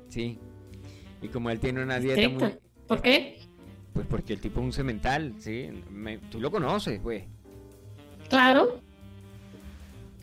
Sí. 0.10 0.38
Y 1.22 1.28
como 1.30 1.50
él 1.50 1.60
tiene 1.60 1.82
una 1.82 2.00
dieta 2.00 2.28
muy... 2.30 2.44
Estricta. 2.44 2.60
¿Por 2.88 3.02
qué? 3.02 3.40
Pues 3.94 4.06
porque 4.08 4.34
el 4.34 4.40
tipo 4.42 4.60
es 4.60 4.66
un 4.66 4.74
cemental, 4.74 5.34
¿sí? 5.40 5.70
Me- 5.90 6.18
tú 6.20 6.40
lo 6.40 6.52
conoces, 6.52 7.00
pues. 7.02 7.24
Claro. 8.30 8.80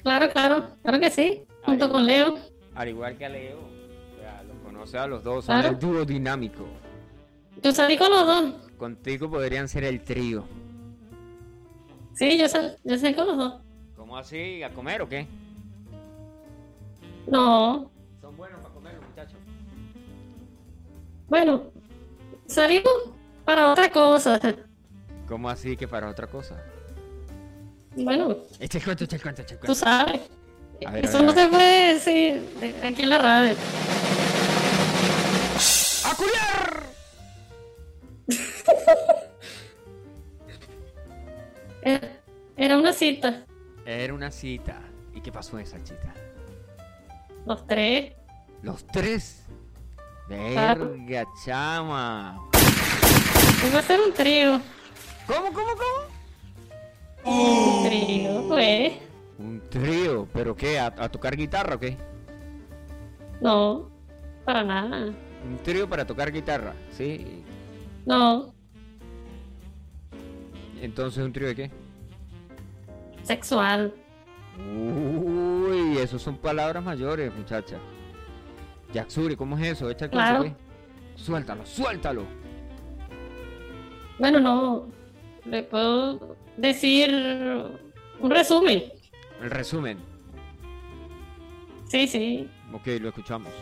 Claro, 0.03 0.31
claro. 0.31 0.70
Claro 0.83 1.01
que 1.01 1.11
sí. 1.11 1.43
Junto 1.64 1.87
Ay. 1.87 1.91
con 1.91 2.07
Leo. 2.07 2.39
Al 2.74 2.89
igual 2.89 3.16
que 3.18 3.24
a 3.26 3.29
Leo. 3.31 3.59
O 4.89 4.91
sea, 4.91 5.07
los 5.07 5.22
dos, 5.22 5.45
son 5.45 5.61
Claro. 5.61 5.74
el 5.74 5.78
dúo 5.78 6.05
dinámico. 6.07 6.64
Yo 7.62 7.72
salí 7.72 7.99
con 7.99 8.09
los 8.09 8.26
dos. 8.26 8.55
Contigo 8.78 9.28
podrían 9.30 9.68
ser 9.68 9.84
el 9.84 10.03
trío. 10.03 10.45
Sí, 12.14 12.39
yo, 12.39 12.49
sal- 12.49 12.78
yo 12.84 12.97
salí 12.97 13.12
con 13.12 13.26
los 13.26 13.36
dos. 13.36 13.61
¿Cómo 13.97 14.16
así? 14.16 14.62
¿A 14.62 14.70
comer 14.70 15.03
o 15.03 15.09
qué? 15.09 15.26
No. 17.26 17.91
Son 18.22 18.34
buenos 18.34 18.61
para 18.62 18.72
comer 18.74 18.95
los 18.95 19.05
muchachos. 19.11 19.39
Bueno, 21.28 21.64
salimos 22.47 22.93
para 23.45 23.70
otra 23.70 23.91
cosa. 23.93 24.41
¿Cómo 25.28 25.51
así 25.51 25.76
que 25.76 25.86
para 25.86 26.09
otra 26.09 26.26
cosa? 26.28 26.57
Bueno, 27.95 28.36
el 28.59 28.68
cuento, 28.82 29.05
el 29.05 29.20
cuento, 29.20 29.43
echa 29.43 29.55
el 29.55 29.61
tú 29.61 29.66
cuento. 29.66 29.74
sabes. 29.74 30.20
Ver, 30.80 31.05
Eso 31.05 31.22
no 31.22 31.32
se 31.32 31.47
puede 31.49 31.93
decir 31.95 32.41
de- 32.61 32.86
aquí 32.86 33.03
en 33.03 33.11
la 33.11 33.18
radio. 33.18 33.55
¡A 36.05 36.14
culiar! 36.14 36.82
Era, 41.82 42.09
era 42.57 42.78
una 42.78 42.92
cita. 42.92 43.44
Era 43.86 44.14
una 44.14 44.30
cita. 44.30 44.80
¿Y 45.14 45.20
qué 45.20 45.32
pasó 45.32 45.59
en 45.59 45.64
esa 45.64 45.78
cita? 45.78 46.14
Los 47.46 47.66
tres. 47.66 48.12
Los 48.62 48.86
tres. 48.86 49.44
Verga, 50.28 51.24
chama. 51.44 52.38
Iba 53.66 53.78
a 53.78 53.82
ser 53.82 54.01
un 54.01 54.12
trío. 54.12 54.61
¿Cómo, 55.26 55.53
cómo, 55.53 55.70
cómo? 55.74 56.09
Un 57.24 57.88
trío, 57.88 58.49
pues. 58.49 58.92
Un 59.38 59.62
trío. 59.70 60.28
¿Pero 60.32 60.55
qué? 60.55 60.78
¿A, 60.78 60.86
a 60.86 61.09
tocar 61.09 61.34
guitarra 61.36 61.76
o 61.76 61.78
qué? 61.78 61.96
No, 63.40 63.88
para 64.44 64.64
nada. 64.64 65.12
Un 65.47 65.59
trío 65.59 65.89
para 65.89 66.07
tocar 66.07 66.32
guitarra, 66.32 66.74
¿sí? 66.91 67.43
No, 68.07 68.55
Entonces, 70.80 71.24
¿un 71.24 71.32
trío 71.32 71.49
de 71.49 71.55
qué? 71.57 71.70
sexual. 73.22 73.93
Uy, 74.59 75.99
eso 75.99 76.18
son 76.18 76.39
palabras 76.39 76.82
mayores, 76.82 77.34
muchacha. 77.34 77.76
Yaxuri, 78.95 79.36
¿cómo 79.36 79.59
es 79.59 79.66
eso? 79.72 79.91
Echa 79.91 80.09
Claro. 80.09 80.45
¿qué? 80.45 80.55
Suéltalo, 81.14 81.66
suéltalo. 81.66 82.24
Bueno, 84.18 84.41
no. 84.41 84.86
Le 85.45 85.62
puedo 85.62 86.36
decir 86.57 87.11
un 88.20 88.30
resumen. 88.30 88.84
El 89.43 89.51
resumen. 89.51 89.99
Sí, 91.86 92.07
sí. 92.09 92.49
Ok, 92.72 92.86
lo 93.01 93.09
escuchamos. 93.09 93.53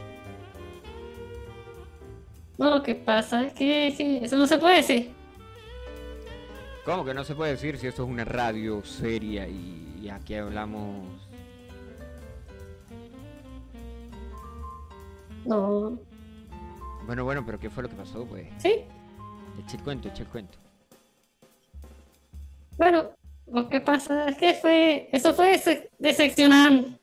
No, 2.59 2.71
lo 2.71 2.83
que 2.83 2.95
pasa 2.95 3.45
es 3.45 3.53
que, 3.53 3.89
eso 4.25 4.37
no 4.37 4.47
se 4.47 4.59
puede 4.59 4.77
decir. 4.77 5.13
¿Cómo 6.85 7.05
que 7.05 7.15
no 7.15 7.25
se 7.25 7.35
puede 7.35 7.53
decir 7.53 7.77
si 7.79 7.87
esto 7.87 8.05
es 8.05 8.09
una 8.09 8.25
radio 8.25 8.85
seria 8.85 9.47
y, 9.49 9.99
y 10.03 10.09
aquí 10.09 10.35
hablamos... 10.35 11.09
No. 15.45 15.99
Bueno, 17.07 17.25
bueno, 17.25 17.45
pero 17.45 17.59
¿qué 17.59 17.71
fue 17.71 17.83
lo 17.85 17.89
que 17.89 17.97
pasó, 17.97 18.25
pues? 18.25 18.49
Sí. 18.59 18.85
Echa 19.65 19.77
el 19.77 19.83
cuento, 19.83 20.09
echa 20.09 20.23
el 20.23 20.29
cuento. 20.29 20.59
Bueno, 22.77 23.11
lo 23.47 23.69
que 23.69 23.81
pasa 23.81 24.29
es 24.29 24.37
que 24.37 24.55
fue. 24.55 25.09
Eso 25.13 25.33
fue 25.33 25.61
decepcionante. 25.99 26.99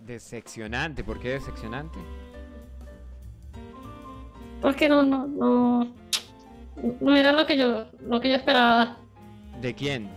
Decepcionante, 0.00 1.04
¿por 1.04 1.20
qué 1.20 1.30
decepcionante? 1.30 1.98
Porque 4.60 4.88
no, 4.88 5.02
no, 5.02 5.26
no. 5.26 5.92
No 7.00 7.16
era 7.16 7.32
lo 7.32 7.46
que 7.46 7.56
yo, 7.58 7.86
lo 8.06 8.20
que 8.20 8.30
yo 8.30 8.36
esperaba. 8.36 8.96
¿De 9.60 9.74
quién? 9.74 10.10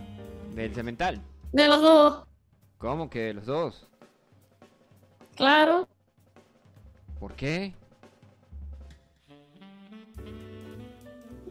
¿Del 0.54 0.74
cemental? 0.74 1.20
De 1.52 1.68
los 1.68 1.80
dos, 1.82 2.24
¿Cómo 2.78 3.08
que 3.08 3.20
de 3.20 3.34
los 3.34 3.46
dos? 3.46 3.86
claro. 5.36 5.88
¿Por 7.18 7.34
qué? 7.34 7.72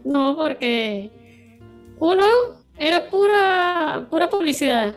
No, 0.03 0.35
porque 0.35 1.09
uno 1.99 2.23
era 2.77 3.09
pura, 3.09 4.05
pura 4.09 4.29
publicidad. 4.29 4.93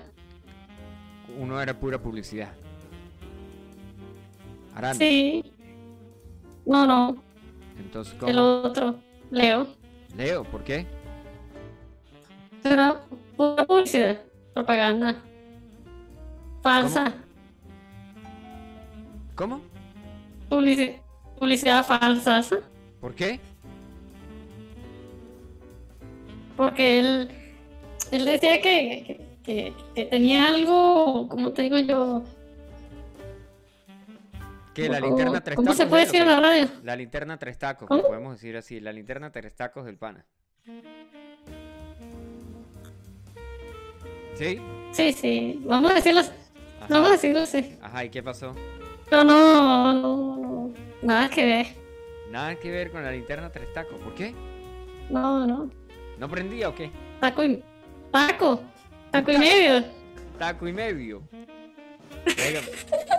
Uno 1.38 1.60
era 1.60 1.78
pura 1.78 1.98
publicidad. 1.98 2.52
Aranda. 4.74 4.98
Sí. 4.98 5.44
No, 6.66 6.86
no. 6.86 7.16
Entonces, 7.78 8.14
El 8.26 8.36
¿cómo? 8.36 8.42
otro, 8.62 8.94
Leo, 9.30 9.66
Leo, 10.16 10.44
¿por 10.44 10.62
qué? 10.64 10.86
era 12.64 13.00
pura 13.36 13.64
publicidad, 13.64 14.20
propaganda. 14.54 15.14
Falsa. 16.62 17.14
¿Cómo? 19.36 19.60
Publici- 20.50 20.96
publicidad 21.38 21.84
falsa. 21.86 22.42
¿Por 23.00 23.14
qué? 23.14 23.38
Porque 26.56 26.98
él, 27.00 27.28
él 28.10 28.24
decía 28.24 28.60
que, 28.60 29.04
que, 29.06 29.26
que- 29.44 29.74
que 29.94 30.04
tenía 30.06 30.48
algo, 30.48 31.28
como 31.28 31.52
te 31.52 31.62
digo 31.62 31.78
yo? 31.78 32.24
Que 34.76 34.90
la 34.90 35.00
¿Cómo- 35.00 35.16
linterna 35.16 35.40
tres 35.42 35.56
¿Cómo 35.56 35.72
se 35.72 35.78
tacos 35.78 35.88
puede 35.90 36.04
decir 36.04 36.20
en 36.20 36.28
la 36.28 36.38
radio? 36.38 36.68
La 36.82 36.96
linterna 36.96 37.38
tres 37.38 37.56
tacos, 37.58 37.88
¿Cómo? 37.88 38.02
podemos 38.02 38.34
decir 38.34 38.58
así. 38.58 38.78
La 38.78 38.92
linterna 38.92 39.32
tres 39.32 39.56
tacos 39.56 39.86
del 39.86 39.96
pana. 39.96 40.26
¿Sí? 44.34 44.60
Sí, 44.92 45.12
sí, 45.14 45.62
vamos 45.64 45.92
a 45.92 45.94
decirlo, 45.94 46.20
Ajá. 46.20 46.86
vamos 46.90 47.08
a 47.08 47.12
decirlo 47.12 47.40
así. 47.40 47.78
Ajá, 47.80 48.04
¿y 48.04 48.10
qué 48.10 48.22
pasó? 48.22 48.54
No, 49.10 49.24
no, 49.24 49.94
no, 49.94 50.74
nada 51.00 51.30
que 51.30 51.46
ver. 51.46 51.66
Nada 52.30 52.54
que 52.56 52.70
ver 52.70 52.90
con 52.90 53.02
la 53.02 53.12
linterna 53.12 53.50
tres 53.50 53.72
tacos. 53.72 53.98
¿Por 53.98 54.14
qué? 54.14 54.34
No, 55.08 55.46
no. 55.46 55.70
¿No 56.18 56.28
prendía 56.28 56.68
o 56.68 56.74
qué? 56.74 56.90
Taco 57.20 57.44
y, 57.44 57.64
taco, 58.12 58.60
taco 59.10 59.30
y 59.32 59.38
medio. 59.38 59.84
Taco 60.38 60.68
y 60.68 60.72
medio. 60.74 61.22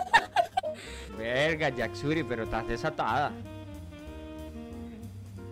Verga 1.18 1.68
Yaxuri, 1.70 2.22
pero 2.24 2.44
estás 2.44 2.66
desatada. 2.68 3.32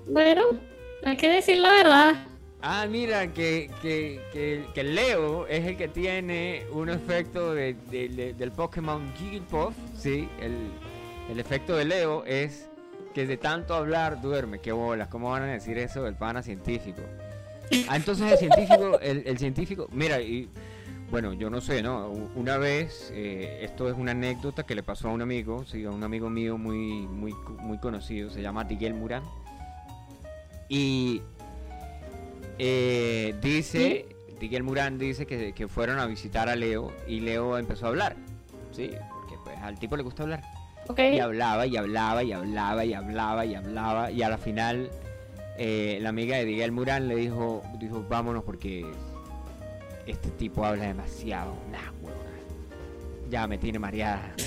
Bueno, 0.08 0.42
hay 1.04 1.16
que 1.16 1.28
decir 1.28 1.58
la 1.58 1.70
verdad. 1.72 2.14
Ah, 2.62 2.86
mira, 2.88 3.32
que, 3.32 3.70
que, 3.82 4.20
que, 4.32 4.64
que 4.74 4.82
Leo 4.82 5.46
es 5.46 5.64
el 5.66 5.76
que 5.76 5.88
tiene 5.88 6.64
un 6.72 6.88
efecto 6.88 7.54
de, 7.54 7.74
de- 7.90 8.08
de- 8.08 8.32
del 8.34 8.50
Pokémon 8.50 9.12
Jigglypuff, 9.18 9.74
sí, 9.96 10.28
el, 10.40 10.54
el 11.30 11.38
efecto 11.38 11.76
de 11.76 11.84
Leo 11.84 12.24
es 12.24 12.68
que 13.14 13.26
de 13.26 13.36
tanto 13.36 13.74
hablar 13.74 14.20
duerme, 14.20 14.58
qué 14.60 14.72
bolas, 14.72 15.08
¿cómo 15.08 15.30
van 15.30 15.42
a 15.42 15.46
decir 15.46 15.76
eso 15.78 16.02
del 16.02 16.14
pana 16.14 16.42
científico? 16.42 17.02
Ah, 17.88 17.96
entonces 17.96 18.30
el 18.32 18.38
científico, 18.38 18.98
el, 19.00 19.22
el 19.26 19.38
científico, 19.38 19.88
mira, 19.92 20.20
y 20.20 20.48
bueno, 21.10 21.32
yo 21.32 21.50
no 21.50 21.60
sé, 21.60 21.82
¿no? 21.82 22.08
Una 22.34 22.58
vez, 22.58 23.12
eh, 23.14 23.60
esto 23.62 23.88
es 23.88 23.96
una 23.96 24.10
anécdota 24.10 24.64
que 24.64 24.74
le 24.74 24.82
pasó 24.82 25.08
a 25.08 25.12
un 25.12 25.22
amigo, 25.22 25.64
sí, 25.64 25.84
a 25.84 25.90
un 25.90 26.02
amigo 26.02 26.28
mío 26.30 26.58
muy, 26.58 27.06
muy, 27.06 27.32
muy 27.60 27.78
conocido, 27.78 28.30
se 28.30 28.42
llama 28.42 28.64
Miguel 28.64 28.94
Murán. 28.94 29.22
Y 30.68 31.22
eh, 32.58 33.34
dice, 33.40 34.06
Miguel 34.40 34.64
Murán 34.64 34.98
dice 34.98 35.26
que, 35.26 35.52
que 35.52 35.68
fueron 35.68 36.00
a 36.00 36.06
visitar 36.06 36.48
a 36.48 36.56
Leo 36.56 36.92
y 37.06 37.20
Leo 37.20 37.56
empezó 37.56 37.86
a 37.86 37.90
hablar, 37.90 38.16
sí, 38.72 38.90
porque 39.12 39.36
pues 39.44 39.56
al 39.58 39.78
tipo 39.78 39.96
le 39.96 40.02
gusta 40.02 40.24
hablar. 40.24 40.42
¿Ok? 40.88 41.00
Y 41.12 41.20
hablaba 41.20 41.66
y 41.66 41.76
hablaba 41.76 42.22
y 42.22 42.32
hablaba 42.32 42.84
y 42.84 42.94
hablaba 42.94 43.44
y 43.44 43.54
hablaba 43.54 44.10
y 44.10 44.22
a 44.22 44.28
la 44.28 44.38
final 44.38 44.90
eh, 45.58 45.98
la 46.00 46.10
amiga 46.10 46.36
de 46.36 46.46
Miguel 46.46 46.72
Murán 46.72 47.08
le 47.08 47.16
dijo, 47.16 47.62
dijo 47.78 48.04
vámonos 48.08 48.44
porque 48.44 48.84
este 50.06 50.30
tipo 50.30 50.64
habla 50.64 50.84
demasiado. 50.84 51.54
Nah. 51.70 51.90
Ya 53.28 53.46
me 53.46 53.58
tiene 53.58 53.78
mareada. 53.78 54.34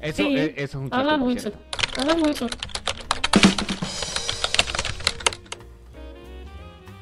Eso, 0.00 0.24
es, 0.24 0.28
eh, 0.28 0.54
eso 0.56 0.64
es 0.64 0.74
un 0.74 0.82
chiste. 0.84 0.96
Habla 0.96 1.16
mucho. 1.16 1.52
Habla 1.96 2.16
mucho. 2.16 2.46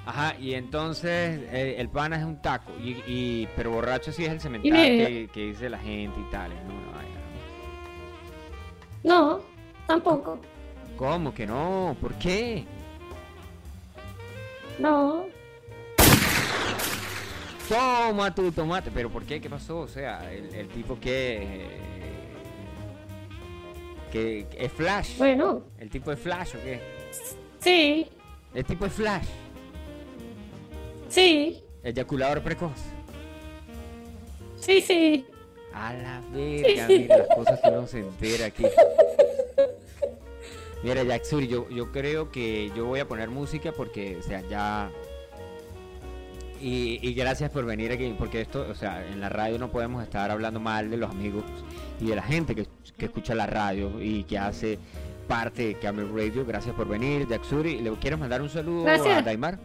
Ajá, 0.04 0.36
y 0.38 0.52
entonces 0.52 1.40
eh, 1.50 1.76
el 1.78 1.88
pana 1.88 2.16
es 2.16 2.24
un 2.24 2.42
taco, 2.42 2.72
y, 2.82 3.46
pero 3.56 3.70
borracho 3.70 4.12
sí 4.12 4.24
es 4.24 4.32
el 4.32 4.40
cementerio 4.40 5.30
que, 5.32 5.46
dice 5.46 5.70
la 5.70 5.78
gente 5.78 6.20
y 6.20 6.30
tal. 6.30 6.50
No, 9.04 9.04
no, 9.04 9.38
no, 9.38 9.40
tampoco. 9.86 10.38
¿Cómo 10.98 11.32
que 11.32 11.46
no? 11.46 11.96
¿Por 12.00 12.12
qué? 12.14 12.64
No, 14.78 15.24
Toma 17.70 18.34
tu 18.34 18.50
tomate, 18.50 18.90
pero 18.92 19.08
¿por 19.10 19.22
qué? 19.24 19.40
¿Qué 19.40 19.48
pasó? 19.48 19.78
O 19.78 19.86
sea, 19.88 20.28
el, 20.32 20.52
el 20.52 20.66
tipo 20.68 20.98
que... 20.98 21.36
eh, 21.36 21.68
que 24.10 24.46
que 24.50 24.64
es 24.64 24.72
Flash. 24.72 25.16
Bueno, 25.18 25.62
¿El 25.78 25.88
tipo 25.88 26.10
de 26.10 26.16
Flash 26.16 26.56
o 26.56 26.60
qué? 26.64 26.80
sí, 27.60 28.08
El 28.54 28.64
tipo 28.64 28.84
de 28.84 28.90
Flash. 28.90 29.26
sí, 31.08 31.62
Eyaculador 31.84 32.42
precoz. 32.42 32.72
sí, 34.58 34.80
sí. 34.80 35.24
A 35.72 35.92
la 35.94 36.20
verga, 36.32 36.88
mira 36.88 37.18
las 37.18 37.28
cosas 37.36 37.60
que 37.60 37.68
uno 37.68 37.86
se 37.86 38.00
entera 38.00 38.46
aquí. 38.46 38.64
Mira, 40.82 41.04
Jacksuri, 41.04 41.46
yo, 41.46 41.68
yo 41.70 41.92
creo 41.92 42.32
que 42.32 42.72
yo 42.74 42.86
voy 42.86 42.98
a 42.98 43.06
poner 43.06 43.28
música 43.30 43.70
porque, 43.70 44.16
o 44.16 44.22
sea, 44.22 44.40
ya... 44.48 44.90
Y, 46.60 46.98
y 47.02 47.14
gracias 47.14 47.50
por 47.50 47.64
venir 47.64 47.90
aquí, 47.92 48.14
porque 48.18 48.40
esto, 48.42 48.66
o 48.70 48.74
sea, 48.74 49.06
en 49.06 49.20
la 49.20 49.28
radio 49.28 49.58
no 49.58 49.70
podemos 49.70 50.02
estar 50.02 50.30
hablando 50.30 50.60
mal 50.60 50.90
de 50.90 50.96
los 50.98 51.10
amigos 51.10 51.44
y 52.00 52.06
de 52.06 52.16
la 52.16 52.22
gente 52.22 52.54
que, 52.54 52.66
que 52.98 53.06
escucha 53.06 53.34
la 53.34 53.46
radio 53.46 54.00
y 54.00 54.24
que 54.24 54.38
hace 54.38 54.78
parte 55.26 55.68
de 55.68 55.74
Camel 55.78 56.08
Radio. 56.14 56.44
Gracias 56.44 56.74
por 56.74 56.88
venir, 56.88 57.26
Jacksuri. 57.28 57.80
¿Le 57.80 57.90
quieres 57.92 58.18
mandar 58.18 58.42
un 58.42 58.50
saludo 58.50 58.88
a. 58.88 59.22
Daimar? 59.22 59.58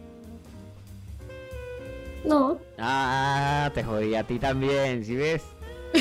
No, 2.24 2.58
Ah, 2.78 3.70
te 3.74 3.84
jodí 3.84 4.14
a 4.14 4.24
ti 4.24 4.38
también, 4.38 5.04
¿sí 5.04 5.14
ves? 5.14 5.44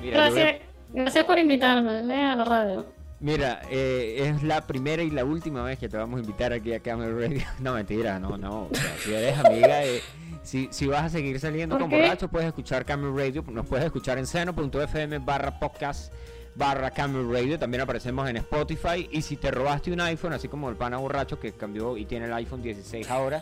Mira, 0.00 0.28
voy 0.28 0.34
gracias, 0.40 0.62
gracias 0.92 1.24
por 1.24 1.38
invitarme 1.38 2.24
a 2.24 2.36
la 2.36 2.44
radio. 2.44 2.84
Mira, 3.22 3.62
eh, 3.70 4.16
es 4.34 4.42
la 4.42 4.66
primera 4.66 5.00
y 5.00 5.08
la 5.10 5.24
última 5.24 5.62
vez 5.62 5.78
que 5.78 5.88
te 5.88 5.96
vamos 5.96 6.18
a 6.18 6.20
invitar 6.22 6.52
aquí 6.52 6.72
a 6.72 6.80
Camel 6.80 7.16
Radio. 7.16 7.42
No, 7.60 7.74
mentira, 7.74 8.18
no, 8.18 8.36
no. 8.36 8.64
O 8.64 8.74
sea, 8.74 8.96
si 8.98 9.14
eres 9.14 9.38
amiga, 9.38 9.84
eh, 9.84 10.00
si, 10.42 10.68
si 10.72 10.88
vas 10.88 11.04
a 11.04 11.08
seguir 11.08 11.38
saliendo 11.38 11.76
¿Por 11.76 11.82
con 11.82 11.90
qué? 11.90 12.00
borrachos, 12.00 12.28
puedes 12.28 12.48
escuchar 12.48 12.84
Camel 12.84 13.16
Radio. 13.16 13.44
Nos 13.48 13.64
puedes 13.66 13.86
escuchar 13.86 14.18
en 14.18 14.26
seno.fm 14.26 15.20
barra 15.20 15.56
podcast 15.60 16.12
barra 16.56 16.90
Camel 16.90 17.30
Radio. 17.30 17.60
También 17.60 17.82
aparecemos 17.82 18.28
en 18.28 18.38
Spotify. 18.38 19.08
Y 19.12 19.22
si 19.22 19.36
te 19.36 19.52
robaste 19.52 19.92
un 19.92 20.00
iPhone, 20.00 20.32
así 20.32 20.48
como 20.48 20.68
el 20.68 20.74
pana 20.74 20.96
borracho 20.96 21.38
que 21.38 21.52
cambió 21.52 21.96
y 21.96 22.06
tiene 22.06 22.26
el 22.26 22.32
iPhone 22.32 22.60
16 22.60 23.08
ahora. 23.08 23.40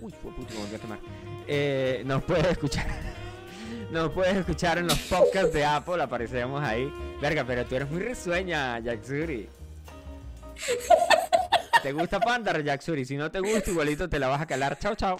Uy, 0.00 0.12
fue 0.20 0.32
puto, 0.32 0.54
me 0.68 0.76
a 0.76 0.80
quemar. 0.80 0.98
Eh, 1.46 2.02
nos 2.04 2.24
puedes 2.24 2.46
escuchar. 2.46 2.86
Nos 3.90 4.12
puedes 4.12 4.36
escuchar 4.36 4.78
en 4.78 4.86
los 4.86 4.98
podcasts 4.98 5.52
de 5.52 5.64
Apple, 5.64 6.00
aparecemos 6.00 6.62
ahí. 6.62 6.92
Verga, 7.20 7.44
pero 7.44 7.64
tú 7.64 7.74
eres 7.74 7.90
muy 7.90 8.00
risueña, 8.00 8.78
Jacksuri. 8.78 9.48
¿Te 11.82 11.92
gusta 11.92 12.20
Panda, 12.20 12.56
Jacksuri? 12.60 13.04
Si 13.04 13.16
no 13.16 13.30
te 13.30 13.40
gusta, 13.40 13.70
igualito 13.70 14.08
te 14.08 14.18
la 14.20 14.28
vas 14.28 14.42
a 14.42 14.46
calar. 14.46 14.78
Chao, 14.78 14.94
chao. 14.94 15.18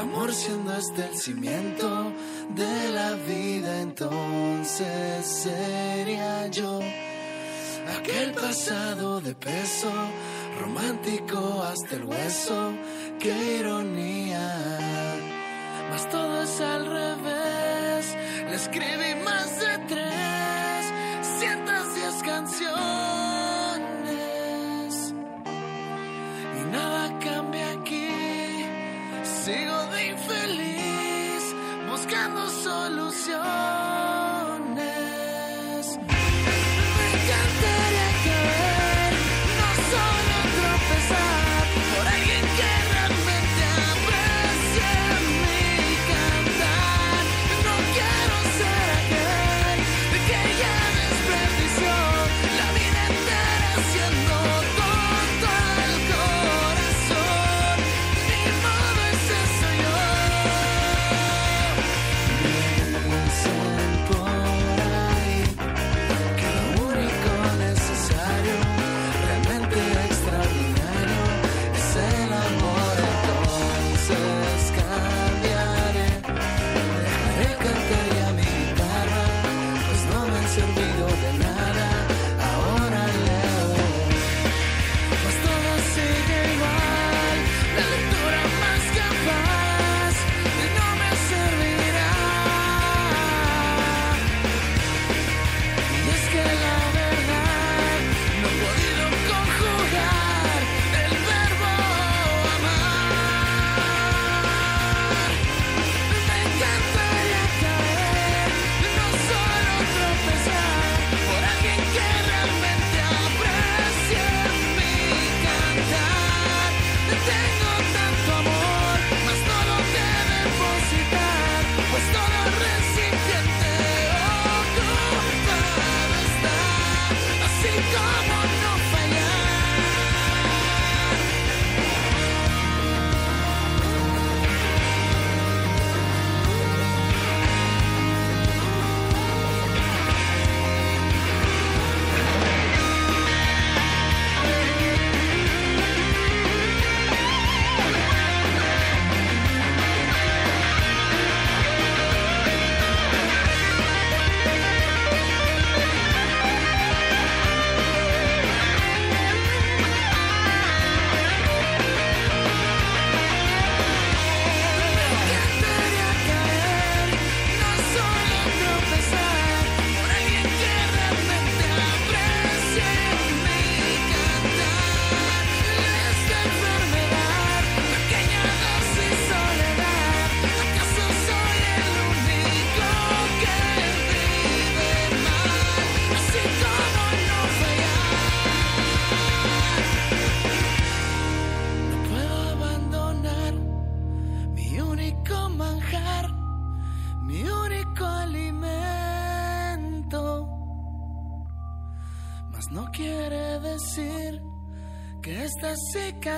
Amor 0.00 0.32
siendo 0.32 0.74
este 0.74 1.06
el 1.06 1.16
cimiento 1.16 2.12
de 2.54 2.88
la 2.90 3.12
vida. 3.12 3.80
Entonces 3.82 5.26
sería 5.26 6.46
yo 6.48 6.80
aquel 7.98 8.32
pasado 8.32 9.20
de 9.20 9.34
peso, 9.34 9.92
romántico 10.60 11.62
hasta 11.62 11.96
el 11.96 12.04
hueso. 12.04 12.72
Qué 13.18 13.58
ironía, 13.60 14.48
mas 15.90 16.08
todo 16.08 16.42
es 16.42 16.60
al 16.60 16.86
revés. 16.86 18.16
Le 18.48 18.56
escribí 18.56 19.14
más 19.24 19.60
de 19.60 19.78
tres, 19.88 20.09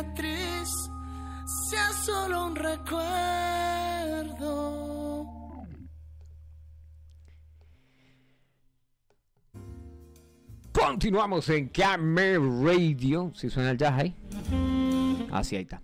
cicatriz 0.02 0.90
sea 1.70 1.92
solo 1.92 2.46
un 2.46 2.56
recuerdo. 2.56 3.02
Continuamos 10.72 11.48
en 11.50 11.68
Camera 11.68 12.38
Radio. 12.38 13.32
Si 13.34 13.48
suena 13.50 13.70
el 13.70 13.78
jazz 13.78 13.98
ahí. 13.98 14.14
Así 15.30 15.56
ahí 15.56 15.62
está. 15.62 15.82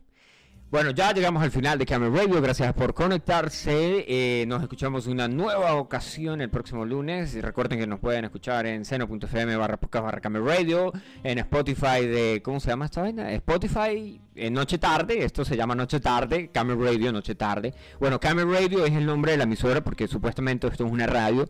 Bueno, 0.70 0.90
ya 0.90 1.14
llegamos 1.14 1.42
al 1.42 1.50
final 1.50 1.78
de 1.78 1.86
Camera 1.86 2.14
Radio. 2.14 2.42
Gracias 2.42 2.74
por 2.74 2.92
conectarse. 2.92 4.04
Eh, 4.06 4.44
nos 4.46 4.60
escuchamos 4.60 5.06
una 5.06 5.26
nueva 5.26 5.72
ocasión 5.76 6.42
el 6.42 6.50
próximo 6.50 6.84
lunes. 6.84 7.40
Recuerden 7.40 7.78
que 7.78 7.86
nos 7.86 8.00
pueden 8.00 8.26
escuchar 8.26 8.66
en 8.66 8.84
seno.fm 8.84 9.56
barra 9.56 9.78
podcast 9.78 10.04
barra 10.04 10.20
Camera 10.20 10.44
Radio. 10.44 10.92
En 11.24 11.38
Spotify 11.38 12.04
de. 12.06 12.42
¿Cómo 12.44 12.60
se 12.60 12.68
llama 12.68 12.84
esta 12.84 13.00
vaina? 13.00 13.32
Spotify 13.32 14.20
en 14.36 14.52
Noche 14.52 14.76
Tarde. 14.76 15.24
Esto 15.24 15.42
se 15.42 15.56
llama 15.56 15.74
Noche 15.74 16.00
Tarde. 16.00 16.50
Camera 16.52 16.78
Radio, 16.78 17.12
Noche 17.12 17.34
Tarde. 17.34 17.72
Bueno, 17.98 18.20
Camera 18.20 18.46
Radio 18.60 18.84
es 18.84 18.92
el 18.92 19.06
nombre 19.06 19.32
de 19.32 19.38
la 19.38 19.44
emisora 19.44 19.82
porque 19.82 20.06
supuestamente 20.06 20.66
esto 20.66 20.84
es 20.84 20.92
una 20.92 21.06
radio. 21.06 21.48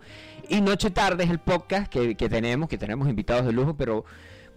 Y 0.48 0.60
Noche 0.60 0.90
Tarde 0.92 1.24
es 1.24 1.30
el 1.30 1.40
podcast 1.40 1.90
que, 1.90 2.14
que 2.14 2.28
tenemos, 2.28 2.68
que 2.68 2.78
tenemos 2.78 3.08
invitados 3.08 3.46
de 3.46 3.52
lujo, 3.52 3.76
pero. 3.76 4.04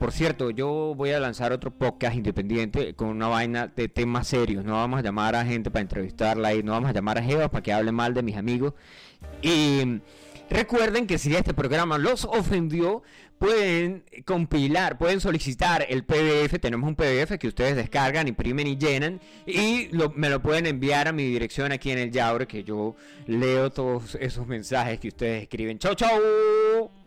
Por 0.02 0.12
cierto, 0.12 0.50
yo 0.50 0.96
voy 0.98 1.12
a 1.12 1.20
lanzar 1.20 1.52
otro 1.52 1.70
podcast 1.70 2.16
independiente 2.16 2.96
con 2.96 3.10
una 3.10 3.28
vaina 3.28 3.68
de 3.68 3.88
temas 3.88 4.28
serios. 4.28 4.66
No 4.66 4.74
vamos 4.74 4.98
a 4.98 5.04
llamar 5.04 5.36
a 5.36 5.46
gente 5.46 5.70
para 5.70 5.84
entrevistarla 5.84 6.56
y 6.56 6.64
no 6.64 6.72
vamos 6.72 6.90
a 6.90 6.94
llamar 6.94 7.20
a 7.20 7.22
Jeva 7.22 7.52
para 7.52 7.62
que 7.62 7.72
hable 7.72 7.92
mal 7.92 8.16
de 8.16 8.24
mis 8.24 8.36
amigos. 8.36 8.74
Y 9.44 10.02
recuerden 10.50 11.06
que 11.06 11.20
si 11.20 11.36
este 11.36 11.54
programa 11.54 12.00
los 12.00 12.26
ofendió, 12.26 13.04
pueden 13.38 14.04
compilar, 14.26 14.98
pueden 14.98 15.20
solicitar 15.20 15.86
el 15.88 16.04
PDF. 16.04 16.60
Tenemos 16.60 16.88
un 16.88 16.96
PDF 16.96 17.38
que 17.38 17.48
ustedes 17.48 17.76
descargan, 17.76 18.28
imprimen 18.28 18.66
y 18.66 18.78
llenan. 18.78 19.22
Y 19.46 19.92
me 20.16 20.32
lo 20.32 20.42
pueden 20.42 20.66
enviar 20.66 21.10
a 21.10 21.12
mi 21.12 21.26
dirección 21.26 21.72
aquí 21.72 21.92
en 21.92 22.00
el 22.00 22.12
Yaure, 22.12 22.48
que 22.48 22.64
yo 22.64 22.96
leo 23.28 23.70
todos 23.70 24.16
esos 24.16 24.48
mensajes 24.48 25.00
que 25.00 25.10
ustedes 25.10 25.44
escriben. 25.44 25.78
¡Chau, 25.78 25.94
chau! 25.94 27.01